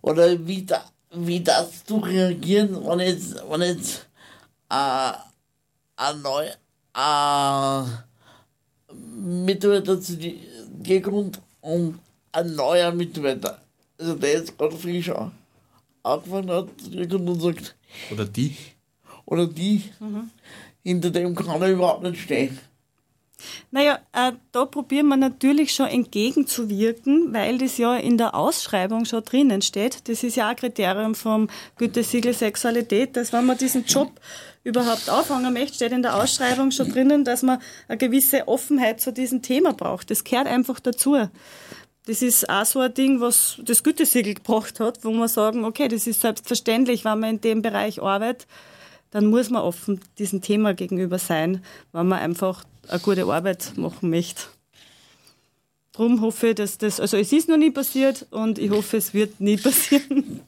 Oder 0.00 0.46
wie, 0.46 0.64
da, 0.64 0.84
wie 1.14 1.40
das 1.40 1.84
du 1.84 1.98
reagieren, 1.98 2.84
wenn 2.84 3.00
jetzt, 3.00 3.36
wenn 3.48 3.62
jetzt 3.62 4.08
äh, 4.68 5.12
ein 5.96 6.22
neu 6.22 6.46
äh, 6.94 7.82
Mitarbeiter 8.94 10.00
zu 10.00 10.16
dir 10.16 11.02
kommt 11.02 11.40
und 11.60 11.98
ein 12.32 12.54
neuer 12.54 12.90
Mitarbeiter, 12.92 13.60
also 13.98 14.14
der 14.14 14.32
jetzt 14.32 14.56
gerade 14.58 14.76
frisch 14.76 15.10
an- 15.10 15.32
angefangen 16.02 16.50
hat, 16.50 16.68
zu 16.80 16.90
dir 16.90 17.08
kommt 17.08 17.28
und 17.28 17.40
sagt, 17.40 17.76
oder 18.10 18.24
die, 18.24 18.56
oder 19.26 19.46
die, 19.46 19.84
hinter 20.82 21.10
dem 21.10 21.34
kann 21.34 21.62
er 21.62 21.70
überhaupt 21.70 22.02
nicht 22.02 22.20
stehen. 22.20 22.58
Naja, 23.70 23.98
äh, 24.12 24.32
da 24.52 24.64
probieren 24.66 25.08
wir 25.08 25.16
natürlich 25.16 25.74
schon 25.74 25.86
entgegenzuwirken, 25.86 27.32
weil 27.32 27.58
das 27.58 27.78
ja 27.78 27.96
in 27.96 28.18
der 28.18 28.34
Ausschreibung 28.34 29.04
schon 29.04 29.24
drinnen 29.24 29.62
steht. 29.62 30.08
Das 30.08 30.22
ist 30.22 30.36
ja 30.36 30.48
ein 30.48 30.56
Kriterium 30.56 31.14
vom 31.14 31.48
Gütesiegel 31.76 32.34
Sexualität, 32.34 33.16
dass 33.16 33.32
wenn 33.32 33.46
man 33.46 33.58
diesen 33.58 33.84
Job 33.84 34.12
überhaupt 34.64 35.10
auffangen 35.10 35.52
möchte, 35.52 35.74
steht 35.74 35.92
in 35.92 36.02
der 36.02 36.16
Ausschreibung 36.16 36.70
schon 36.70 36.90
drinnen, 36.90 37.24
dass 37.24 37.42
man 37.42 37.60
eine 37.88 37.98
gewisse 37.98 38.46
Offenheit 38.46 39.00
zu 39.00 39.12
diesem 39.12 39.42
Thema 39.42 39.72
braucht. 39.72 40.10
Das 40.10 40.24
gehört 40.24 40.46
einfach 40.46 40.78
dazu. 40.78 41.16
Das 42.06 42.20
ist 42.20 42.48
auch 42.50 42.64
so 42.64 42.80
ein 42.80 42.94
Ding, 42.94 43.20
was 43.20 43.60
das 43.64 43.82
Gütesiegel 43.82 44.34
gebracht 44.34 44.80
hat, 44.80 45.04
wo 45.04 45.12
man 45.12 45.28
sagen, 45.28 45.64
okay, 45.64 45.86
das 45.88 46.06
ist 46.06 46.20
selbstverständlich, 46.20 47.04
wenn 47.04 47.20
man 47.20 47.30
in 47.30 47.40
dem 47.40 47.62
Bereich 47.62 48.02
arbeitet, 48.02 48.46
dann 49.12 49.26
muss 49.26 49.50
man 49.50 49.62
offen 49.62 50.00
diesem 50.18 50.40
Thema 50.40 50.74
gegenüber 50.74 51.18
sein, 51.18 51.62
wenn 51.92 52.08
man 52.08 52.18
einfach 52.18 52.64
eine 52.88 52.98
gute 52.98 53.24
Arbeit 53.26 53.74
machen 53.76 54.10
möchte. 54.10 54.42
Darum 55.92 56.22
hoffe 56.22 56.48
ich, 56.48 56.54
dass 56.54 56.78
das, 56.78 56.98
also 56.98 57.18
es 57.18 57.30
ist 57.32 57.48
noch 57.48 57.58
nie 57.58 57.70
passiert 57.70 58.26
und 58.30 58.58
ich 58.58 58.70
hoffe, 58.70 58.96
es 58.96 59.12
wird 59.12 59.38
nie 59.38 59.56
passieren. 59.58 60.40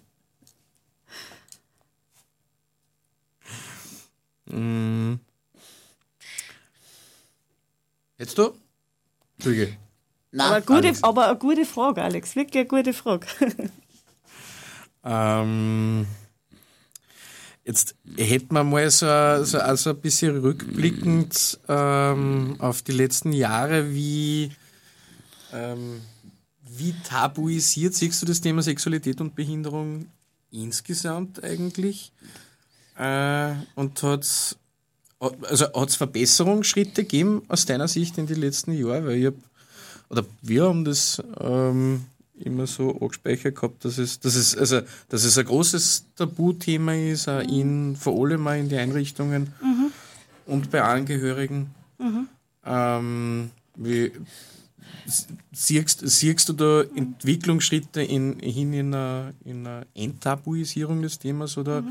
Mm. 4.46 5.14
Jetzt 8.16 8.38
du? 8.38 8.54
Entschuldige. 9.36 9.76
Nein, 10.30 10.46
Aber, 10.46 10.56
eine 10.56 10.64
gute, 10.64 10.78
Alex. 10.78 11.02
aber 11.02 11.28
eine 11.28 11.38
gute 11.38 11.64
Frage, 11.66 12.02
Alex, 12.02 12.34
wirklich 12.34 12.60
eine 12.60 12.66
gute 12.68 12.92
Frage. 12.94 13.26
Ähm, 15.04 16.06
jetzt 17.64 17.94
hätten 18.16 18.54
wir 18.54 18.64
mal 18.64 18.90
so, 18.90 19.06
so 19.44 19.58
also 19.58 19.90
ein 19.90 20.00
bisschen 20.00 20.38
rückblickend 20.38 21.58
ähm, 21.68 22.56
auf 22.58 22.82
die 22.82 22.92
letzten 22.92 23.32
Jahre, 23.32 23.92
wie, 23.92 24.52
ähm, 25.52 26.00
wie 26.62 26.94
tabuisiert 27.08 27.94
siehst 27.94 28.20
du 28.22 28.26
das 28.26 28.40
Thema 28.40 28.62
Sexualität 28.62 29.20
und 29.20 29.34
Behinderung 29.34 30.06
insgesamt 30.50 31.42
eigentlich? 31.42 32.12
Äh, 32.98 33.54
und 33.74 34.02
hat's 34.02 34.56
also 35.20 35.66
hat's 35.72 35.96
Verbesserungsschritte 35.96 37.02
gegeben 37.02 37.42
aus 37.48 37.64
deiner 37.64 37.88
Sicht 37.88 38.18
in 38.18 38.26
den 38.26 38.40
letzten 38.40 38.72
Jahren? 38.72 39.06
Weil 39.06 39.16
ich 39.16 39.26
hab, 39.26 39.34
oder 40.10 40.24
wir 40.42 40.64
haben 40.64 40.84
das 40.84 41.22
ähm, 41.40 42.04
immer 42.38 42.66
so 42.66 42.90
angespeichert 43.00 43.54
gehabt, 43.54 43.84
dass 43.84 43.98
es, 43.98 44.18
dass 44.20 44.34
es, 44.34 44.56
also, 44.56 44.80
dass 45.08 45.24
es 45.24 45.38
ein 45.38 45.44
großes 45.44 46.06
Tabuthema 46.16 46.94
ist, 46.94 47.28
auch 47.28 47.40
in, 47.40 47.96
vor 47.96 48.20
allem 48.20 48.42
mal 48.42 48.58
in 48.58 48.68
die 48.68 48.76
Einrichtungen 48.76 49.52
und 50.46 50.70
bei 50.70 50.82
Angehörigen. 50.82 51.74
Ähm, 52.64 53.50
wie, 53.76 54.12
siehst, 55.52 56.00
siehst 56.04 56.48
du 56.48 56.52
da 56.52 56.82
Entwicklungsschritte 56.82 58.02
in, 58.02 58.38
hin 58.40 58.72
in 58.72 58.94
eine, 58.94 59.34
in 59.44 59.66
eine 59.66 59.86
Enttabuisierung 59.94 61.02
des 61.02 61.18
Themas 61.18 61.56
oder? 61.56 61.84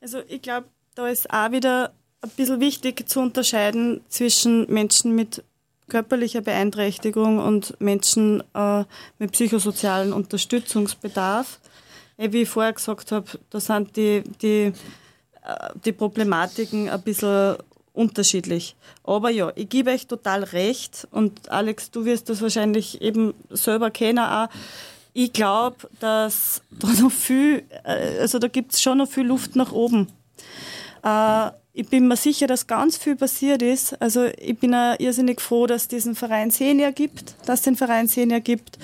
Also 0.00 0.20
ich 0.28 0.42
glaube, 0.42 0.68
da 0.94 1.08
ist 1.08 1.30
auch 1.30 1.50
wieder 1.52 1.92
ein 2.20 2.30
bisschen 2.30 2.60
wichtig 2.60 3.08
zu 3.08 3.20
unterscheiden 3.20 4.00
zwischen 4.08 4.72
Menschen 4.72 5.14
mit 5.14 5.44
körperlicher 5.88 6.40
Beeinträchtigung 6.40 7.38
und 7.38 7.80
Menschen 7.80 8.42
äh, 8.54 8.84
mit 9.18 9.32
psychosozialen 9.32 10.12
Unterstützungsbedarf. 10.12 11.60
Eh, 12.18 12.32
Wie 12.32 12.42
ich 12.42 12.48
vorher 12.48 12.72
gesagt 12.72 13.12
habe, 13.12 13.26
da 13.50 13.60
sind 13.60 13.96
die, 13.96 14.22
die, 14.42 14.72
äh, 15.42 15.68
die 15.84 15.92
Problematiken 15.92 16.88
ein 16.88 17.02
bisschen 17.02 17.56
unterschiedlich. 17.92 18.76
Aber 19.02 19.30
ja, 19.30 19.50
ich 19.56 19.68
gebe 19.68 19.90
euch 19.90 20.06
total 20.06 20.44
recht 20.44 21.08
und 21.10 21.50
Alex, 21.50 21.90
du 21.90 22.04
wirst 22.04 22.28
das 22.28 22.40
wahrscheinlich 22.40 23.02
eben 23.02 23.34
selber 23.50 23.90
kennen 23.90 24.20
auch. 24.20 24.48
Ich 25.14 25.32
glaube, 25.32 25.88
dass 25.98 26.62
da 26.70 26.88
noch 27.00 27.10
viel, 27.10 27.64
äh, 27.84 28.20
also 28.20 28.38
da 28.38 28.46
gibt 28.46 28.72
es 28.72 28.82
schon 28.82 28.98
noch 28.98 29.08
viel 29.08 29.26
Luft 29.26 29.56
nach 29.56 29.72
oben. 29.72 30.06
Äh, 31.02 31.50
ich 31.78 31.88
bin 31.88 32.08
mir 32.08 32.16
sicher, 32.16 32.48
dass 32.48 32.66
ganz 32.66 32.96
viel 32.96 33.14
passiert 33.14 33.62
ist. 33.62 34.02
Also 34.02 34.24
ich 34.36 34.58
bin 34.58 34.74
auch 34.74 34.98
irrsinnig 34.98 35.40
froh, 35.40 35.68
dass 35.68 35.82
es 35.82 35.88
diesen 35.88 36.16
Verein 36.16 36.50
Senior 36.50 36.90
gibt, 36.90 37.36
dass 37.46 37.62
den 37.62 37.76
Verein 37.76 38.08
Senior 38.08 38.40
gibt, 38.40 38.80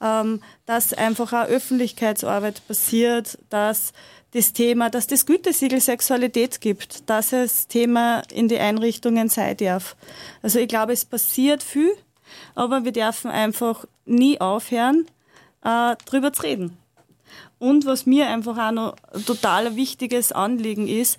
ähm, 0.00 0.40
dass 0.64 0.92
einfach 0.92 1.32
auch 1.32 1.48
Öffentlichkeitsarbeit 1.48 2.62
passiert, 2.68 3.36
dass 3.48 3.92
das 4.30 4.52
Thema, 4.52 4.90
dass 4.90 5.08
das 5.08 5.26
Gütesiegel 5.26 5.80
Sexualität 5.80 6.60
gibt, 6.60 7.10
dass 7.10 7.32
es 7.32 7.66
Thema 7.66 8.22
in 8.32 8.46
die 8.46 8.60
Einrichtungen 8.60 9.28
sein 9.28 9.56
darf. 9.56 9.96
Also 10.40 10.60
ich 10.60 10.68
glaube, 10.68 10.92
es 10.92 11.04
passiert 11.04 11.64
viel, 11.64 11.90
aber 12.54 12.84
wir 12.84 12.92
dürfen 12.92 13.32
einfach 13.32 13.86
nie 14.04 14.40
aufhören, 14.40 15.04
äh, 15.64 15.96
drüber 16.06 16.32
zu 16.32 16.42
reden. 16.42 16.76
Und 17.58 17.86
was 17.86 18.06
mir 18.06 18.28
einfach 18.28 18.56
auch 18.56 18.72
noch 18.72 18.96
ein 19.12 19.24
total 19.26 19.74
wichtiges 19.74 20.30
Anliegen 20.30 20.86
ist, 20.86 21.18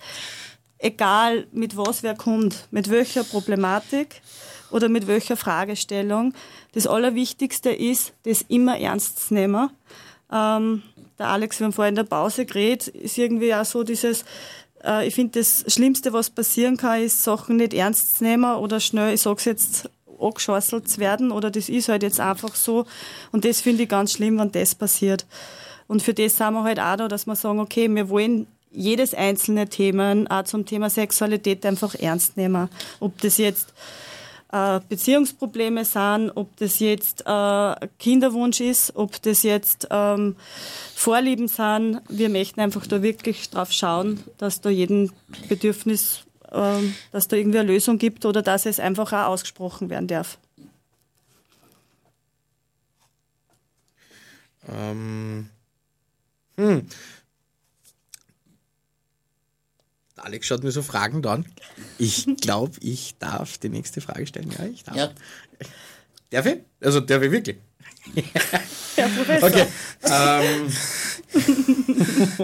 egal 0.81 1.47
mit 1.51 1.77
was 1.77 2.03
wer 2.03 2.15
kommt, 2.15 2.67
mit 2.71 2.89
welcher 2.89 3.23
Problematik 3.23 4.21
oder 4.71 4.89
mit 4.89 5.07
welcher 5.07 5.37
Fragestellung, 5.37 6.33
das 6.73 6.87
Allerwichtigste 6.87 7.71
ist, 7.71 8.13
das 8.23 8.43
immer 8.47 8.79
ernst 8.79 9.27
zu 9.27 9.33
nehmen. 9.33 9.69
Ähm, 10.31 10.83
der 11.19 11.27
Alex, 11.27 11.59
wir 11.59 11.65
haben 11.65 11.73
vorhin 11.73 11.91
in 11.91 11.97
der 11.97 12.03
Pause 12.03 12.45
geredet, 12.45 12.87
ist 12.87 13.17
irgendwie 13.17 13.53
auch 13.53 13.65
so 13.65 13.83
dieses, 13.83 14.23
äh, 14.83 15.07
ich 15.07 15.13
finde, 15.13 15.39
das 15.39 15.65
Schlimmste, 15.67 16.13
was 16.13 16.29
passieren 16.29 16.77
kann, 16.77 17.01
ist, 17.01 17.23
Sachen 17.23 17.57
nicht 17.57 17.73
ernst 17.73 18.17
zu 18.17 18.23
nehmen 18.23 18.55
oder 18.55 18.79
schnell, 18.79 19.13
ich 19.13 19.21
sag's 19.21 19.45
jetzt, 19.45 19.89
angeschasselt 20.19 20.87
zu 20.87 20.99
werden 20.99 21.31
oder 21.31 21.49
das 21.49 21.67
ist 21.67 21.89
halt 21.89 22.03
jetzt 22.03 22.19
einfach 22.19 22.53
so. 22.53 22.85
Und 23.31 23.43
das 23.43 23.59
finde 23.59 23.83
ich 23.83 23.89
ganz 23.89 24.13
schlimm, 24.13 24.37
wenn 24.37 24.51
das 24.51 24.75
passiert. 24.75 25.25
Und 25.87 26.03
für 26.03 26.13
das 26.13 26.37
sind 26.37 26.53
wir 26.53 26.63
halt 26.63 26.79
auch 26.79 26.95
da, 26.95 27.07
dass 27.07 27.25
wir 27.25 27.35
sagen, 27.35 27.59
okay, 27.59 27.89
wir 27.89 28.07
wollen 28.07 28.45
jedes 28.71 29.13
einzelne 29.13 29.67
Thema, 29.67 30.23
auch 30.29 30.43
zum 30.43 30.65
Thema 30.65 30.89
Sexualität, 30.89 31.65
einfach 31.65 31.95
ernst 31.95 32.37
nehmen. 32.37 32.69
Ob 32.99 33.19
das 33.21 33.37
jetzt 33.37 33.73
äh, 34.51 34.79
Beziehungsprobleme 34.87 35.85
sind, 35.85 36.31
ob 36.35 36.55
das 36.57 36.79
jetzt 36.79 37.23
äh, 37.25 37.87
Kinderwunsch 37.99 38.59
ist, 38.59 38.95
ob 38.95 39.21
das 39.21 39.43
jetzt 39.43 39.87
ähm, 39.89 40.35
Vorlieben 40.95 41.47
sind. 41.47 42.01
Wir 42.09 42.29
möchten 42.29 42.59
einfach 42.59 42.85
da 42.85 43.01
wirklich 43.01 43.49
drauf 43.49 43.71
schauen, 43.71 44.21
dass 44.37 44.61
da 44.61 44.69
jedem 44.69 45.11
Bedürfnis, 45.47 46.21
ähm, 46.51 46.95
dass 47.11 47.27
da 47.27 47.37
irgendwie 47.37 47.59
eine 47.59 47.71
Lösung 47.71 47.97
gibt 47.97 48.25
oder 48.25 48.41
dass 48.41 48.65
es 48.65 48.79
einfach 48.79 49.13
auch 49.13 49.27
ausgesprochen 49.27 49.89
werden 49.89 50.07
darf. 50.07 50.37
Ähm, 54.69 55.49
hm. 56.57 56.87
Alex 60.23 60.47
schaut 60.47 60.63
mir 60.63 60.71
so 60.71 60.81
fragend 60.81 61.25
an. 61.27 61.45
Ich 61.97 62.27
glaube, 62.41 62.73
ich 62.79 63.15
darf 63.19 63.57
die 63.57 63.69
nächste 63.69 64.01
Frage 64.01 64.27
stellen. 64.27 64.51
Ja, 64.57 64.65
ich 64.65 64.83
darf. 64.83 64.95
Ja. 64.95 65.11
Darf 66.29 66.45
ich? 66.45 66.59
Also 66.79 66.99
darf 66.99 67.21
ich 67.21 67.31
wirklich? 67.31 67.57
Herr 68.95 69.09
Professor. 69.09 69.49
Okay. 69.49 69.65
ähm, 70.03 70.71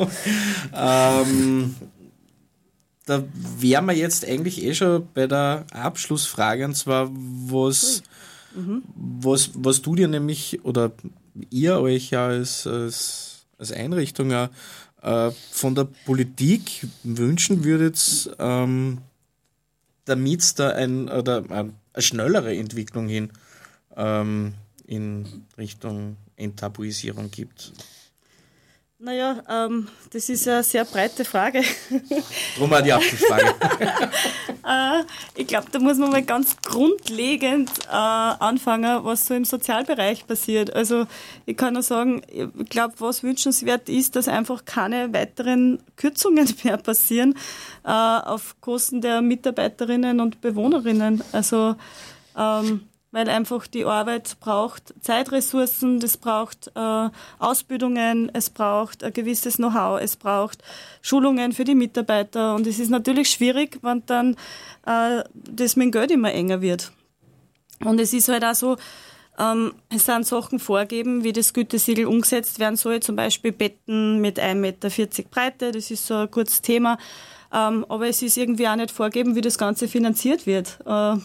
ähm, 0.74 1.76
da 3.06 3.24
wären 3.58 3.86
wir 3.86 3.94
jetzt 3.94 4.26
eigentlich 4.28 4.64
eh 4.64 4.76
schon 4.76 5.08
bei 5.14 5.28
der 5.28 5.66
Abschlussfrage 5.72 6.66
und 6.66 6.76
zwar, 6.76 7.10
was, 7.12 8.04
was, 8.96 9.52
was 9.54 9.82
du 9.82 9.96
dir 9.96 10.08
nämlich 10.08 10.64
oder 10.64 10.92
ihr 11.50 11.80
euch 11.80 12.12
ja 12.12 12.28
als, 12.28 12.68
als, 12.68 13.46
als 13.58 13.72
Einrichtung 13.72 14.32
ja, 14.32 14.50
äh, 15.02 15.32
von 15.52 15.76
der 15.76 15.88
Politik 16.06 16.88
wünschen 17.04 17.64
würdet, 17.64 18.32
ähm, 18.40 19.00
damit 20.06 20.42
es 20.42 20.56
da 20.56 20.70
ein, 20.70 21.10
oder 21.10 21.44
ein, 21.50 21.74
eine 21.94 22.02
schnellere 22.02 22.56
Entwicklung 22.56 23.08
hin 23.08 23.32
ähm, 23.96 24.54
in 24.86 25.26
Richtung 25.58 26.18
Enttabuisierung 26.36 27.30
gibt. 27.32 27.74
Naja, 29.00 29.44
ähm, 29.48 29.88
das 30.12 30.28
ist 30.28 30.48
eine 30.48 30.64
sehr 30.64 30.84
breite 30.84 31.24
Frage. 31.24 31.62
Drum 32.58 32.74
auch 32.74 32.82
die 32.82 32.94
Abschlussfrage. 32.94 33.54
Äh, 34.70 35.04
ich 35.36 35.48
glaube, 35.48 35.68
da 35.72 35.80
muss 35.80 35.98
man 35.98 36.10
mal 36.12 36.24
ganz 36.24 36.58
grundlegend 36.62 37.72
äh, 37.88 37.94
anfangen, 37.94 39.06
was 39.06 39.26
so 39.26 39.34
im 39.34 39.46
Sozialbereich 39.46 40.28
passiert. 40.28 40.76
Also 40.76 41.06
ich 41.46 41.56
kann 41.56 41.76
nur 41.76 41.84
sagen, 41.84 42.22
ich 42.28 42.70
glaube, 42.70 42.96
was 42.98 43.24
wünschenswert 43.24 43.88
ist, 43.88 44.18
dass 44.18 44.28
einfach 44.28 44.66
keine 44.66 45.14
weiteren 45.14 45.82
Kürzungen 45.96 46.54
mehr 46.66 46.76
passieren 46.76 47.36
äh, 47.86 47.92
auf 47.92 48.60
Kosten 48.60 49.00
der 49.00 49.22
Mitarbeiterinnen 49.22 50.20
und 50.20 50.42
Bewohnerinnen. 50.42 51.24
Also 51.32 51.76
ähm, 52.38 52.90
weil 53.18 53.30
einfach 53.30 53.66
die 53.66 53.84
Arbeit 53.84 54.40
braucht 54.42 54.94
Zeitressourcen, 55.02 56.00
das 56.00 56.18
braucht 56.18 56.72
äh, 56.76 57.10
Ausbildungen, 57.40 58.30
es 58.32 58.52
braucht 58.52 59.04
ein 59.04 59.12
gewisses 59.12 59.56
Know-how, 59.56 60.00
es 60.00 60.18
braucht 60.18 60.62
Schulungen 61.02 61.52
für 61.52 61.64
die 61.64 61.74
Mitarbeiter 61.74 62.54
und 62.54 62.68
es 62.68 62.78
ist 62.78 62.92
natürlich 62.92 63.32
schwierig, 63.32 63.80
wenn 63.82 64.04
dann 64.06 64.36
äh, 64.86 65.24
das 65.34 65.76
mit 65.76 65.86
dem 65.86 65.92
Geld 65.94 66.12
immer 66.12 66.32
enger 66.32 66.62
wird. 66.62 66.92
Und 67.84 68.00
es 68.00 68.14
ist 68.14 68.30
halt 68.30 68.46
auch 68.46 68.54
so, 68.54 68.78
ähm, 69.40 69.74
es 69.90 70.06
sind 70.06 70.28
Sachen 70.28 70.60
vorgeben, 70.60 71.24
wie 71.24 71.34
das 71.34 71.54
Gütesiegel 71.54 72.06
umgesetzt 72.06 72.60
werden 72.60 72.76
soll, 72.76 73.00
zum 73.00 73.16
Beispiel 73.16 73.52
Betten 73.52 74.22
mit 74.22 74.40
1,40 74.40 74.56
Meter 74.58 74.90
Breite, 75.32 75.72
das 75.72 75.90
ist 75.90 76.06
so 76.06 76.14
ein 76.14 76.30
kurzes 76.30 76.62
Thema. 76.62 77.00
Ähm, 77.52 77.84
aber 77.90 78.10
es 78.10 78.22
ist 78.22 78.38
irgendwie 78.38 78.68
auch 78.68 78.76
nicht 78.76 78.92
vorgeben, 78.92 79.34
wie 79.36 79.42
das 79.42 79.58
Ganze 79.58 79.88
finanziert 79.88 80.46
wird. 80.46 80.78
Äh, 80.86 81.16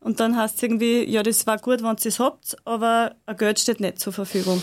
und 0.00 0.20
dann 0.20 0.36
heißt 0.36 0.56
es 0.56 0.62
irgendwie, 0.62 1.04
ja, 1.04 1.22
das 1.22 1.46
war 1.46 1.58
gut, 1.58 1.82
wenn 1.82 1.96
ihr 1.96 2.06
es 2.06 2.20
habt, 2.20 2.56
aber 2.64 3.16
ein 3.26 3.36
Geld 3.36 3.58
steht 3.58 3.80
nicht 3.80 3.98
zur 3.98 4.12
Verfügung. 4.12 4.62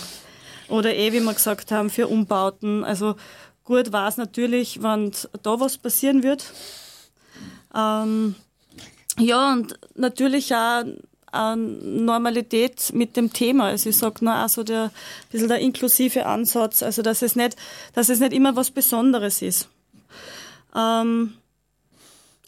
Oder 0.69 0.95
eh, 0.95 1.11
wie 1.13 1.19
wir 1.19 1.33
gesagt 1.33 1.71
haben, 1.71 1.89
für 1.89 2.07
Umbauten. 2.07 2.83
Also 2.83 3.15
gut 3.63 3.91
weiß 3.91 4.17
natürlich, 4.17 4.81
wann 4.81 5.11
da 5.43 5.59
was 5.59 5.77
passieren 5.77 6.23
wird. 6.23 6.51
Ähm, 7.75 8.35
ja, 9.19 9.53
und 9.53 9.77
natürlich 9.95 10.55
auch 10.55 10.83
äh, 11.33 11.55
Normalität 11.55 12.93
mit 12.93 13.17
dem 13.17 13.31
Thema. 13.33 13.65
Also 13.65 13.89
ich 13.89 13.97
sage 13.97 14.23
nur 14.23 14.43
auch 14.43 14.49
so 14.49 14.63
der 14.63 14.91
bisschen 15.31 15.49
der 15.49 15.59
inklusive 15.59 16.25
Ansatz, 16.25 16.81
also 16.81 17.01
dass 17.01 17.21
es 17.21 17.35
nicht, 17.35 17.57
dass 17.93 18.09
es 18.09 18.19
nicht 18.19 18.33
immer 18.33 18.55
was 18.55 18.71
Besonderes 18.71 19.41
ist. 19.41 19.67
Ähm, 20.75 21.33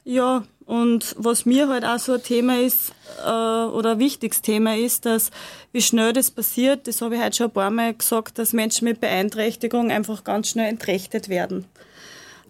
ja, 0.04 0.44
und 0.68 1.16
was 1.18 1.46
mir 1.46 1.70
halt 1.70 1.86
auch 1.86 1.98
so 1.98 2.14
ein 2.14 2.24
Thema 2.24 2.60
ist, 2.60 2.92
äh, 3.26 3.30
oder 3.30 3.92
ein 3.92 4.00
wichtiges 4.00 4.42
Thema 4.42 4.76
ist, 4.76 5.06
dass 5.06 5.32
wie 5.72 5.82
schnell 5.82 6.12
das 6.12 6.30
passiert, 6.30 6.88
das 6.88 7.02
habe 7.02 7.16
ich 7.16 7.22
heute 7.22 7.38
schon 7.38 7.48
ein 7.48 7.54
paar 7.54 7.72
Mal 7.72 7.94
gesagt, 7.94 8.38
dass 8.38 8.52
Menschen 8.52 8.86
mit 8.86 9.00
Beeinträchtigung 9.00 9.92
einfach 9.92 10.26
ganz 10.26 10.50
schnell 10.50 10.68
entrechtet 10.68 11.30
werden. 11.30 11.66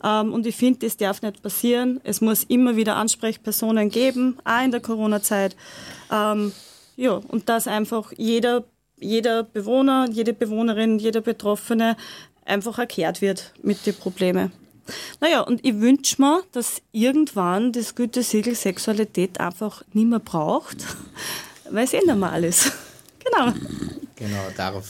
Ähm, 0.03 0.33
und 0.33 0.47
ich 0.47 0.55
finde, 0.55 0.79
das 0.79 0.97
darf 0.97 1.21
nicht 1.21 1.43
passieren. 1.43 2.01
Es 2.03 2.19
muss 2.19 2.43
immer 2.43 2.75
wieder 2.75 2.95
Ansprechpersonen 2.95 3.89
geben, 3.89 4.37
auch 4.43 4.63
in 4.63 4.71
der 4.71 4.81
Corona-Zeit. 4.81 5.55
Ähm, 6.11 6.53
ja, 6.95 7.11
und 7.13 7.49
dass 7.49 7.67
einfach 7.67 8.11
jeder, 8.17 8.63
jeder 8.99 9.43
Bewohner, 9.43 10.07
jede 10.11 10.33
Bewohnerin, 10.33 10.97
jeder 10.97 11.21
Betroffene 11.21 11.95
einfach 12.45 12.79
erklärt 12.79 13.21
wird 13.21 13.53
mit 13.61 13.85
den 13.85 13.93
Problemen. 13.93 14.51
Naja, 15.19 15.41
und 15.41 15.65
ich 15.65 15.79
wünsche 15.79 16.21
mir, 16.21 16.43
dass 16.51 16.81
irgendwann 16.91 17.71
das 17.71 17.95
Gütesiegel 17.95 18.55
Sexualität 18.55 19.39
einfach 19.39 19.83
nicht 19.93 20.07
mehr 20.07 20.19
braucht, 20.19 20.77
weil 21.71 21.85
es 21.85 21.93
eh 21.93 22.01
normal 22.05 22.43
ist. 22.43 22.71
Genau. 23.29 23.51
Genau, 24.15 24.39
darauf, 24.55 24.85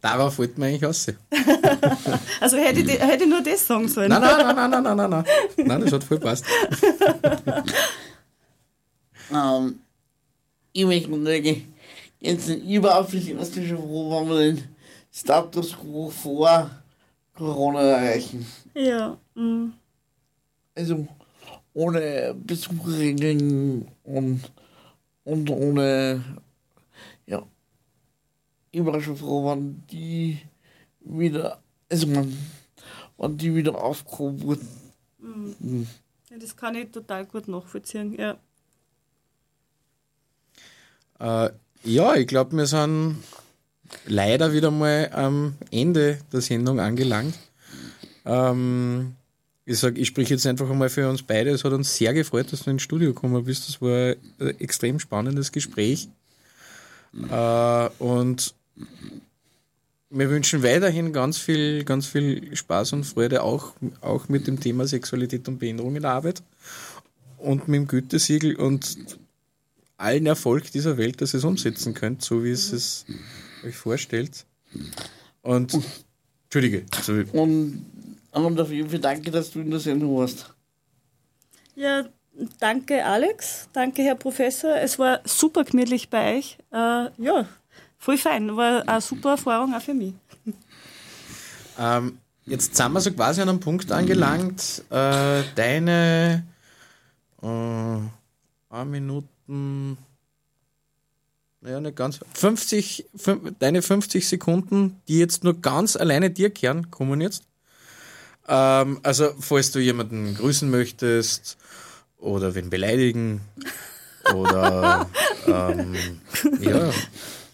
darauf 0.00 0.38
wollten 0.38 0.60
wir 0.60 0.68
eigentlich 0.68 0.84
raus. 0.84 1.06
Also 2.40 2.58
hätte 2.58 2.80
ich, 2.80 3.00
hätte 3.00 3.24
ich 3.24 3.28
nur 3.28 3.42
das 3.42 3.66
sagen 3.66 3.88
sollen. 3.88 4.08
Nein, 4.08 4.20
nein, 4.22 4.54
nein, 4.54 4.70
nein, 4.70 4.82
nein, 4.84 4.96
nein, 4.96 5.10
nein. 5.10 5.24
Nein, 5.56 5.80
das 5.80 5.92
hat 5.92 6.04
voll 6.04 6.20
passt. 6.20 6.44
Ähm, 9.32 9.80
ich 10.72 10.86
möchte 10.86 11.10
natürlich 11.10 11.66
jetzt 12.20 12.48
nicht 12.48 12.64
überhaupt 12.64 13.12
nicht 13.12 13.28
erste 13.28 13.66
schon 13.66 13.78
froh, 13.78 14.20
wenn 14.20 14.28
wir 14.28 14.38
den 14.38 14.68
Status 15.12 15.76
quo 15.76 16.10
vor 16.10 16.70
Corona 17.36 17.80
erreichen. 17.80 18.46
Ja. 18.74 19.18
mm. 19.34 19.72
Also 20.74 21.06
ohne 21.72 22.34
Besucherregeln 22.34 23.88
und, 24.04 24.52
und 25.24 25.50
ohne, 25.50 26.24
ja, 27.26 27.42
ich 28.70 28.84
war 28.84 29.00
schon 29.00 29.16
froh, 29.16 29.50
wenn 29.50 29.82
die 29.90 30.38
wieder, 31.00 31.62
also 31.90 32.06
man, 32.08 32.36
wenn 33.18 33.38
die 33.38 33.54
wieder 33.54 33.74
aufgehoben 33.82 34.42
wurden. 34.42 35.88
Ja, 36.30 36.38
das 36.38 36.56
kann 36.56 36.74
ich 36.74 36.90
total 36.90 37.26
gut 37.26 37.48
nachvollziehen. 37.48 38.14
Ja. 38.18 38.38
Äh, 41.18 41.50
ja, 41.84 42.14
ich 42.14 42.26
glaube, 42.26 42.56
wir 42.56 42.66
sind 42.66 43.16
leider 44.06 44.52
wieder 44.52 44.70
mal 44.70 45.10
am 45.12 45.54
Ende 45.70 46.18
der 46.32 46.40
Sendung 46.40 46.80
angelangt. 46.80 47.34
Ähm, 48.24 49.14
ich 49.64 49.78
sage, 49.78 50.00
ich 50.00 50.08
spreche 50.08 50.34
jetzt 50.34 50.46
einfach 50.46 50.70
einmal 50.70 50.88
für 50.88 51.08
uns 51.08 51.22
beide. 51.22 51.50
Es 51.50 51.64
hat 51.64 51.72
uns 51.72 51.96
sehr 51.96 52.14
gefreut, 52.14 52.52
dass 52.52 52.62
du 52.62 52.70
ins 52.70 52.82
Studio 52.82 53.12
gekommen 53.12 53.44
bist. 53.44 53.68
Das 53.68 53.82
war 53.82 54.14
ein 54.38 54.60
extrem 54.60 55.00
spannendes 55.00 55.50
Gespräch. 55.50 56.08
Äh, 57.30 57.88
und 57.98 58.54
wir 60.10 60.30
wünschen 60.30 60.62
weiterhin 60.62 61.12
ganz 61.12 61.38
viel, 61.38 61.84
ganz 61.84 62.06
viel 62.06 62.54
Spaß 62.54 62.92
und 62.92 63.04
Freude 63.04 63.42
auch, 63.42 63.72
auch 64.00 64.28
mit 64.28 64.46
dem 64.46 64.60
Thema 64.60 64.86
Sexualität 64.86 65.48
und 65.48 65.58
Behinderung 65.58 65.96
in 65.96 66.02
der 66.02 66.12
Arbeit 66.12 66.42
und 67.38 67.68
mit 67.68 67.80
dem 67.80 67.88
Gütesiegel 67.88 68.56
und 68.56 68.96
allen 69.96 70.26
Erfolg 70.26 70.70
dieser 70.70 70.96
Welt, 70.96 71.20
dass 71.20 71.34
ihr 71.34 71.38
es 71.38 71.44
umsetzen 71.44 71.94
könnt, 71.94 72.22
so 72.22 72.44
wie 72.44 72.50
es 72.50 72.72
es 72.72 73.04
euch 73.64 73.76
vorstellt. 73.76 74.46
Und 75.42 75.78
Entschuldige, 76.44 76.84
also, 76.96 77.12
Und, 77.32 77.84
und 78.32 78.60
auf 78.60 78.70
jeden 78.70 78.90
Fall 78.90 78.98
danke, 78.98 79.30
dass 79.30 79.50
du 79.50 79.60
in 79.60 79.70
der 79.70 79.80
Sendung 79.80 80.16
warst. 80.16 80.52
ja, 81.74 82.04
danke 82.60 83.04
Alex, 83.04 83.68
danke 83.72 84.02
Herr 84.02 84.14
Professor. 84.14 84.76
Es 84.76 84.98
war 84.98 85.20
super 85.24 85.64
gemütlich 85.64 86.08
bei 86.10 86.38
euch. 86.38 86.58
Äh, 86.72 87.10
ja, 87.18 87.48
voll 87.98 88.18
fein. 88.18 88.56
War 88.56 88.88
eine 88.88 89.00
super 89.00 89.30
Erfahrung 89.30 89.74
auch 89.74 89.82
für 89.82 89.94
mich. 89.94 90.14
ähm, 91.78 92.18
jetzt 92.44 92.76
sind 92.76 92.92
wir 92.92 93.00
so 93.00 93.12
quasi 93.12 93.40
an 93.40 93.48
einem 93.48 93.60
Punkt 93.60 93.90
angelangt. 93.92 94.84
Äh, 94.90 95.42
deine 95.54 96.44
äh, 97.42 98.84
Minuten, 98.84 99.98
naja, 101.66 101.80
nicht 101.80 101.96
ganz, 101.96 102.20
50, 102.34 103.06
fün- 103.18 103.54
deine 103.58 103.82
50 103.82 104.28
Sekunden, 104.28 105.02
die 105.08 105.18
jetzt 105.18 105.42
nur 105.42 105.60
ganz 105.60 105.96
alleine 105.96 106.30
dir 106.30 106.50
kehren, 106.50 106.92
kommen 106.92 107.20
jetzt. 107.20 107.42
Ähm, 108.46 109.00
also, 109.02 109.34
falls 109.40 109.72
du 109.72 109.80
jemanden 109.80 110.36
grüßen 110.36 110.70
möchtest 110.70 111.56
oder 112.18 112.54
wen 112.54 112.70
beleidigen 112.70 113.40
oder 114.32 115.08
ähm, 115.48 115.96
ja, 116.60 116.92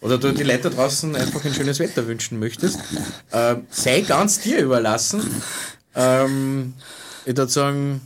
oder 0.03 0.19
du 0.19 0.33
die 0.35 0.43
Leute 0.43 0.69
draußen 0.69 1.17
einfach 1.17 1.43
ein 1.47 1.55
schönes 1.55 1.79
Wetter 1.79 2.07
wünschen 2.07 2.39
möchtest, 2.39 2.81
ähm, 3.33 3.67
sei 3.71 4.03
ganz 4.03 4.41
dir 4.41 4.59
überlassen. 4.59 5.23
Ähm, 5.95 6.75
ich 7.25 7.29
würde 7.37 7.51
sagen, 7.51 8.03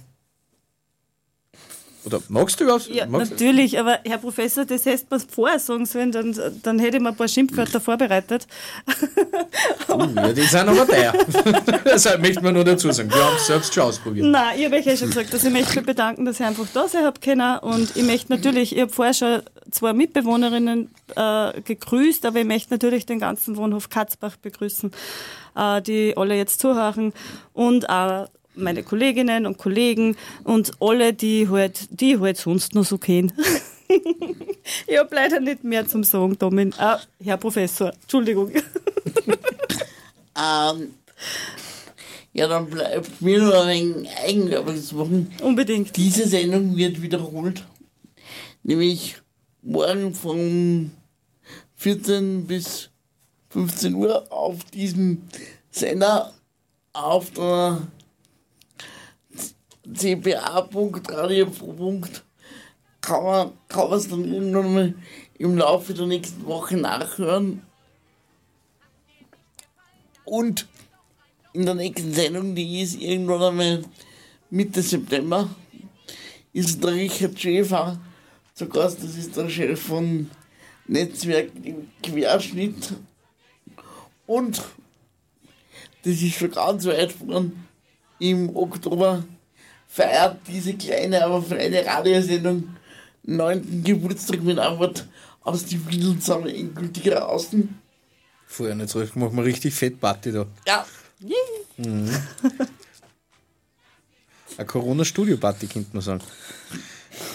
oder 2.07 2.21
magst 2.29 2.61
du 2.61 2.65
überhaupt? 2.65 2.89
Ja, 2.89 3.07
magst, 3.07 3.33
natürlich, 3.33 3.79
aber 3.79 3.99
Herr 4.05 4.19
Professor, 4.19 4.65
das 4.65 4.87
hättest 4.87 5.11
du 5.11 5.17
mir 5.17 5.23
vorher 5.29 5.59
sagen 5.59 5.87
sollen, 5.87 6.13
dann, 6.13 6.39
dann 6.63 6.79
hätte 6.79 6.99
ich 6.99 7.03
mir 7.03 7.09
ein 7.09 7.17
paar 7.17 7.27
Schimpfwörter 7.27 7.81
vorbereitet. 7.81 8.47
Uh, 9.89 10.07
ja, 10.15 10.33
die 10.33 10.43
sind 10.43 10.69
aber 10.69 10.87
teuer. 10.87 11.13
Deshalb 11.85 12.23
möchte 12.23 12.43
man 12.43 12.55
nur 12.55 12.65
dazu 12.65 12.91
sagen, 12.93 13.11
wir 13.11 13.25
haben 13.25 13.37
es 13.37 13.49
selbst 13.49 13.75
schon 13.75 13.83
ausprobiert. 13.83 14.27
Nein, 14.27 14.59
ich 14.59 14.65
habe 14.65 14.77
euch 14.77 14.87
eh 14.87 14.97
schon 14.97 15.09
gesagt, 15.09 15.35
dass 15.35 15.43
ich 15.43 15.53
möchte 15.53 15.77
mich 15.77 15.87
bedanken, 15.87 16.25
dass 16.25 16.39
ihr 16.39 16.47
einfach 16.47 16.67
da 16.73 16.87
sein 16.87 17.05
habt 17.05 17.21
können. 17.21 17.59
Und 17.59 17.97
ich 17.97 18.05
möchte 18.05 18.33
natürlich, 18.33 18.75
ich 18.77 18.83
habe 18.83 18.93
vorher 18.93 19.15
schon 19.15 19.43
zwei 19.71 19.93
Mitbewohnerinnen 19.93 20.91
äh, 21.17 21.61
gegrüßt, 21.61 22.25
aber 22.25 22.41
ich 22.41 22.47
möchte 22.47 22.73
natürlich 22.73 23.07
den 23.07 23.19
ganzen 23.19 23.57
Wohnhof 23.57 23.91
Katzbach 23.91 24.37
begrüßen, 24.37 24.93
äh, 25.57 25.83
die 25.83 26.17
alle 26.17 26.37
jetzt 26.37 26.61
zuhören. 26.61 27.13
Und 27.53 27.91
auch 27.91 28.29
meine 28.57 28.83
Kolleginnen 28.83 29.47
und 29.47 29.59
Kollegen 29.59 30.17
und 30.45 30.73
alle, 30.81 31.13
die 31.13 31.49
halt, 31.49 31.89
die 31.91 32.19
halt 32.19 32.37
sonst 32.37 32.75
noch 32.75 32.85
so 32.85 32.99
kennen. 32.99 33.33
ich 34.87 34.99
habe 34.99 35.15
leider 35.15 35.41
nicht 35.41 35.65
mehr 35.65 35.87
zum 35.87 36.05
Sagen, 36.05 36.39
Domin. 36.39 36.75
Ah, 36.79 37.01
Herr 37.23 37.37
Professor, 37.37 37.93
Entschuldigung. 38.03 38.51
Ähm, 40.37 40.95
ja, 42.33 42.47
dann 42.47 42.69
bleibt 42.69 43.23
mir 43.23 43.41
nur 43.41 43.65
ein 43.65 43.95
wenig 43.95 44.11
Eigenwerbung 44.19 44.83
zu 44.83 44.97
machen. 44.97 45.33
Unbedingt. 45.43 45.97
Diese 45.97 46.29
Sendung 46.29 46.77
wird 46.77 47.01
wiederholt. 47.01 47.65
Nämlich 48.63 49.17
morgen 49.63 50.15
von 50.15 50.91
14 51.77 52.47
bis 52.47 52.91
15 53.51 53.95
Uhr 53.95 54.31
auf 54.31 54.63
diesem 54.65 55.23
Sender 55.71 56.35
auf 56.93 57.31
der 57.31 57.87
cba.radio. 59.95 61.47
Kann 63.01 63.25
man 63.25 63.53
kann 63.69 63.89
man 63.89 63.99
es 63.99 64.09
dann 64.09 64.25
irgendwann 64.25 64.75
mal 64.75 64.95
im 65.39 65.57
Laufe 65.59 65.95
der 65.95 66.07
nächsten 66.07 66.45
Woche 66.47 66.77
nachhören. 66.77 67.63
Und 70.25 70.67
in 71.53 71.65
der 71.65 71.75
nächsten 71.75 72.13
Sendung, 72.13 72.55
die 72.55 72.83
ist 72.83 73.01
irgendwann 73.01 73.43
einmal 73.43 73.85
Mitte 74.51 74.83
September, 74.83 75.49
ist 76.53 76.83
der 76.83 76.95
Richard 76.95 77.39
Schäfer 77.39 77.99
zu 78.55 78.69
Gast. 78.69 79.03
Das 79.03 79.17
ist 79.17 79.37
der 79.37 79.49
Chef 79.49 79.81
von 79.81 80.31
Netzwerk 80.87 81.51
im 81.63 81.89
Querschnitt. 82.03 82.95
Und 84.27 84.63
das 86.03 86.23
ist 86.23 86.35
schon 86.35 86.51
ganz 86.51 86.85
weit 86.87 87.13
von 87.13 87.53
im 88.19 88.55
Oktober 88.57 89.25
feiert 89.97 90.37
diese 90.47 90.75
kleine, 90.75 91.25
aber 91.25 91.43
feine 91.43 91.85
Radiosendung 91.85 92.77
9. 93.25 93.83
Geburtstag 93.83 94.43
mit 94.43 94.59
Antwort 94.59 95.07
aus 95.43 95.65
die 95.65 95.85
Windeln 95.87 96.21
zusammen 96.21 96.49
endgültig 96.49 97.05
draußen. 97.05 97.79
Vorher 98.47 98.75
nicht 98.75 98.91
so, 98.91 99.01
machen 99.15 99.37
wir 99.37 99.45
richtig 99.45 99.75
fett 99.75 99.99
Party 100.01 100.33
da. 100.33 100.47
Ja, 100.67 100.85
Eine 104.59 104.67
Corona-Studio-Party, 104.67 105.67
könnte 105.67 105.91
man 105.95 106.03
sagen. 106.03 106.21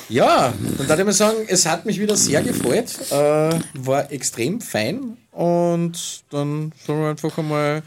Ja, 0.10 0.54
dann 0.78 0.88
darf 0.88 1.00
ich 1.00 1.06
mal 1.06 1.14
sagen, 1.14 1.38
es 1.48 1.66
hat 1.66 1.86
mich 1.86 2.00
wieder 2.00 2.16
sehr 2.16 2.44
gefreut. 2.44 2.94
Äh, 3.12 3.60
war 3.74 4.12
extrem 4.12 4.62
fein. 4.62 5.18
Und 5.32 6.24
dann 6.30 6.72
sagen 6.86 7.02
wir 7.02 7.10
einfach 7.10 7.38
einmal 7.38 7.82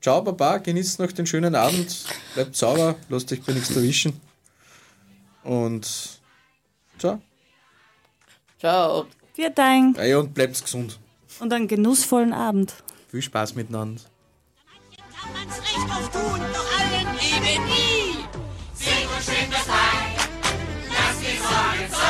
Ciao, 0.00 0.22
Baba, 0.22 0.58
genießt 0.58 0.98
noch 1.00 1.12
den 1.12 1.26
schönen 1.26 1.54
Abend. 1.54 2.04
Bleibt 2.34 2.56
sauber, 2.56 2.96
lasst 3.08 3.30
euch 3.32 3.42
bei 3.42 3.52
nichts 3.52 3.70
erwischen. 3.76 4.18
Und 5.44 5.86
ciao. 6.98 7.20
Ciao. 8.58 9.06
Vielen 9.34 9.54
Dank 9.54 9.98
Ja, 9.98 10.18
und 10.18 10.32
bleibt 10.34 10.60
gesund. 10.62 10.98
und 11.38 11.52
einen 11.52 11.68
genussvollen 11.68 12.32
Abend. 12.32 12.74
Viel 13.08 13.22
Spaß 13.22 13.54
miteinander. 13.54 14.00
man's 15.34 15.58
Recht 15.60 15.90
auf 15.90 16.10
tun, 16.10 16.40
doch 16.52 16.80
allen 16.80 17.16
eben 17.18 17.64
nie. 17.66 18.16
Sing 18.74 19.06
und 19.14 19.22
schwing 19.22 19.50
das 19.50 19.68
Heil, 19.68 20.16
lass 20.88 21.18
die 21.20 21.36
Sorgen 21.36 21.90
Sorgen 21.90 21.90
sein, 21.90 22.09